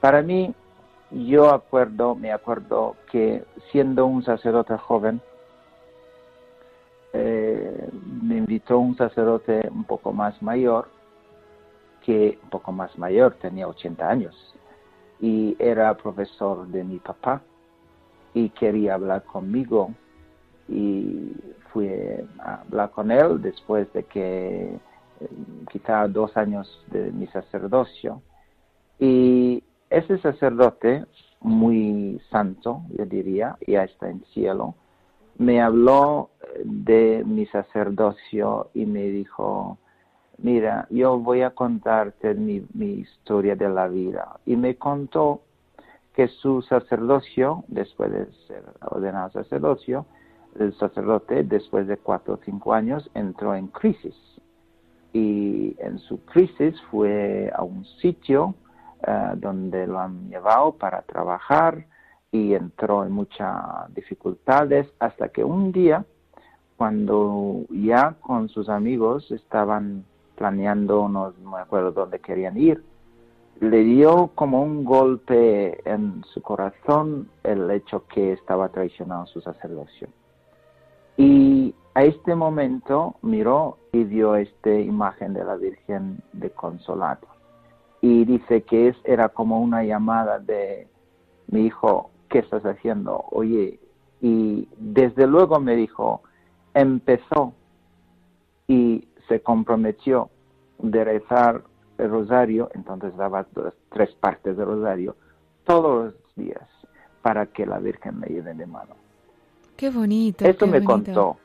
Para 0.00 0.22
mí, 0.22 0.54
yo 1.10 1.52
acuerdo, 1.52 2.14
me 2.14 2.32
acuerdo 2.32 2.96
que 3.10 3.44
siendo 3.72 4.06
un 4.06 4.24
sacerdote 4.24 4.76
joven, 4.78 5.20
eh, 7.12 7.88
me 8.22 8.38
invitó 8.38 8.78
un 8.78 8.96
sacerdote 8.96 9.68
un 9.70 9.84
poco 9.84 10.12
más 10.12 10.40
mayor 10.42 10.88
que 12.04 12.38
un 12.42 12.50
poco 12.50 12.72
más 12.72 12.96
mayor, 12.98 13.34
tenía 13.40 13.68
80 13.68 14.08
años, 14.08 14.54
y 15.20 15.56
era 15.58 15.96
profesor 15.96 16.66
de 16.68 16.84
mi 16.84 16.98
papá 16.98 17.42
y 18.34 18.50
quería 18.50 18.94
hablar 18.94 19.24
conmigo 19.24 19.90
y 20.68 21.32
fui 21.72 21.88
a 22.38 22.62
hablar 22.62 22.90
con 22.90 23.10
él 23.10 23.40
después 23.40 23.90
de 23.92 24.04
que 24.04 24.74
eh, 24.74 25.28
quizá 25.70 26.08
dos 26.08 26.36
años 26.36 26.84
de 26.88 27.12
mi 27.12 27.26
sacerdocio. 27.28 28.22
Y 28.98 29.62
ese 29.88 30.18
sacerdote 30.18 31.04
muy 31.40 32.20
santo 32.30 32.82
yo 32.96 33.04
diría 33.06 33.56
ya 33.66 33.84
está 33.84 34.08
en 34.08 34.24
cielo 34.32 34.74
me 35.38 35.60
habló 35.60 36.30
de 36.64 37.22
mi 37.26 37.46
sacerdocio 37.46 38.70
y 38.74 38.86
me 38.86 39.02
dijo 39.04 39.78
mira, 40.38 40.86
yo 40.90 41.18
voy 41.18 41.42
a 41.42 41.50
contarte 41.50 42.34
mi, 42.34 42.64
historia 42.74 43.56
de 43.56 43.68
la 43.68 43.88
vida. 43.88 44.38
Y 44.46 44.56
me 44.56 44.76
contó 44.76 45.42
que 46.14 46.28
su 46.28 46.62
sacerdocio, 46.62 47.64
después 47.68 48.12
de 48.12 48.26
ser 48.46 48.62
ordenado 48.82 49.30
sacerdocio, 49.30 50.06
el 50.58 50.72
sacerdote, 50.74 51.42
después 51.42 51.86
de 51.86 51.96
cuatro 51.96 52.34
o 52.34 52.40
cinco 52.44 52.72
años, 52.72 53.10
entró 53.14 53.54
en 53.54 53.68
crisis. 53.68 54.14
Y 55.12 55.76
en 55.78 55.98
su 55.98 56.24
crisis 56.24 56.80
fue 56.90 57.50
a 57.54 57.62
un 57.62 57.84
sitio 58.00 58.54
eh, 59.06 59.32
donde 59.36 59.86
lo 59.86 59.98
han 59.98 60.28
llevado 60.28 60.72
para 60.72 61.02
trabajar 61.02 61.86
y 62.30 62.54
entró 62.54 63.04
en 63.04 63.12
muchas 63.12 63.94
dificultades 63.94 64.92
hasta 64.98 65.28
que 65.28 65.44
un 65.44 65.70
día, 65.72 66.04
cuando 66.76 67.62
ya 67.70 68.16
con 68.20 68.48
sus 68.48 68.68
amigos 68.68 69.30
estaban 69.30 70.04
planeando, 70.36 71.08
no, 71.08 71.32
me 71.44 71.58
acuerdo 71.58 71.92
dónde 71.92 72.20
querían 72.20 72.56
ir, 72.56 72.82
le 73.60 73.84
dio 73.84 74.30
como 74.34 74.62
un 74.62 74.84
golpe 74.84 75.80
en 75.88 76.24
su 76.32 76.42
corazón 76.42 77.28
el 77.42 77.70
hecho 77.70 78.04
que 78.06 78.32
estaba 78.32 78.68
traicionando 78.68 79.26
su 79.26 79.40
sacerdocio. 79.40 80.08
Y 81.16 81.74
a 81.94 82.02
este 82.02 82.34
momento 82.34 83.14
miró 83.22 83.78
y 83.92 84.02
vio 84.04 84.34
esta 84.34 84.70
imagen 84.74 85.32
de 85.34 85.44
la 85.44 85.56
Virgen 85.56 86.20
de 86.32 86.50
Consolado. 86.50 87.28
Y 88.00 88.24
dice 88.24 88.62
que 88.62 88.88
es, 88.88 88.96
era 89.04 89.28
como 89.28 89.60
una 89.60 89.84
llamada 89.84 90.38
de 90.38 90.88
mi 91.46 91.66
hijo, 91.66 92.10
¿qué 92.28 92.40
estás 92.40 92.64
haciendo? 92.64 93.24
Oye, 93.30 93.78
y 94.20 94.68
desde 94.76 95.26
luego 95.26 95.60
me 95.60 95.76
dijo, 95.76 96.22
empezó 96.74 97.54
y 98.66 99.06
se 99.28 99.40
comprometió 99.40 100.30
de 100.78 101.04
rezar 101.04 101.62
el 101.98 102.10
rosario, 102.10 102.70
entonces 102.74 103.16
daba 103.16 103.46
tres 103.90 104.10
partes 104.20 104.56
del 104.56 104.66
rosario 104.66 105.16
todos 105.64 106.06
los 106.06 106.14
días 106.36 106.68
para 107.22 107.46
que 107.46 107.64
la 107.64 107.78
Virgen 107.78 108.20
me 108.20 108.26
lleve 108.26 108.54
de 108.54 108.66
mano. 108.66 108.96
Qué 109.76 109.90
bonito. 109.90 110.44
Esto 110.44 110.66
me 110.66 110.84
contó 110.84 111.38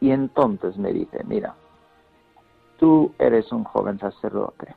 y 0.00 0.10
entonces 0.10 0.76
me 0.76 0.92
dice, 0.92 1.22
mira, 1.24 1.54
tú 2.78 3.12
eres 3.18 3.50
un 3.52 3.64
joven 3.64 3.98
sacerdote 3.98 4.74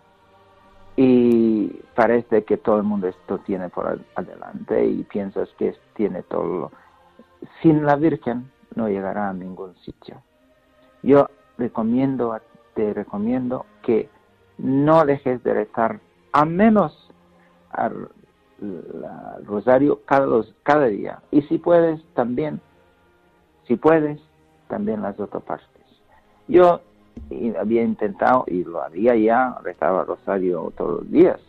y 0.95 1.67
parece 1.95 2.43
que 2.45 2.57
todo 2.57 2.77
el 2.77 2.83
mundo 2.83 3.07
esto 3.07 3.39
tiene 3.39 3.69
por 3.69 3.99
adelante 4.15 4.85
y 4.85 5.03
piensas 5.03 5.49
que 5.57 5.75
tiene 5.95 6.23
todo. 6.23 6.71
Sin 7.61 7.85
la 7.85 7.95
Virgen 7.95 8.49
no 8.75 8.87
llegará 8.87 9.29
a 9.29 9.33
ningún 9.33 9.75
sitio. 9.77 10.21
Yo 11.03 11.27
recomiendo 11.57 12.37
te 12.75 12.93
recomiendo 12.93 13.65
que 13.81 14.09
no 14.57 15.05
dejes 15.05 15.43
de 15.43 15.53
rezar 15.53 15.99
a 16.31 16.45
menos 16.45 17.09
al, 17.71 18.09
rosario 19.45 20.01
cada, 20.05 20.27
cada 20.63 20.85
día. 20.87 21.19
Y 21.31 21.41
si 21.43 21.57
puedes, 21.57 22.03
también, 22.13 22.61
si 23.67 23.75
puedes, 23.75 24.19
también 24.67 25.01
las 25.01 25.19
otras 25.19 25.43
partes. 25.43 25.69
Yo 26.47 26.81
había 27.59 27.83
intentado, 27.83 28.45
y 28.47 28.63
lo 28.63 28.81
había 28.81 29.15
ya, 29.15 29.57
rezaba 29.63 30.03
rosario 30.03 30.71
todos 30.77 31.01
los 31.01 31.11
días, 31.11 31.39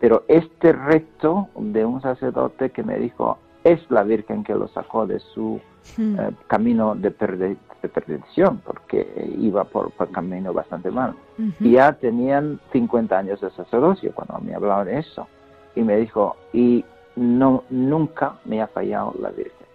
pero 0.00 0.24
este 0.28 0.72
reto 0.72 1.48
de 1.56 1.84
un 1.84 2.02
sacerdote 2.02 2.70
que 2.70 2.82
me 2.82 2.98
dijo, 2.98 3.38
es 3.64 3.80
la 3.90 4.02
Virgen 4.02 4.42
que 4.42 4.54
lo 4.54 4.68
sacó 4.68 5.06
de 5.06 5.20
su 5.20 5.60
hmm. 5.96 6.18
eh, 6.18 6.30
camino 6.46 6.94
de, 6.94 7.10
de 7.10 7.88
perdición, 7.88 8.60
porque 8.64 9.06
iba 9.38 9.64
por, 9.64 9.90
por 9.92 10.10
camino 10.10 10.52
bastante 10.52 10.90
mal. 10.90 11.14
Y 11.60 11.72
ya 11.72 11.92
tenían 11.92 12.60
50 12.72 13.18
años 13.18 13.40
de 13.40 13.50
sacerdocio 13.50 14.12
cuando 14.14 14.38
me 14.38 14.54
hablaba 14.54 14.84
de 14.84 14.98
eso. 14.98 15.26
Y 15.74 15.82
me 15.82 15.96
dijo, 15.96 16.36
y 16.52 16.84
no, 17.16 17.64
nunca 17.70 18.38
me 18.44 18.62
ha 18.62 18.66
fallado 18.68 19.14
la 19.18 19.30
Virgen. 19.30 19.66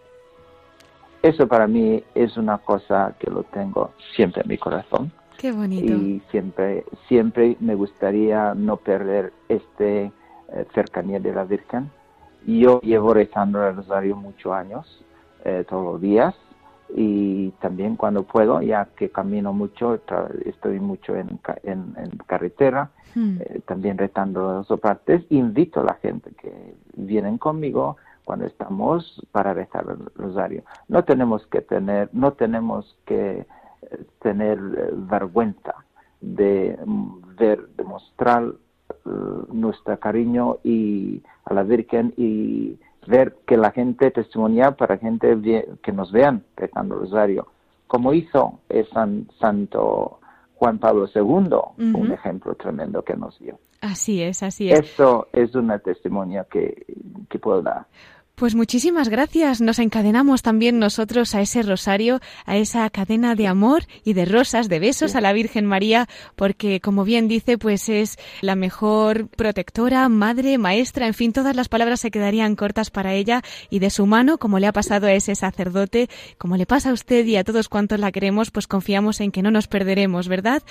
Eso 1.22 1.48
para 1.48 1.68
mí 1.68 2.04
es 2.16 2.38
una 2.38 2.60
cosa 2.60 3.16
que 3.20 3.30
lo 3.30 3.44
tengo 3.44 3.92
siempre 4.16 4.44
en 4.44 4.50
mi 4.50 4.58
corazón. 4.58 5.12
Qué 5.38 5.52
bonito. 5.52 5.94
Y 5.94 6.22
siempre, 6.32 6.86
siempre 7.08 7.58
me 7.60 7.76
gustaría 7.76 8.54
no 8.56 8.78
perder 8.78 9.34
este 9.50 10.12
eh, 10.54 10.66
cercanía 10.74 11.20
de 11.20 11.34
la 11.34 11.44
Virgen. 11.44 11.92
Yo 12.46 12.80
llevo 12.82 13.14
rezando 13.14 13.68
el 13.68 13.76
rosario 13.76 14.16
muchos 14.16 14.54
años, 14.54 15.04
eh, 15.48 15.66
todos 15.68 15.86
los 15.94 16.02
días, 16.02 16.36
y 16.90 17.52
también 17.60 17.96
cuando 17.96 18.24
puedo, 18.24 18.62
ya 18.62 18.86
que 18.96 19.10
camino 19.10 19.52
mucho, 19.54 20.00
estoy 20.46 20.80
mucho 20.80 21.16
en, 21.16 21.40
en, 21.64 21.94
carretera, 22.26 22.92
hmm. 23.14 23.38
eh, 23.42 23.62
también 23.66 23.98
retando 23.98 24.66
las 24.70 24.80
partes, 24.80 25.24
invito 25.30 25.82
a 25.82 25.84
la 25.84 25.94
gente 25.96 26.32
que 26.42 26.76
vienen 26.96 27.38
conmigo 27.38 27.98
cuando 28.24 28.46
estamos 28.46 29.22
para 29.32 29.54
rezar 29.54 29.86
el 29.90 30.06
rosario. 30.16 30.64
No 30.88 31.04
tenemos 31.04 31.46
que 31.48 31.62
tener, 31.62 32.10
no 32.14 32.34
tenemos 32.34 32.98
que 33.06 33.40
eh, 33.40 34.06
tener 34.20 34.58
eh, 34.58 34.90
vergüenza 34.94 35.76
de 36.22 36.78
mm, 36.86 37.36
ver, 37.38 37.68
demostrar 37.76 38.54
nuestro 39.52 39.98
cariño 40.00 40.58
y 40.64 41.22
a 41.46 41.54
la 41.54 41.64
Virgen 41.64 42.14
y 42.18 42.78
ver 43.08 43.36
que 43.46 43.58
la 43.58 43.72
gente 43.72 44.12
testimonia 44.12 44.72
para 44.72 44.98
gente 44.98 45.38
que 45.82 45.92
nos 45.92 46.12
vean 46.12 46.44
rezando 46.56 46.96
el 46.96 47.02
rosario, 47.02 47.48
como 47.88 48.14
hizo 48.14 48.60
el 48.70 48.88
San, 48.90 49.28
Santo 49.40 50.20
Juan 50.56 50.80
Pablo 50.80 51.08
II, 51.14 51.94
un 51.94 52.12
ejemplo 52.12 52.56
tremendo 52.56 53.04
que 53.04 53.16
nos 53.16 53.40
dio. 53.40 53.60
Así 53.82 54.22
es, 54.24 54.42
así 54.42 54.72
es. 54.72 54.80
Eso 54.80 55.28
es 55.32 55.54
una 55.56 55.80
testimonio 55.80 56.46
que, 56.50 56.86
que 57.30 57.40
puedo 57.40 57.62
dar. 57.62 57.86
Pues 58.38 58.54
muchísimas 58.54 59.10
gracias. 59.10 59.62
Nos 59.62 59.80
encadenamos 59.80 60.44
también 60.44 60.78
nosotros 60.78 61.34
a 61.34 61.42
ese 61.42 61.64
rosario, 61.64 62.20
a 62.46 62.56
esa 62.56 62.88
cadena 62.92 63.34
de 63.34 63.48
amor 63.48 63.86
y 64.04 64.14
de 64.14 64.26
rosas, 64.26 64.70
de 64.70 64.78
besos 64.78 65.16
a 65.16 65.22
la 65.22 65.34
Virgen 65.34 65.66
María, 65.66 66.08
porque 66.36 66.80
como 66.80 67.04
bien 67.04 67.28
dice, 67.28 67.58
pues 67.58 67.90
es 67.90 68.20
la 68.42 68.56
mejor 68.56 69.28
protectora, 69.28 70.08
madre, 70.08 70.60
maestra, 70.60 71.08
en 71.08 71.16
fin, 71.16 71.34
todas 71.34 71.56
las 71.56 71.68
palabras 71.68 72.00
se 72.00 72.12
quedarían 72.12 72.56
cortas 72.56 72.92
para 72.92 73.16
ella 73.16 73.42
y 73.72 73.80
de 73.80 73.90
su 73.90 74.06
mano, 74.06 74.38
como 74.38 74.60
le 74.60 74.68
ha 74.68 74.72
pasado 74.72 75.08
a 75.08 75.14
ese 75.14 75.34
sacerdote, 75.34 76.08
como 76.38 76.58
le 76.58 76.68
pasa 76.68 76.92
a 76.92 76.94
usted 76.94 77.26
y 77.26 77.38
a 77.38 77.44
todos 77.44 77.70
cuantos 77.70 78.00
la 78.00 78.12
queremos, 78.12 78.52
pues 78.52 78.68
confiamos 78.68 79.20
en 79.20 79.32
que 79.32 79.42
no 79.42 79.50
nos 79.50 79.68
perderemos, 79.68 80.28
¿verdad? 80.28 80.62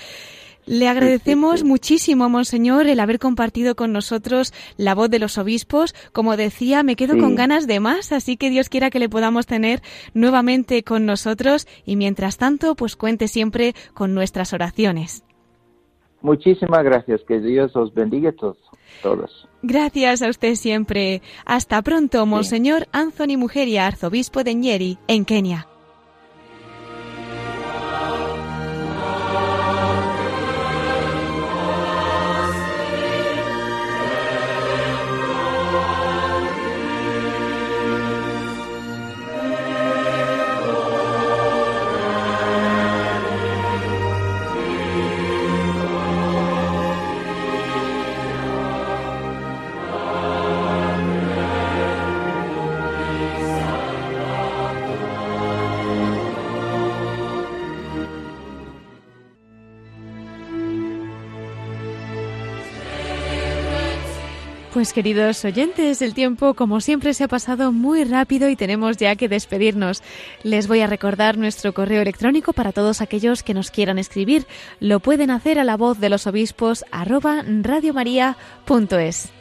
Le 0.67 0.89
agradecemos 0.89 1.63
muchísimo, 1.63 2.27
Monseñor, 2.27 2.87
el 2.87 2.99
haber 2.99 3.19
compartido 3.19 3.75
con 3.75 3.93
nosotros 3.93 4.53
la 4.75 4.95
voz 4.95 5.09
de 5.09 5.17
los 5.17 5.37
obispos. 5.37 5.95
Como 6.11 6.35
decía, 6.35 6.83
me 6.83 6.97
quedo 6.97 7.17
con 7.17 7.35
ganas 7.35 7.67
de 7.67 7.79
más, 7.79 8.11
así 8.11 8.35
que 8.35 8.49
Dios 8.49 8.67
quiera 8.67 8.89
que 8.89 8.99
le 8.99 9.07
podamos 9.07 9.45
tener 9.45 9.81
nuevamente 10.13 10.83
con 10.83 11.05
nosotros 11.05 11.67
y 11.85 11.95
mientras 11.95 12.37
tanto, 12.37 12.75
pues 12.75 12.97
cuente 12.97 13.29
siempre 13.29 13.75
con 13.93 14.13
nuestras 14.13 14.51
oraciones. 14.51 15.23
Muchísimas 16.21 16.83
gracias, 16.83 17.21
que 17.25 17.39
Dios 17.39 17.73
os 17.73 17.93
bendiga 17.93 18.31
a 18.31 18.33
todos. 18.33 18.57
todos. 19.01 19.47
Gracias 19.61 20.21
a 20.21 20.27
usted 20.27 20.55
siempre. 20.55 21.21
Hasta 21.45 21.81
pronto, 21.81 22.25
Monseñor 22.25 22.87
Anthony 22.91 23.37
Mujeria, 23.37 23.87
arzobispo 23.87 24.43
de 24.43 24.55
Nyeri, 24.55 24.97
en 25.07 25.23
Kenia. 25.23 25.67
Pues 64.77 64.93
queridos 64.93 65.43
oyentes, 65.43 66.03
el 66.03 66.13
tiempo 66.13 66.53
como 66.53 66.81
siempre 66.81 67.15
se 67.15 67.23
ha 67.23 67.27
pasado 67.27 67.71
muy 67.71 68.03
rápido 68.03 68.47
y 68.47 68.55
tenemos 68.55 68.97
ya 68.97 69.15
que 69.15 69.27
despedirnos. 69.27 70.03
Les 70.43 70.67
voy 70.67 70.81
a 70.81 70.87
recordar 70.87 71.35
nuestro 71.35 71.73
correo 71.73 72.03
electrónico 72.03 72.53
para 72.53 72.71
todos 72.71 73.01
aquellos 73.01 73.41
que 73.41 73.55
nos 73.55 73.71
quieran 73.71 73.97
escribir. 73.97 74.45
Lo 74.79 74.99
pueden 74.99 75.31
hacer 75.31 75.57
a 75.57 75.63
la 75.63 75.77
voz 75.77 75.99
de 75.99 76.09
los 76.09 76.27
obispos 76.27 76.85
arroba 76.91 77.43
radiomaria.es. 77.43 79.31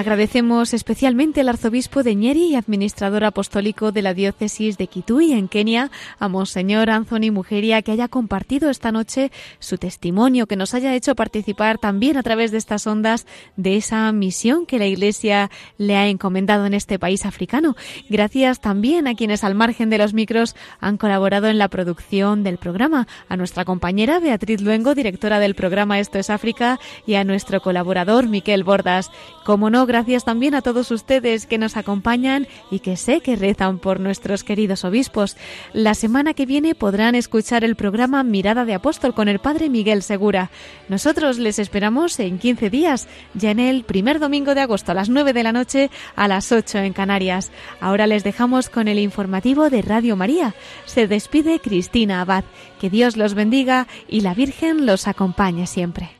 Agradecemos 0.00 0.72
especialmente 0.72 1.42
al 1.42 1.50
arzobispo 1.50 2.02
de 2.02 2.14
Ñeri 2.14 2.52
y 2.52 2.54
administrador 2.54 3.22
apostólico 3.22 3.92
de 3.92 4.00
la 4.00 4.14
diócesis 4.14 4.78
de 4.78 4.86
Kitui 4.86 5.32
en 5.32 5.46
Kenia, 5.46 5.90
a 6.18 6.26
Monseñor 6.26 6.88
Anthony 6.88 7.30
Mujeria, 7.30 7.82
que 7.82 7.92
haya 7.92 8.08
compartido 8.08 8.70
esta 8.70 8.92
noche 8.92 9.30
su 9.58 9.76
testimonio, 9.76 10.46
que 10.46 10.56
nos 10.56 10.72
haya 10.72 10.94
hecho 10.94 11.14
participar 11.14 11.76
también 11.76 12.16
a 12.16 12.22
través 12.22 12.50
de 12.50 12.56
estas 12.56 12.86
ondas 12.86 13.26
de 13.56 13.76
esa 13.76 14.10
misión 14.12 14.64
que 14.64 14.78
la 14.78 14.86
Iglesia 14.86 15.50
le 15.76 15.98
ha 15.98 16.08
encomendado 16.08 16.64
en 16.64 16.72
este 16.72 16.98
país 16.98 17.26
africano. 17.26 17.76
Gracias 18.08 18.62
también 18.62 19.06
a 19.06 19.14
quienes 19.14 19.44
al 19.44 19.54
margen 19.54 19.90
de 19.90 19.98
los 19.98 20.14
micros 20.14 20.56
han 20.80 20.96
colaborado 20.96 21.48
en 21.48 21.58
la 21.58 21.68
producción 21.68 22.42
del 22.42 22.56
programa, 22.56 23.06
a 23.28 23.36
nuestra 23.36 23.66
compañera 23.66 24.18
Beatriz 24.18 24.62
Luengo, 24.62 24.94
directora 24.94 25.40
del 25.40 25.54
programa 25.54 26.00
Esto 26.00 26.18
es 26.18 26.30
África, 26.30 26.80
y 27.04 27.16
a 27.16 27.24
nuestro 27.24 27.60
colaborador 27.60 28.28
Miquel 28.28 28.64
Bordas. 28.64 29.10
Como 29.44 29.68
no, 29.68 29.89
gracias 29.90 30.24
también 30.24 30.54
a 30.54 30.62
todos 30.62 30.92
ustedes 30.92 31.46
que 31.46 31.58
nos 31.58 31.76
acompañan 31.76 32.46
y 32.70 32.78
que 32.78 32.96
sé 32.96 33.22
que 33.22 33.34
rezan 33.34 33.80
por 33.80 33.98
nuestros 33.98 34.44
queridos 34.44 34.84
obispos. 34.84 35.36
La 35.72 35.94
semana 35.94 36.32
que 36.32 36.46
viene 36.46 36.76
podrán 36.76 37.16
escuchar 37.16 37.64
el 37.64 37.74
programa 37.74 38.22
Mirada 38.22 38.64
de 38.64 38.74
Apóstol 38.74 39.14
con 39.14 39.26
el 39.26 39.40
Padre 39.40 39.68
Miguel 39.68 40.04
Segura. 40.04 40.52
Nosotros 40.88 41.38
les 41.38 41.58
esperamos 41.58 42.20
en 42.20 42.38
15 42.38 42.70
días, 42.70 43.08
ya 43.34 43.50
en 43.50 43.58
el 43.58 43.82
primer 43.82 44.20
domingo 44.20 44.54
de 44.54 44.60
agosto 44.60 44.92
a 44.92 44.94
las 44.94 45.08
9 45.08 45.32
de 45.32 45.42
la 45.42 45.50
noche 45.50 45.90
a 46.14 46.28
las 46.28 46.52
8 46.52 46.78
en 46.78 46.92
Canarias. 46.92 47.50
Ahora 47.80 48.06
les 48.06 48.22
dejamos 48.22 48.70
con 48.70 48.86
el 48.86 49.00
informativo 49.00 49.70
de 49.70 49.82
Radio 49.82 50.14
María. 50.14 50.54
Se 50.84 51.08
despide 51.08 51.58
Cristina 51.58 52.20
Abad. 52.20 52.44
Que 52.80 52.90
Dios 52.90 53.16
los 53.16 53.34
bendiga 53.34 53.88
y 54.06 54.20
la 54.20 54.34
Virgen 54.34 54.86
los 54.86 55.08
acompañe 55.08 55.66
siempre. 55.66 56.19